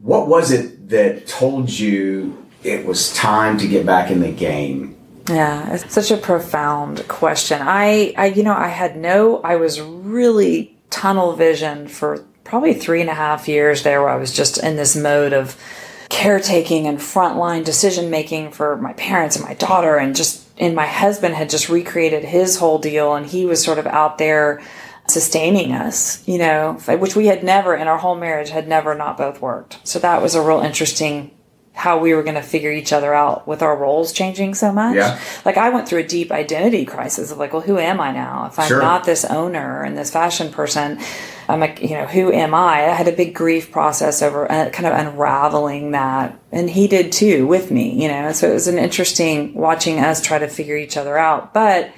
what 0.00 0.28
was 0.28 0.52
it 0.52 0.88
that 0.88 1.26
told 1.26 1.70
you 1.70 2.46
it 2.62 2.86
was 2.86 3.12
time 3.14 3.58
to 3.58 3.66
get 3.66 3.84
back 3.84 4.10
in 4.10 4.20
the 4.20 4.32
game? 4.32 4.96
Yeah, 5.28 5.74
it's 5.74 5.92
such 5.92 6.12
a 6.12 6.16
profound 6.16 7.06
question. 7.08 7.60
I, 7.60 8.14
I, 8.16 8.26
you 8.26 8.44
know, 8.44 8.54
I 8.54 8.68
had 8.68 8.96
no, 8.96 9.40
I 9.42 9.56
was 9.56 9.80
really 9.80 10.76
tunnel 10.90 11.32
vision 11.32 11.88
for 11.88 12.24
probably 12.44 12.74
three 12.74 13.00
and 13.00 13.10
a 13.10 13.14
half 13.14 13.48
years 13.48 13.82
there 13.82 14.00
where 14.02 14.10
I 14.10 14.16
was 14.16 14.32
just 14.32 14.58
in 14.58 14.76
this 14.76 14.94
mode 14.94 15.32
of 15.32 15.60
caretaking 16.08 16.86
and 16.86 16.98
frontline 16.98 17.64
decision 17.64 18.08
making 18.08 18.52
for 18.52 18.76
my 18.76 18.92
parents 18.92 19.34
and 19.34 19.44
my 19.44 19.54
daughter 19.54 19.96
and 19.96 20.14
just 20.14 20.45
and 20.58 20.74
my 20.74 20.86
husband 20.86 21.34
had 21.34 21.50
just 21.50 21.68
recreated 21.68 22.24
his 22.24 22.56
whole 22.58 22.78
deal 22.78 23.14
and 23.14 23.26
he 23.26 23.44
was 23.46 23.62
sort 23.62 23.78
of 23.78 23.86
out 23.86 24.18
there 24.18 24.62
sustaining 25.08 25.72
us, 25.72 26.26
you 26.26 26.38
know, 26.38 26.74
which 26.98 27.14
we 27.14 27.26
had 27.26 27.44
never 27.44 27.74
in 27.74 27.86
our 27.88 27.98
whole 27.98 28.16
marriage 28.16 28.50
had 28.50 28.66
never 28.66 28.94
not 28.94 29.16
both 29.16 29.40
worked. 29.40 29.78
So 29.86 29.98
that 30.00 30.20
was 30.22 30.34
a 30.34 30.42
real 30.42 30.60
interesting 30.60 31.30
how 31.72 31.98
we 31.98 32.14
were 32.14 32.22
going 32.22 32.34
to 32.36 32.42
figure 32.42 32.72
each 32.72 32.90
other 32.92 33.12
out 33.12 33.46
with 33.46 33.60
our 33.60 33.76
roles 33.76 34.10
changing 34.10 34.54
so 34.54 34.72
much. 34.72 34.96
Yeah. 34.96 35.20
Like 35.44 35.58
I 35.58 35.68
went 35.68 35.86
through 35.86 36.00
a 36.00 36.06
deep 36.06 36.32
identity 36.32 36.86
crisis 36.86 37.30
of 37.30 37.36
like, 37.36 37.52
well, 37.52 37.60
who 37.62 37.78
am 37.78 38.00
I 38.00 38.12
now? 38.12 38.46
If 38.46 38.58
I'm 38.58 38.66
Sure. 38.66 38.80
not 38.80 39.04
this 39.04 39.26
owner 39.26 39.82
and 39.82 39.96
this 39.96 40.10
fashion 40.10 40.50
person, 40.50 40.98
I'm 41.48 41.60
like, 41.60 41.80
you 41.80 41.90
know, 41.90 42.06
who 42.06 42.32
am 42.32 42.54
I? 42.54 42.86
I 42.86 42.94
had 42.94 43.08
a 43.08 43.12
big 43.12 43.34
grief 43.34 43.70
process 43.70 44.22
over 44.22 44.50
uh, 44.50 44.70
kind 44.70 44.86
of 44.86 44.98
unraveling 44.98 45.92
that. 45.92 46.38
And 46.50 46.68
he 46.68 46.88
did 46.88 47.12
too 47.12 47.46
with 47.46 47.70
me, 47.70 48.02
you 48.02 48.08
know. 48.08 48.32
So 48.32 48.50
it 48.50 48.54
was 48.54 48.68
an 48.68 48.78
interesting 48.78 49.54
watching 49.54 50.00
us 50.00 50.20
try 50.20 50.38
to 50.38 50.48
figure 50.48 50.76
each 50.76 50.96
other 50.96 51.16
out. 51.16 51.54
But 51.54 51.92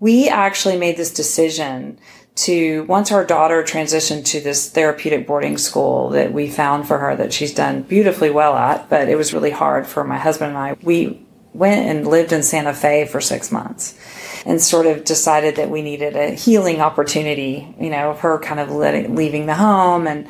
we 0.00 0.28
actually 0.28 0.76
made 0.76 0.96
this 0.96 1.12
decision 1.12 1.98
to 2.36 2.84
once 2.84 3.10
our 3.10 3.24
daughter 3.24 3.62
transitioned 3.64 4.24
to 4.24 4.40
this 4.40 4.70
therapeutic 4.70 5.26
boarding 5.26 5.58
school 5.58 6.10
that 6.10 6.32
we 6.32 6.48
found 6.48 6.86
for 6.86 6.98
her 6.98 7.16
that 7.16 7.32
she's 7.32 7.52
done 7.52 7.82
beautifully 7.82 8.30
well 8.30 8.54
at, 8.54 8.88
but 8.88 9.08
it 9.08 9.16
was 9.16 9.34
really 9.34 9.50
hard 9.50 9.86
for 9.86 10.04
my 10.04 10.18
husband 10.18 10.50
and 10.50 10.58
I. 10.58 10.76
We 10.82 11.26
went 11.58 11.86
and 11.86 12.06
lived 12.06 12.32
in 12.32 12.42
Santa 12.42 12.72
Fe 12.72 13.06
for 13.06 13.20
six 13.20 13.50
months 13.50 13.98
and 14.46 14.60
sort 14.60 14.86
of 14.86 15.04
decided 15.04 15.56
that 15.56 15.70
we 15.70 15.82
needed 15.82 16.16
a 16.16 16.30
healing 16.30 16.80
opportunity, 16.80 17.74
you 17.80 17.90
know, 17.90 18.10
of 18.10 18.20
her 18.20 18.38
kind 18.38 18.60
of 18.60 18.70
letting, 18.70 19.14
leaving 19.14 19.46
the 19.46 19.54
home 19.54 20.06
and 20.06 20.28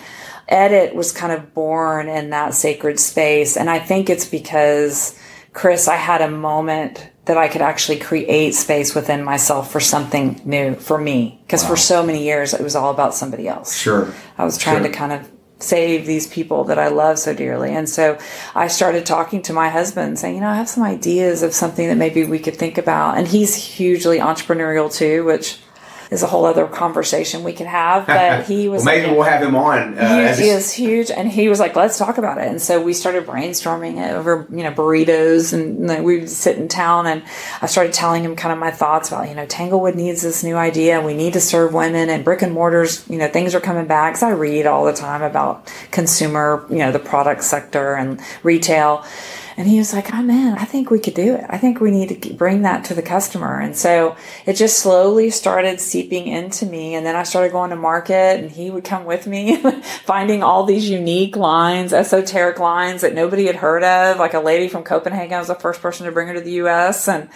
edit 0.49 0.95
was 0.95 1.13
kind 1.13 1.33
of 1.33 1.53
born 1.55 2.09
in 2.09 2.31
that 2.31 2.55
sacred 2.55 2.99
space. 2.99 3.57
And 3.57 3.69
I 3.69 3.79
think 3.79 4.09
it's 4.09 4.27
because 4.27 5.19
Chris, 5.53 5.89
I 5.89 5.97
had 5.97 6.23
a 6.23 6.31
moment 6.31 7.11
that 7.27 7.37
I 7.37 7.49
could 7.49 7.61
actually 7.61 7.99
create 7.99 8.55
space 8.55 8.95
within 8.95 9.23
myself 9.23 9.71
for 9.71 9.81
something 9.81 10.41
new 10.47 10.75
for 10.77 10.97
me. 10.97 11.41
Because 11.43 11.67
for 11.67 11.77
so 11.77 12.03
many 12.05 12.25
years, 12.25 12.55
it 12.55 12.63
was 12.63 12.75
all 12.75 12.91
about 12.91 13.15
somebody 13.15 13.47
else. 13.47 13.77
Sure. 13.77 14.13
I 14.39 14.45
was 14.45 14.57
trying 14.57 14.83
Sure. 14.83 14.91
to 14.91 14.97
kind 14.97 15.13
of 15.13 15.31
save 15.61 16.07
these 16.07 16.27
people 16.27 16.65
that 16.65 16.79
I 16.79 16.89
love 16.89 17.19
so 17.19 17.35
dearly. 17.35 17.75
And 17.75 17.89
so 17.89 18.19
I 18.55 18.69
started 18.69 19.05
talking 19.05 19.43
to 19.43 19.53
my 19.53 19.69
husband 19.69 20.19
saying, 20.19 20.37
you 20.37 20.41
know, 20.41 20.49
I 20.49 20.55
have 20.55 20.69
some 20.69 20.85
ideas 20.85 21.43
of 21.43 21.53
something 21.53 21.89
that 21.89 21.97
maybe 21.97 22.25
we 22.25 22.39
could 22.39 22.57
think 22.57 22.79
about. 22.79 23.19
And 23.19 23.27
he's 23.27 23.55
hugely 23.55 24.19
entrepreneurial 24.19 24.93
too, 24.93 25.25
which 25.25 25.59
is 26.11 26.23
a 26.23 26.27
whole 26.27 26.45
other 26.45 26.67
conversation 26.67 27.45
we 27.45 27.53
could 27.53 27.67
have. 27.67 28.07
But 28.07 28.45
he 28.47 28.69
was 28.69 28.85
well, 28.85 28.95
maybe 28.95 29.09
like, 29.09 29.17
we'll 29.17 29.25
have 29.25 29.43
him 29.43 29.57
on. 29.57 29.99
Uh, 29.99 30.01
as 30.01 30.39
he 30.39 30.49
is 30.49 30.73
huge, 30.73 31.11
and 31.11 31.31
he 31.31 31.49
was 31.49 31.61
like, 31.61 31.77
"Let's 31.77 31.99
talk 31.99 32.19
about 32.19 32.39
it." 32.39 32.49
And 32.49 32.61
so 32.61 32.83
we 32.83 32.93
started 32.93 33.27
brainstorming 33.27 33.97
it 33.99 34.15
over, 34.15 34.47
you 34.51 34.63
know, 34.63 34.73
burritos, 34.73 35.53
and 35.53 35.87
like, 35.87 36.03
we'd 36.03 36.29
sit 36.29 36.57
in 36.57 36.69
town, 36.69 37.07
and 37.07 37.23
I 37.61 37.67
started 37.67 37.93
telling 37.93 38.25
him 38.25 38.37
kind 38.37 38.53
of 38.53 38.59
my 38.59 38.71
thoughts 38.71 39.09
about, 39.09 39.29
you 39.29 39.35
know, 39.35 39.47
Tanglewood 39.47 39.95
needs 39.95 40.23
this 40.23 40.43
new 40.43 40.57
idea. 40.57 41.01
We 41.01 41.15
need 41.15 41.35
to 41.35 41.41
serve 41.41 41.75
women, 41.75 42.09
and 42.11 42.25
brick 42.25 42.43
and 42.43 42.53
mortars, 42.53 43.09
you 43.09 43.19
know, 43.19 43.29
things 43.29 43.55
are 43.55 43.61
coming 43.61 43.87
back. 43.87 44.15
Because 44.15 44.23
I 44.23 44.31
read 44.31 44.67
all 44.67 44.85
the 44.85 44.93
time 44.93 45.23
about 45.23 45.73
consumer, 45.91 46.67
you 46.71 46.79
know, 46.79 46.93
the 46.93 46.99
product 46.99 47.45
sector 47.45 47.95
and 47.95 48.21
retail. 48.43 49.05
And 49.59 49.67
he 49.67 49.79
was 49.79 49.93
like, 49.93 50.15
oh, 50.15 50.19
I'm 50.19 50.31
in. 50.31 50.55
I 50.55 50.65
think 50.65 50.89
we 50.89 51.01
could 51.01 51.15
do 51.15 51.35
it. 51.35 51.45
I 51.49 51.59
think 51.59 51.81
we 51.81 51.91
need 51.91 52.23
to 52.23 52.33
bring 52.33 52.63
that 52.63 52.85
to 52.85 52.95
the 52.95 53.03
customer. 53.03 53.59
And 53.59 53.77
so 53.77 54.17
it 54.47 54.53
just 54.53 54.79
slowly 54.79 55.31
started 55.31 55.81
seeping 55.81 56.29
into 56.29 56.65
me. 56.65 56.95
And 56.95 57.05
then 57.05 57.17
I 57.17 57.25
started 57.25 57.51
going 57.51 57.71
to 57.71 57.77
market 57.77 58.39
and 58.39 58.53
he 58.53 58.71
would 58.71 58.85
come 58.85 59.05
with 59.05 59.27
me, 59.27 59.57
finding 60.05 60.45
all 60.45 60.63
these 60.65 60.89
unique 60.89 61.35
lines, 61.35 61.93
esoteric 61.93 62.61
lines 62.61 63.01
that 63.01 63.15
nobody 63.15 63.47
had 63.47 63.57
heard 63.57 63.83
of. 63.83 64.19
Like 64.19 64.35
a 64.35 64.39
lady 64.39 64.69
from 64.69 64.85
Copenhagen 64.85 65.35
I 65.35 65.39
was 65.41 65.49
the 65.49 65.57
first 65.57 65.83
person 65.83 66.07
to 66.07 66.13
bring 66.13 66.29
her 66.29 66.35
to 66.35 66.41
the 66.41 66.53
US 66.63 67.09
and 67.09 67.29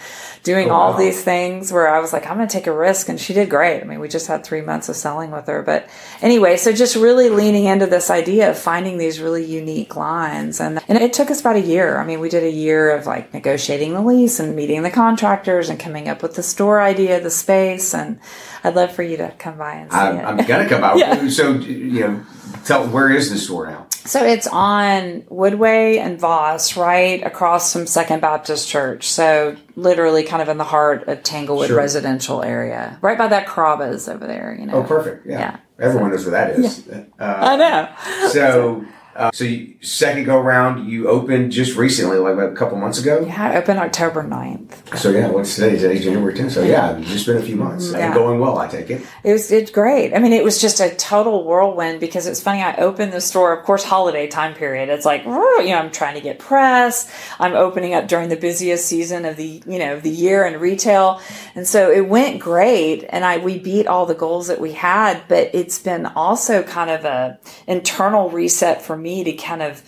doing 0.43 0.69
Oh, 0.69 0.73
all 0.73 0.91
wow. 0.93 0.97
these 0.99 1.21
things 1.21 1.73
where 1.73 1.89
I 1.89 1.99
was 1.99 2.13
like, 2.13 2.25
I'm 2.25 2.37
going 2.37 2.47
to 2.47 2.53
take 2.53 2.67
a 2.67 2.71
risk. 2.71 3.09
And 3.09 3.19
she 3.19 3.33
did 3.33 3.49
great. 3.49 3.81
I 3.81 3.83
mean, 3.83 3.99
we 3.99 4.07
just 4.07 4.27
had 4.27 4.45
three 4.45 4.61
months 4.61 4.87
of 4.87 4.95
selling 4.95 5.31
with 5.31 5.47
her. 5.47 5.61
But 5.61 5.89
anyway, 6.21 6.55
so 6.55 6.71
just 6.71 6.95
really 6.95 7.27
leaning 7.27 7.65
into 7.65 7.85
this 7.85 8.09
idea 8.09 8.49
of 8.49 8.57
finding 8.57 8.97
these 8.97 9.19
really 9.19 9.43
unique 9.43 9.97
lines. 9.97 10.61
And, 10.61 10.79
and 10.87 10.97
it 10.97 11.11
took 11.11 11.29
us 11.29 11.41
about 11.41 11.57
a 11.57 11.61
year. 11.61 11.97
I 11.97 12.05
mean, 12.05 12.12
we 12.19 12.29
did 12.29 12.43
a 12.43 12.49
year 12.51 12.91
of 12.95 13.05
like 13.05 13.33
negotiating 13.33 13.93
the 13.93 14.01
lease 14.01 14.39
and 14.39 14.55
meeting 14.55 14.83
the 14.83 14.91
contractors 14.91 15.69
and 15.69 15.79
coming 15.79 16.07
up 16.09 16.21
with 16.21 16.35
the 16.35 16.43
store 16.43 16.81
idea, 16.81 17.19
the 17.19 17.29
space. 17.29 17.93
And 17.93 18.19
I'd 18.63 18.75
love 18.75 18.91
for 18.93 19.03
you 19.03 19.17
to 19.17 19.31
come 19.37 19.57
by 19.57 19.75
and 19.75 19.91
see 19.91 19.97
I'm, 19.97 20.17
it. 20.17 20.23
I'm 20.23 20.37
gonna 20.47 20.67
come 20.69 20.83
out. 20.83 20.97
Yeah. 21.03 21.27
So 21.29 21.51
you 21.53 21.99
know, 22.01 22.23
tell 22.65 22.87
where 22.87 23.09
is 23.09 23.29
the 23.29 23.37
store 23.37 23.67
now? 23.67 23.87
So 24.05 24.23
it's 24.25 24.47
on 24.47 25.21
Woodway 25.23 25.97
and 25.97 26.19
Voss, 26.19 26.75
right 26.75 27.23
across 27.25 27.71
from 27.71 27.87
Second 27.87 28.19
Baptist 28.19 28.67
Church. 28.67 29.07
So 29.09 29.55
literally 29.77 30.23
kind 30.23 30.41
of 30.41 30.49
in 30.49 30.57
the 30.57 30.65
heart 30.65 31.07
of 31.07 31.23
Tanglewood 31.23 31.67
Sure. 31.67 31.77
residential 31.77 32.43
area. 32.43 32.97
Right 33.01 33.17
by 33.17 33.27
that 33.29 33.47
Carrabba's 33.47 34.09
over 34.09 34.27
there, 34.27 34.55
you 34.59 34.65
know. 34.65 34.73
Oh, 34.75 34.83
perfect. 34.83 35.25
Yeah, 35.25 35.39
Yeah. 35.39 35.57
everyone 35.79 36.11
knows 36.11 36.25
where 36.25 36.31
that 36.31 36.59
is. 36.59 36.83
I 37.17 37.23
Uh, 37.23 37.55
know. 37.55 37.89
so, 38.29 38.85
uh, 39.15 39.29
so 39.33 39.43
you, 39.43 39.75
second 39.81 40.23
go 40.25 40.39
round, 40.39 40.89
you 40.89 41.07
opened 41.07 41.51
just 41.51 41.77
recently, 41.77 42.17
like 42.17 42.37
a 42.37 42.53
couple 42.55 42.77
months 42.77 42.99
ago. 42.99 43.23
Yeah, 43.25 43.51
I 43.51 43.57
opened 43.57 43.79
October 43.79 44.23
9th. 44.23 44.97
So 44.97 45.11
yeah, 45.11 45.27
what's 45.27 45.55
today? 45.55 45.77
Today's 45.77 46.03
January 46.03 46.33
10th. 46.33 46.51
So 46.51 46.63
yeah, 46.63 46.97
it's 46.97 47.09
just 47.09 47.25
been 47.25 47.37
a 47.37 47.41
few 47.41 47.55
months 47.55 47.91
Yeah. 47.91 48.05
and 48.07 48.13
going 48.13 48.39
well. 48.39 48.57
I 48.57 48.67
take 48.67 48.89
it. 48.89 49.05
It 49.23 49.31
was 49.33 49.51
it's 49.51 49.71
great. 49.71 50.13
I 50.15 50.19
mean, 50.19 50.33
it 50.33 50.43
was 50.43 50.59
just 50.59 50.79
a 50.79 50.93
total 50.95 51.43
whirlwind 51.45 51.99
because 51.99 52.25
it's 52.27 52.41
funny. 52.41 52.61
I 52.61 52.75
opened 52.77 53.13
the 53.13 53.21
store, 53.21 53.53
of 53.57 53.63
course, 53.65 53.83
holiday 53.83 54.27
time 54.27 54.55
period. 54.55 54.89
It's 54.89 55.05
like, 55.05 55.23
you 55.25 55.31
know, 55.31 55.77
I'm 55.77 55.91
trying 55.91 56.15
to 56.15 56.21
get 56.21 56.39
press. 56.39 57.11
I'm 57.39 57.53
opening 57.53 57.93
up 57.93 58.07
during 58.07 58.29
the 58.29 58.35
busiest 58.35 58.85
season 58.85 59.25
of 59.25 59.37
the, 59.37 59.61
you 59.67 59.79
know, 59.79 59.99
the 59.99 60.09
year 60.09 60.45
in 60.45 60.59
retail. 60.59 61.21
And 61.55 61.67
so 61.67 61.91
it 61.91 62.07
went 62.07 62.39
great. 62.39 63.05
And 63.09 63.23
I, 63.23 63.37
we 63.37 63.59
beat 63.59 63.87
all 63.87 64.05
the 64.05 64.15
goals 64.15 64.47
that 64.47 64.59
we 64.59 64.71
had, 64.73 65.21
but 65.27 65.51
it's 65.53 65.77
been 65.79 66.05
also 66.07 66.63
kind 66.63 66.89
of 66.89 67.05
a 67.05 67.39
internal 67.67 68.29
reset 68.29 68.81
for 68.81 68.97
me 69.03 69.23
to 69.25 69.33
kind 69.33 69.61
of 69.61 69.83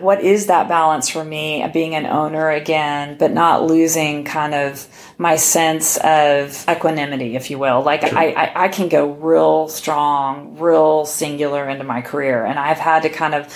what 0.00 0.20
is 0.20 0.46
that 0.46 0.68
balance 0.68 1.08
for 1.08 1.24
me 1.24 1.62
uh, 1.62 1.68
being 1.68 1.94
an 1.94 2.06
owner 2.06 2.50
again 2.50 3.16
but 3.18 3.32
not 3.32 3.64
losing 3.64 4.24
kind 4.24 4.54
of 4.54 4.86
my 5.18 5.36
sense 5.36 5.96
of 5.98 6.64
equanimity 6.68 7.36
if 7.36 7.50
you 7.50 7.58
will. 7.58 7.82
Like 7.82 8.04
I, 8.04 8.30
I 8.30 8.64
i 8.64 8.68
can 8.68 8.88
go 8.88 9.12
real 9.12 9.68
strong 9.68 10.58
real 10.58 11.04
singular 11.04 11.68
into 11.68 11.84
my 11.84 12.00
career 12.00 12.44
and 12.44 12.58
i've 12.58 12.78
had 12.78 13.02
to 13.02 13.08
kind 13.08 13.34
of 13.34 13.52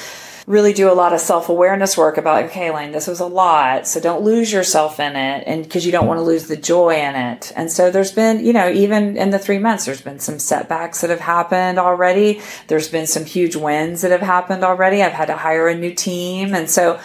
really 0.47 0.73
do 0.73 0.91
a 0.91 0.95
lot 0.95 1.13
of 1.13 1.21
self-awareness 1.21 1.97
work 1.97 2.17
about 2.17 2.45
okay 2.45 2.71
lane 2.71 2.93
this 2.93 3.07
was 3.07 3.21
a 3.21 3.27
lot 3.27 3.87
so 3.87 4.01
don't 4.01 4.23
lose 4.23 4.53
yourself 4.53 5.01
in 5.01 5.17
it 5.17 5.43
and 5.47 5.65
because 5.65 5.85
you 5.85 5.91
don't 5.91 6.07
want 6.07 6.19
to 6.19 6.23
lose 6.23 6.47
the 6.47 6.57
joy 6.57 6.95
in 6.95 7.15
it 7.15 7.53
and 7.57 7.71
so 7.71 7.91
there's 7.91 8.13
been 8.13 8.45
you 8.45 8.53
know 8.53 8.71
even 8.71 9.17
in 9.17 9.31
the 9.31 9.39
three 9.39 9.59
months 9.59 9.87
there's 9.87 10.01
been 10.01 10.21
some 10.21 10.39
setbacks 10.39 11.01
that 11.01 11.11
have 11.11 11.21
happened 11.21 11.79
already 11.79 12.41
there's 12.69 12.89
been 12.89 13.07
some 13.07 13.25
huge 13.25 13.57
wins 13.57 14.03
that 14.03 14.11
have 14.11 14.21
happened 14.21 14.63
already 14.63 15.03
i've 15.03 15.13
had 15.13 15.27
to 15.27 15.37
hire 15.37 15.69
a 15.69 15.77
new 15.77 15.93
team 15.93 16.55
and 16.55 16.71
so 16.71 16.99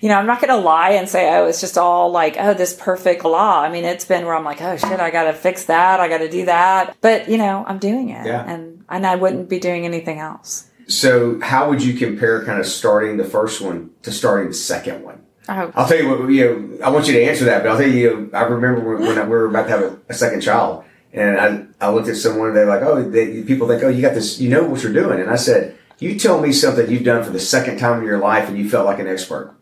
you 0.00 0.08
know, 0.08 0.16
I'm 0.16 0.26
not 0.26 0.40
going 0.40 0.50
to 0.50 0.64
lie 0.64 0.90
and 0.90 1.08
say, 1.08 1.34
oh, 1.36 1.46
it's 1.46 1.60
just 1.60 1.76
all 1.76 2.10
like, 2.10 2.36
oh, 2.38 2.54
this 2.54 2.72
perfect 2.72 3.24
law. 3.24 3.60
I 3.60 3.68
mean, 3.68 3.84
it's 3.84 4.04
been 4.04 4.26
where 4.26 4.34
I'm 4.36 4.44
like, 4.44 4.62
oh 4.62 4.76
shit, 4.76 5.00
I 5.00 5.10
got 5.10 5.24
to 5.24 5.32
fix 5.32 5.64
that. 5.64 5.98
I 5.98 6.08
got 6.08 6.18
to 6.18 6.30
do 6.30 6.44
that. 6.44 6.96
But, 7.00 7.28
you 7.28 7.36
know, 7.36 7.64
I'm 7.66 7.78
doing 7.78 8.10
it. 8.10 8.24
Yeah. 8.24 8.44
And, 8.46 8.84
and 8.88 9.06
I 9.06 9.16
wouldn't 9.16 9.48
be 9.48 9.58
doing 9.58 9.84
anything 9.84 10.20
else. 10.20 10.67
So 10.88 11.38
how 11.40 11.68
would 11.68 11.82
you 11.82 11.94
compare 11.94 12.44
kind 12.44 12.58
of 12.58 12.66
starting 12.66 13.18
the 13.18 13.24
first 13.24 13.60
one 13.60 13.90
to 14.02 14.10
starting 14.10 14.48
the 14.48 14.54
second 14.54 15.04
one? 15.04 15.22
Oh, 15.48 15.72
I'll 15.74 15.86
tell 15.86 15.98
you 15.98 16.08
what. 16.08 16.28
You 16.30 16.78
know, 16.78 16.84
I 16.84 16.90
want 16.90 17.06
you 17.06 17.14
to 17.14 17.24
answer 17.24 17.44
that, 17.46 17.62
but 17.62 17.70
I'll 17.70 17.78
tell 17.78 17.88
you. 17.88 18.30
I 18.32 18.42
remember 18.42 18.96
when, 18.96 19.06
when 19.06 19.16
we 19.16 19.30
were 19.30 19.46
about 19.46 19.64
to 19.64 19.70
have 19.70 19.82
a, 19.82 19.98
a 20.08 20.14
second 20.14 20.40
child, 20.40 20.84
and 21.12 21.38
I, 21.80 21.86
I 21.86 21.90
looked 21.90 22.08
at 22.08 22.16
someone. 22.16 22.48
and 22.48 22.56
They're 22.56 22.66
like, 22.66 22.82
"Oh, 22.82 23.02
they, 23.02 23.42
people 23.42 23.68
think, 23.68 23.82
oh, 23.82 23.88
you 23.88 24.02
got 24.02 24.14
this. 24.14 24.40
You 24.40 24.50
know 24.50 24.64
what 24.64 24.82
you're 24.82 24.92
doing." 24.92 25.20
And 25.20 25.30
I 25.30 25.36
said, 25.36 25.76
"You 25.98 26.18
tell 26.18 26.40
me 26.40 26.52
something 26.52 26.90
you've 26.90 27.04
done 27.04 27.24
for 27.24 27.30
the 27.30 27.40
second 27.40 27.78
time 27.78 28.00
in 28.00 28.04
your 28.04 28.18
life, 28.18 28.48
and 28.48 28.58
you 28.58 28.68
felt 28.68 28.86
like 28.86 28.98
an 28.98 29.08
expert, 29.08 29.54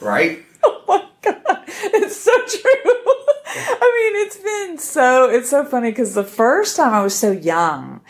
right?" 0.00 0.42
oh 0.64 0.82
my 0.88 1.04
God. 1.22 1.64
It's 1.66 2.16
so 2.16 2.32
true. 2.46 2.92
I 3.56 4.12
mean, 4.12 4.26
it's 4.26 4.36
been 4.36 4.78
so, 4.78 5.28
it's 5.28 5.50
so 5.50 5.64
funny 5.64 5.90
because 5.90 6.14
the 6.14 6.24
first 6.24 6.76
time 6.76 6.92
I 6.92 7.02
was 7.02 7.14
so 7.14 7.30
young. 7.32 8.00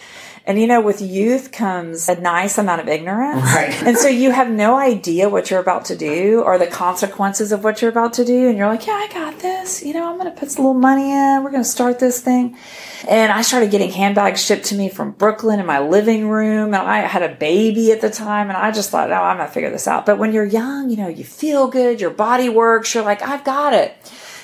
And 0.47 0.61
you 0.61 0.67
know, 0.67 0.83
with 0.83 1.01
youth 1.01 1.53
comes 1.53 2.07
a 2.09 2.21
nice 2.21 2.59
amount 2.59 2.83
of 2.83 2.89
ignorance. 2.89 3.43
Right. 3.43 3.73
And 3.85 3.99
so 3.99 4.09
you 4.09 4.31
have 4.31 4.51
no 4.51 4.79
idea 4.79 5.29
what 5.29 5.51
you're 5.51 5.61
about 5.61 5.87
to 5.87 5.97
do 5.97 6.43
or 6.43 6.59
the 6.59 6.67
consequences 6.67 7.53
of 7.53 7.65
what 7.65 7.81
you're 7.81 7.91
about 7.91 8.15
to 8.15 8.25
do. 8.25 8.49
And 8.49 8.59
you're 8.59 8.67
like, 8.67 8.87
yeah, 8.87 8.95
I 8.95 9.09
got 9.13 9.39
this. 9.41 9.83
You 9.83 9.95
know, 9.95 10.09
I'm 10.09 10.19
going 10.19 10.33
to 10.33 10.39
put 10.39 10.51
some 10.51 10.65
little 10.65 10.81
money 10.81 11.13
in. 11.13 11.43
We're 11.43 11.51
going 11.51 11.63
to 11.63 11.69
start 11.69 11.99
this 11.99 12.21
thing. 12.21 12.57
And 13.09 13.33
I 13.33 13.43
started 13.43 13.71
getting 13.71 13.91
handbags 13.91 14.45
shipped 14.45 14.67
to 14.67 14.75
me 14.75 14.89
from 14.89 15.13
Brooklyn 15.13 15.61
in 15.61 15.67
my 15.67 15.81
living 15.81 16.29
room. 16.29 16.75
And 16.75 16.77
I 16.77 16.99
had 17.01 17.23
a 17.23 17.35
baby 17.35 17.93
at 17.93 18.01
the 18.01 18.11
time. 18.11 18.49
And 18.49 18.57
I 18.57 18.71
just 18.71 18.91
thought, 18.91 19.11
oh, 19.11 19.15
I'm 19.15 19.37
going 19.37 19.49
to 19.49 19.55
figure 19.55 19.71
this 19.71 19.89
out. 19.89 20.05
But 20.05 20.19
when 20.19 20.33
you're 20.33 20.45
young, 20.45 20.91
you 20.91 20.97
know, 20.97 21.09
you 21.09 21.25
feel 21.25 21.69
good, 21.69 22.01
your 22.01 22.11
body 22.11 22.49
works. 22.49 22.95
You're 22.95 23.05
like, 23.05 23.23
I've 23.23 23.45
got 23.45 23.73
it. 23.73 23.97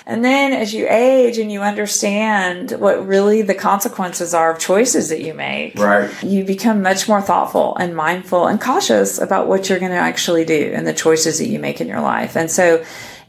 And 0.07 0.25
then 0.25 0.53
as 0.53 0.74
you 0.74 0.87
age 0.89 1.39
and 1.39 1.51
you 1.53 1.61
understand 1.61 2.72
what 2.72 3.07
really 3.07 3.43
the 3.43 3.55
consequences 3.55 4.35
are 4.35 4.53
of 4.53 4.59
choices 4.59 5.09
that 5.11 5.22
you 5.22 5.35
make, 5.35 5.79
right. 5.79 6.11
you 6.22 6.45
become 6.45 6.83
much 6.83 7.09
more 7.09 7.22
thoughtful 7.22 7.77
and 7.77 7.95
mindful 7.95 8.47
and 8.47 8.61
cautious 8.61 9.18
about 9.20 9.47
what 9.47 9.68
you're 9.68 9.79
going 9.79 9.93
to 9.93 9.97
actually 9.97 10.45
do 10.45 10.72
and 10.74 10.87
the 10.87 10.93
choices 10.93 11.39
that 11.39 11.49
you 11.49 11.59
make 11.59 11.81
in 11.81 11.89
your 11.89 12.01
life. 12.01 12.37
And 12.37 12.51
so 12.51 12.85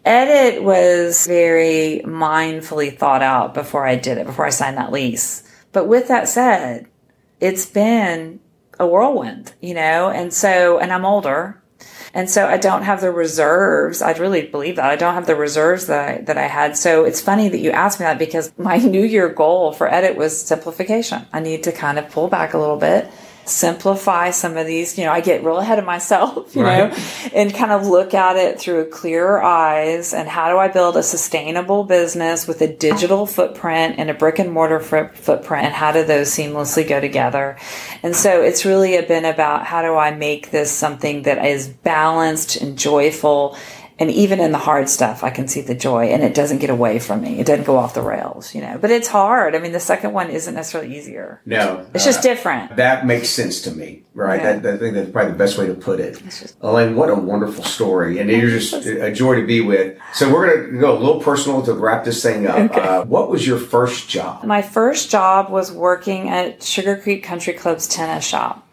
edit 0.05 0.63
was 0.63 1.27
very 1.27 2.01
mindfully 2.05 2.97
thought 2.97 3.21
out 3.21 3.53
before 3.53 3.85
I 3.85 3.95
did 3.95 4.17
it, 4.17 4.25
before 4.25 4.45
I 4.45 4.49
signed 4.49 4.77
that 4.77 4.91
lease. 4.91 5.43
But 5.71 5.87
with 5.87 6.07
that 6.07 6.27
said, 6.27 6.87
it's 7.39 7.65
been 7.65 8.39
a 8.79 8.87
whirlwind, 8.87 9.53
you 9.61 9.73
know? 9.73 10.09
And 10.09 10.33
so, 10.33 10.79
and 10.79 10.91
I'm 10.91 11.05
older. 11.05 11.60
And 12.13 12.29
so 12.29 12.47
I 12.47 12.57
don't 12.57 12.83
have 12.83 13.01
the 13.01 13.11
reserves. 13.11 14.01
I'd 14.01 14.19
really 14.19 14.47
believe 14.47 14.75
that 14.75 14.89
I 14.89 14.95
don't 14.95 15.13
have 15.13 15.27
the 15.27 15.35
reserves 15.35 15.87
that 15.87 16.09
I, 16.09 16.21
that 16.23 16.37
I 16.37 16.47
had. 16.47 16.77
So 16.77 17.05
it's 17.05 17.21
funny 17.21 17.47
that 17.49 17.59
you 17.59 17.71
asked 17.71 17.99
me 17.99 18.05
that 18.05 18.19
because 18.19 18.51
my 18.57 18.77
new 18.95 19.03
year 19.03 19.29
goal 19.29 19.71
for 19.71 19.91
edit 19.91 20.17
was 20.17 20.39
simplification. 20.39 21.25
I 21.31 21.39
need 21.39 21.63
to 21.63 21.71
kind 21.71 21.97
of 21.97 22.09
pull 22.09 22.27
back 22.27 22.53
a 22.53 22.57
little 22.57 22.77
bit 22.77 23.09
simplify 23.45 24.31
some 24.31 24.57
of 24.57 24.67
these. 24.67 24.97
You 24.97 25.05
know, 25.05 25.11
I 25.11 25.21
get 25.21 25.43
real 25.43 25.57
ahead 25.57 25.79
of 25.79 25.85
myself, 25.85 26.55
you 26.55 26.63
right. 26.63 26.91
know, 26.91 26.97
and 27.33 27.53
kind 27.53 27.71
of 27.71 27.87
look 27.87 28.13
at 28.13 28.35
it 28.35 28.59
through 28.59 28.89
clearer 28.89 29.41
eyes. 29.43 30.13
And 30.13 30.27
how 30.27 30.51
do 30.51 30.57
I 30.57 30.67
build 30.67 30.97
a 30.97 31.03
sustainable 31.03 31.83
business 31.83 32.47
with 32.47 32.61
a 32.61 32.67
digital 32.67 33.25
footprint 33.25 33.95
and 33.97 34.09
a 34.09 34.13
brick 34.13 34.39
and 34.39 34.51
mortar 34.51 34.79
footprint? 34.79 35.65
And 35.65 35.73
how 35.73 35.91
do 35.91 36.03
those 36.03 36.29
seamlessly 36.29 36.87
go 36.87 36.99
together? 36.99 37.57
And 38.03 38.15
so 38.15 38.41
it's 38.41 38.65
really 38.65 38.99
been 39.01 39.25
about 39.25 39.65
how 39.65 39.81
do 39.81 39.95
I 39.95 40.11
make 40.11 40.51
this 40.51 40.71
something 40.71 41.23
that 41.23 41.43
is 41.45 41.67
balanced 41.67 42.57
and 42.57 42.77
joyful 42.77 43.57
and 44.01 44.09
even 44.09 44.39
in 44.39 44.51
the 44.51 44.57
hard 44.57 44.89
stuff, 44.89 45.23
I 45.23 45.29
can 45.29 45.47
see 45.47 45.61
the 45.61 45.75
joy 45.75 46.07
and 46.07 46.23
it 46.23 46.33
doesn't 46.33 46.57
get 46.57 46.71
away 46.71 46.97
from 46.97 47.21
me. 47.21 47.39
It 47.39 47.45
doesn't 47.45 47.65
go 47.65 47.77
off 47.77 47.93
the 47.93 48.01
rails, 48.01 48.55
you 48.55 48.59
know, 48.59 48.79
but 48.81 48.89
it's 48.89 49.07
hard. 49.07 49.55
I 49.55 49.59
mean, 49.59 49.73
the 49.73 49.79
second 49.79 50.11
one 50.11 50.31
isn't 50.31 50.55
necessarily 50.55 50.97
easier. 50.97 51.39
No. 51.45 51.85
It's 51.93 52.03
uh, 52.03 52.07
just 52.07 52.23
different. 52.23 52.77
That 52.77 53.05
makes 53.05 53.29
sense 53.29 53.61
to 53.61 53.71
me, 53.71 54.01
right? 54.15 54.41
Yeah. 54.41 54.57
That, 54.57 54.73
I 54.73 54.77
think 54.79 54.95
that's 54.95 55.11
probably 55.11 55.33
the 55.33 55.37
best 55.37 55.59
way 55.59 55.67
to 55.67 55.75
put 55.75 55.99
it. 55.99 56.17
Just, 56.17 56.57
Elaine, 56.61 56.95
what 56.95 57.11
a 57.11 57.15
wonderful 57.15 57.63
story. 57.63 58.17
And 58.17 58.27
you're 58.27 58.49
just 58.49 58.73
a 58.73 59.11
joy 59.11 59.35
to 59.35 59.45
be 59.45 59.61
with. 59.61 59.99
So 60.15 60.33
we're 60.33 60.51
going 60.51 60.73
to 60.73 60.79
go 60.79 60.97
a 60.97 60.99
little 60.99 61.21
personal 61.21 61.61
to 61.61 61.75
wrap 61.75 62.03
this 62.03 62.23
thing 62.23 62.47
up. 62.47 62.71
Okay. 62.71 62.81
Uh, 62.81 63.05
what 63.05 63.29
was 63.29 63.45
your 63.45 63.59
first 63.59 64.09
job? 64.09 64.43
My 64.45 64.63
first 64.63 65.11
job 65.11 65.51
was 65.51 65.71
working 65.71 66.27
at 66.27 66.63
Sugar 66.63 66.97
Creek 66.97 67.23
Country 67.23 67.53
Club's 67.53 67.87
tennis 67.87 68.25
shop. 68.25 68.67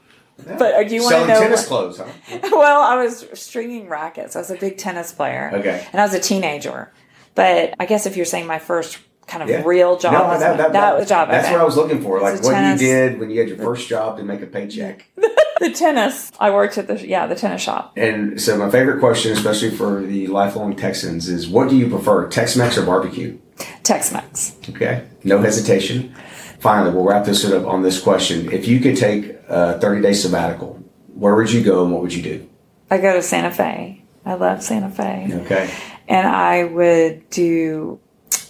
But 0.45 0.74
uh, 0.74 0.84
do 0.84 0.95
you 0.95 1.03
want 1.03 1.16
to 1.16 1.26
know? 1.26 1.41
tennis 1.41 1.62
what, 1.62 1.68
clothes, 1.68 1.99
huh? 1.99 2.39
well, 2.53 2.80
I 2.80 2.97
was 2.97 3.26
stringing 3.34 3.89
rackets. 3.89 4.36
I 4.36 4.39
was 4.39 4.51
a 4.51 4.57
big 4.57 4.78
tennis 4.78 5.12
player. 5.12 5.51
Okay. 5.53 5.86
And 5.93 6.01
I 6.01 6.05
was 6.05 6.14
a 6.14 6.20
teenager. 6.20 6.93
But 7.34 7.74
I 7.78 7.86
guess 7.86 8.07
if 8.07 8.16
you're 8.16 8.26
saying 8.26 8.47
my 8.47 8.59
first 8.59 8.99
kind 9.26 9.43
of 9.43 9.49
yeah. 9.49 9.62
real 9.64 9.99
job, 9.99 10.12
no, 10.12 10.39
that, 10.39 10.57
that, 10.57 10.72
that, 10.72 10.99
was 10.99 11.09
job. 11.09 11.28
That's 11.28 11.51
what 11.51 11.61
I 11.61 11.64
was 11.64 11.76
looking 11.76 12.03
for. 12.03 12.20
Like 12.20 12.43
what 12.43 12.53
tennis. 12.53 12.80
you 12.80 12.89
did 12.89 13.20
when 13.20 13.30
you 13.30 13.41
had 13.41 13.49
your 13.49 13.59
first 13.64 13.89
job 13.89 14.16
to 14.18 14.24
make 14.24 14.41
a 14.43 14.47
paycheck. 14.47 15.07
the 15.16 15.70
tennis. 15.72 16.32
I 16.39 16.51
worked 16.51 16.78
at 16.78 16.86
the 16.86 17.07
yeah 17.07 17.26
the 17.26 17.34
tennis 17.34 17.62
shop. 17.62 17.93
And 17.97 18.41
so 18.41 18.57
my 18.57 18.70
favorite 18.70 19.01
question, 19.01 19.32
especially 19.32 19.70
for 19.70 20.03
the 20.03 20.28
lifelong 20.28 20.74
Texans, 20.76 21.28
is 21.28 21.49
what 21.49 21.68
do 21.68 21.76
you 21.76 21.89
prefer, 21.89 22.28
Tex-Mex 22.28 22.78
or 22.78 22.86
barbecue? 22.86 23.39
Tex-Mex. 23.82 24.57
Okay. 24.70 25.07
No 25.24 25.39
hesitation. 25.39 26.14
Finally, 26.61 26.95
we'll 26.95 27.05
wrap 27.05 27.25
this 27.25 27.45
up 27.45 27.67
on 27.67 27.83
this 27.83 28.01
question. 28.01 28.51
If 28.53 28.67
you 28.67 28.81
could 28.81 28.97
take 28.97 29.37
a 29.49 29.79
30 29.79 30.03
day 30.03 30.13
sabbatical, 30.13 30.83
where 31.15 31.35
would 31.35 31.53
you 31.53 31.63
go 31.63 31.85
and 31.85 31.93
what 31.93 32.03
would 32.03 32.13
you 32.13 32.23
do? 32.23 32.49
I 32.91 32.99
go 32.99 33.13
to 33.13 33.23
Santa 33.23 33.51
Fe. 33.51 34.03
I 34.25 34.35
love 34.35 34.63
Santa 34.63 34.91
Fe. 34.91 35.29
Okay. 35.33 35.73
And 36.09 36.27
I 36.27 36.65
would 36.65 37.29
do 37.31 38.01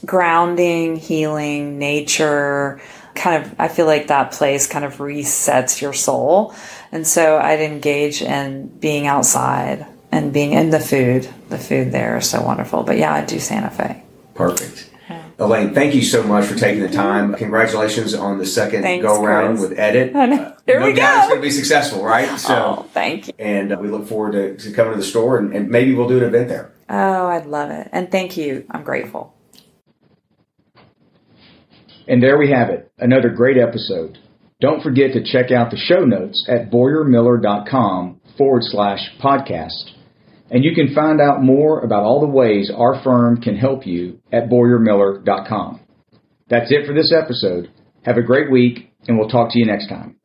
grounding, 0.05 0.97
healing, 0.97 1.79
nature. 1.79 2.81
Kind 3.15 3.45
of, 3.45 3.55
I 3.59 3.69
feel 3.69 3.87
like 3.87 4.07
that 4.09 4.33
place 4.33 4.67
kind 4.67 4.85
of 4.85 4.99
resets 4.99 5.81
your 5.81 5.93
soul. 5.93 6.55
And 6.93 7.07
so 7.07 7.39
I'd 7.39 7.61
engage 7.61 8.23
in 8.23 8.69
being 8.79 9.07
outside 9.07 9.87
and 10.13 10.33
being 10.33 10.53
in 10.53 10.71
the 10.71 10.81
food. 10.81 11.29
The 11.49 11.59
food 11.59 11.93
there 11.93 12.17
is 12.17 12.31
so 12.31 12.43
wonderful. 12.43 12.85
But 12.85 12.97
yeah, 12.97 13.15
I'd 13.15 13.27
do 13.27 13.39
Santa 13.39 13.71
Fe. 13.71 14.03
Perfect. 14.35 14.88
Elaine, 15.41 15.73
thank 15.73 15.95
you 15.95 16.03
so 16.03 16.25
much 16.25 16.47
for 16.47 16.57
taking 16.57 16.83
the 16.83 16.89
time. 16.89 17.33
Congratulations 17.35 18.13
on 18.13 18.39
the 18.39 18.47
second 18.47 18.83
Thanks, 18.83 19.07
go 19.07 19.25
round 19.25 19.61
with 19.61 19.79
Edit. 19.79 20.15
Uh, 20.15 20.55
Here 20.67 20.81
no 20.81 20.87
we 20.87 20.95
doubt 20.95 21.15
go. 21.15 21.19
it's 21.19 21.29
going 21.29 21.41
to 21.41 21.47
be 21.47 21.51
successful, 21.51 22.03
right? 22.05 22.41
So, 22.41 22.55
oh, 22.81 22.83
thank 22.93 23.29
you. 23.29 23.35
And 23.39 23.73
uh, 23.73 23.77
we 23.81 23.89
look 23.89 24.09
forward 24.09 24.33
to, 24.33 24.57
to, 24.57 24.73
coming 24.73 24.95
to 24.95 24.99
the 24.99 25.05
store 25.05 25.39
and, 25.39 25.55
and 25.55 25.69
maybe 25.69 25.95
we'll 25.95 26.09
do 26.09 26.19
an 26.19 26.25
event 26.25 26.49
there. 26.49 26.73
Oh, 26.89 27.29
I'd 27.29 27.47
love 27.47 27.71
it. 27.71 27.89
And 27.93 28.11
thank 28.11 28.37
you. 28.37 28.67
I'm 28.69 28.83
grateful. 28.83 29.33
And 32.09 32.21
there 32.21 32.37
we 32.37 32.51
have 32.51 32.71
it, 32.71 32.91
another 32.99 33.29
great 33.29 33.59
episode. 33.59 34.19
Don't 34.61 34.83
forget 34.83 35.13
to 35.13 35.23
check 35.23 35.53
out 35.53 35.71
the 35.71 35.77
show 35.77 36.05
notes 36.05 36.49
at 36.49 36.69
BoyarMiller.com 36.71 38.21
forward 38.37 38.63
slash 38.65 39.01
podcast. 39.23 39.93
And 40.51 40.65
you 40.65 40.75
can 40.75 40.95
find 40.95 41.21
out 41.21 41.43
more 41.43 41.81
about 41.81 42.05
all 42.05 42.21
the 42.21 42.27
ways 42.27 42.71
our 42.75 43.03
firm 43.03 43.41
can 43.41 43.57
help 43.57 43.87
you 43.87 44.21
at 44.33 44.49
BoyarMiller.com. 44.49 45.81
That's 46.49 46.73
it 46.73 46.87
for 46.87 46.95
this 46.95 47.13
episode. 47.13 47.71
Have 48.05 48.17
a 48.17 48.23
great 48.23 48.51
week, 48.51 48.91
and 49.07 49.19
we'll 49.19 49.29
talk 49.29 49.53
to 49.53 49.59
you 49.59 49.67
next 49.67 49.89
time. 49.89 50.18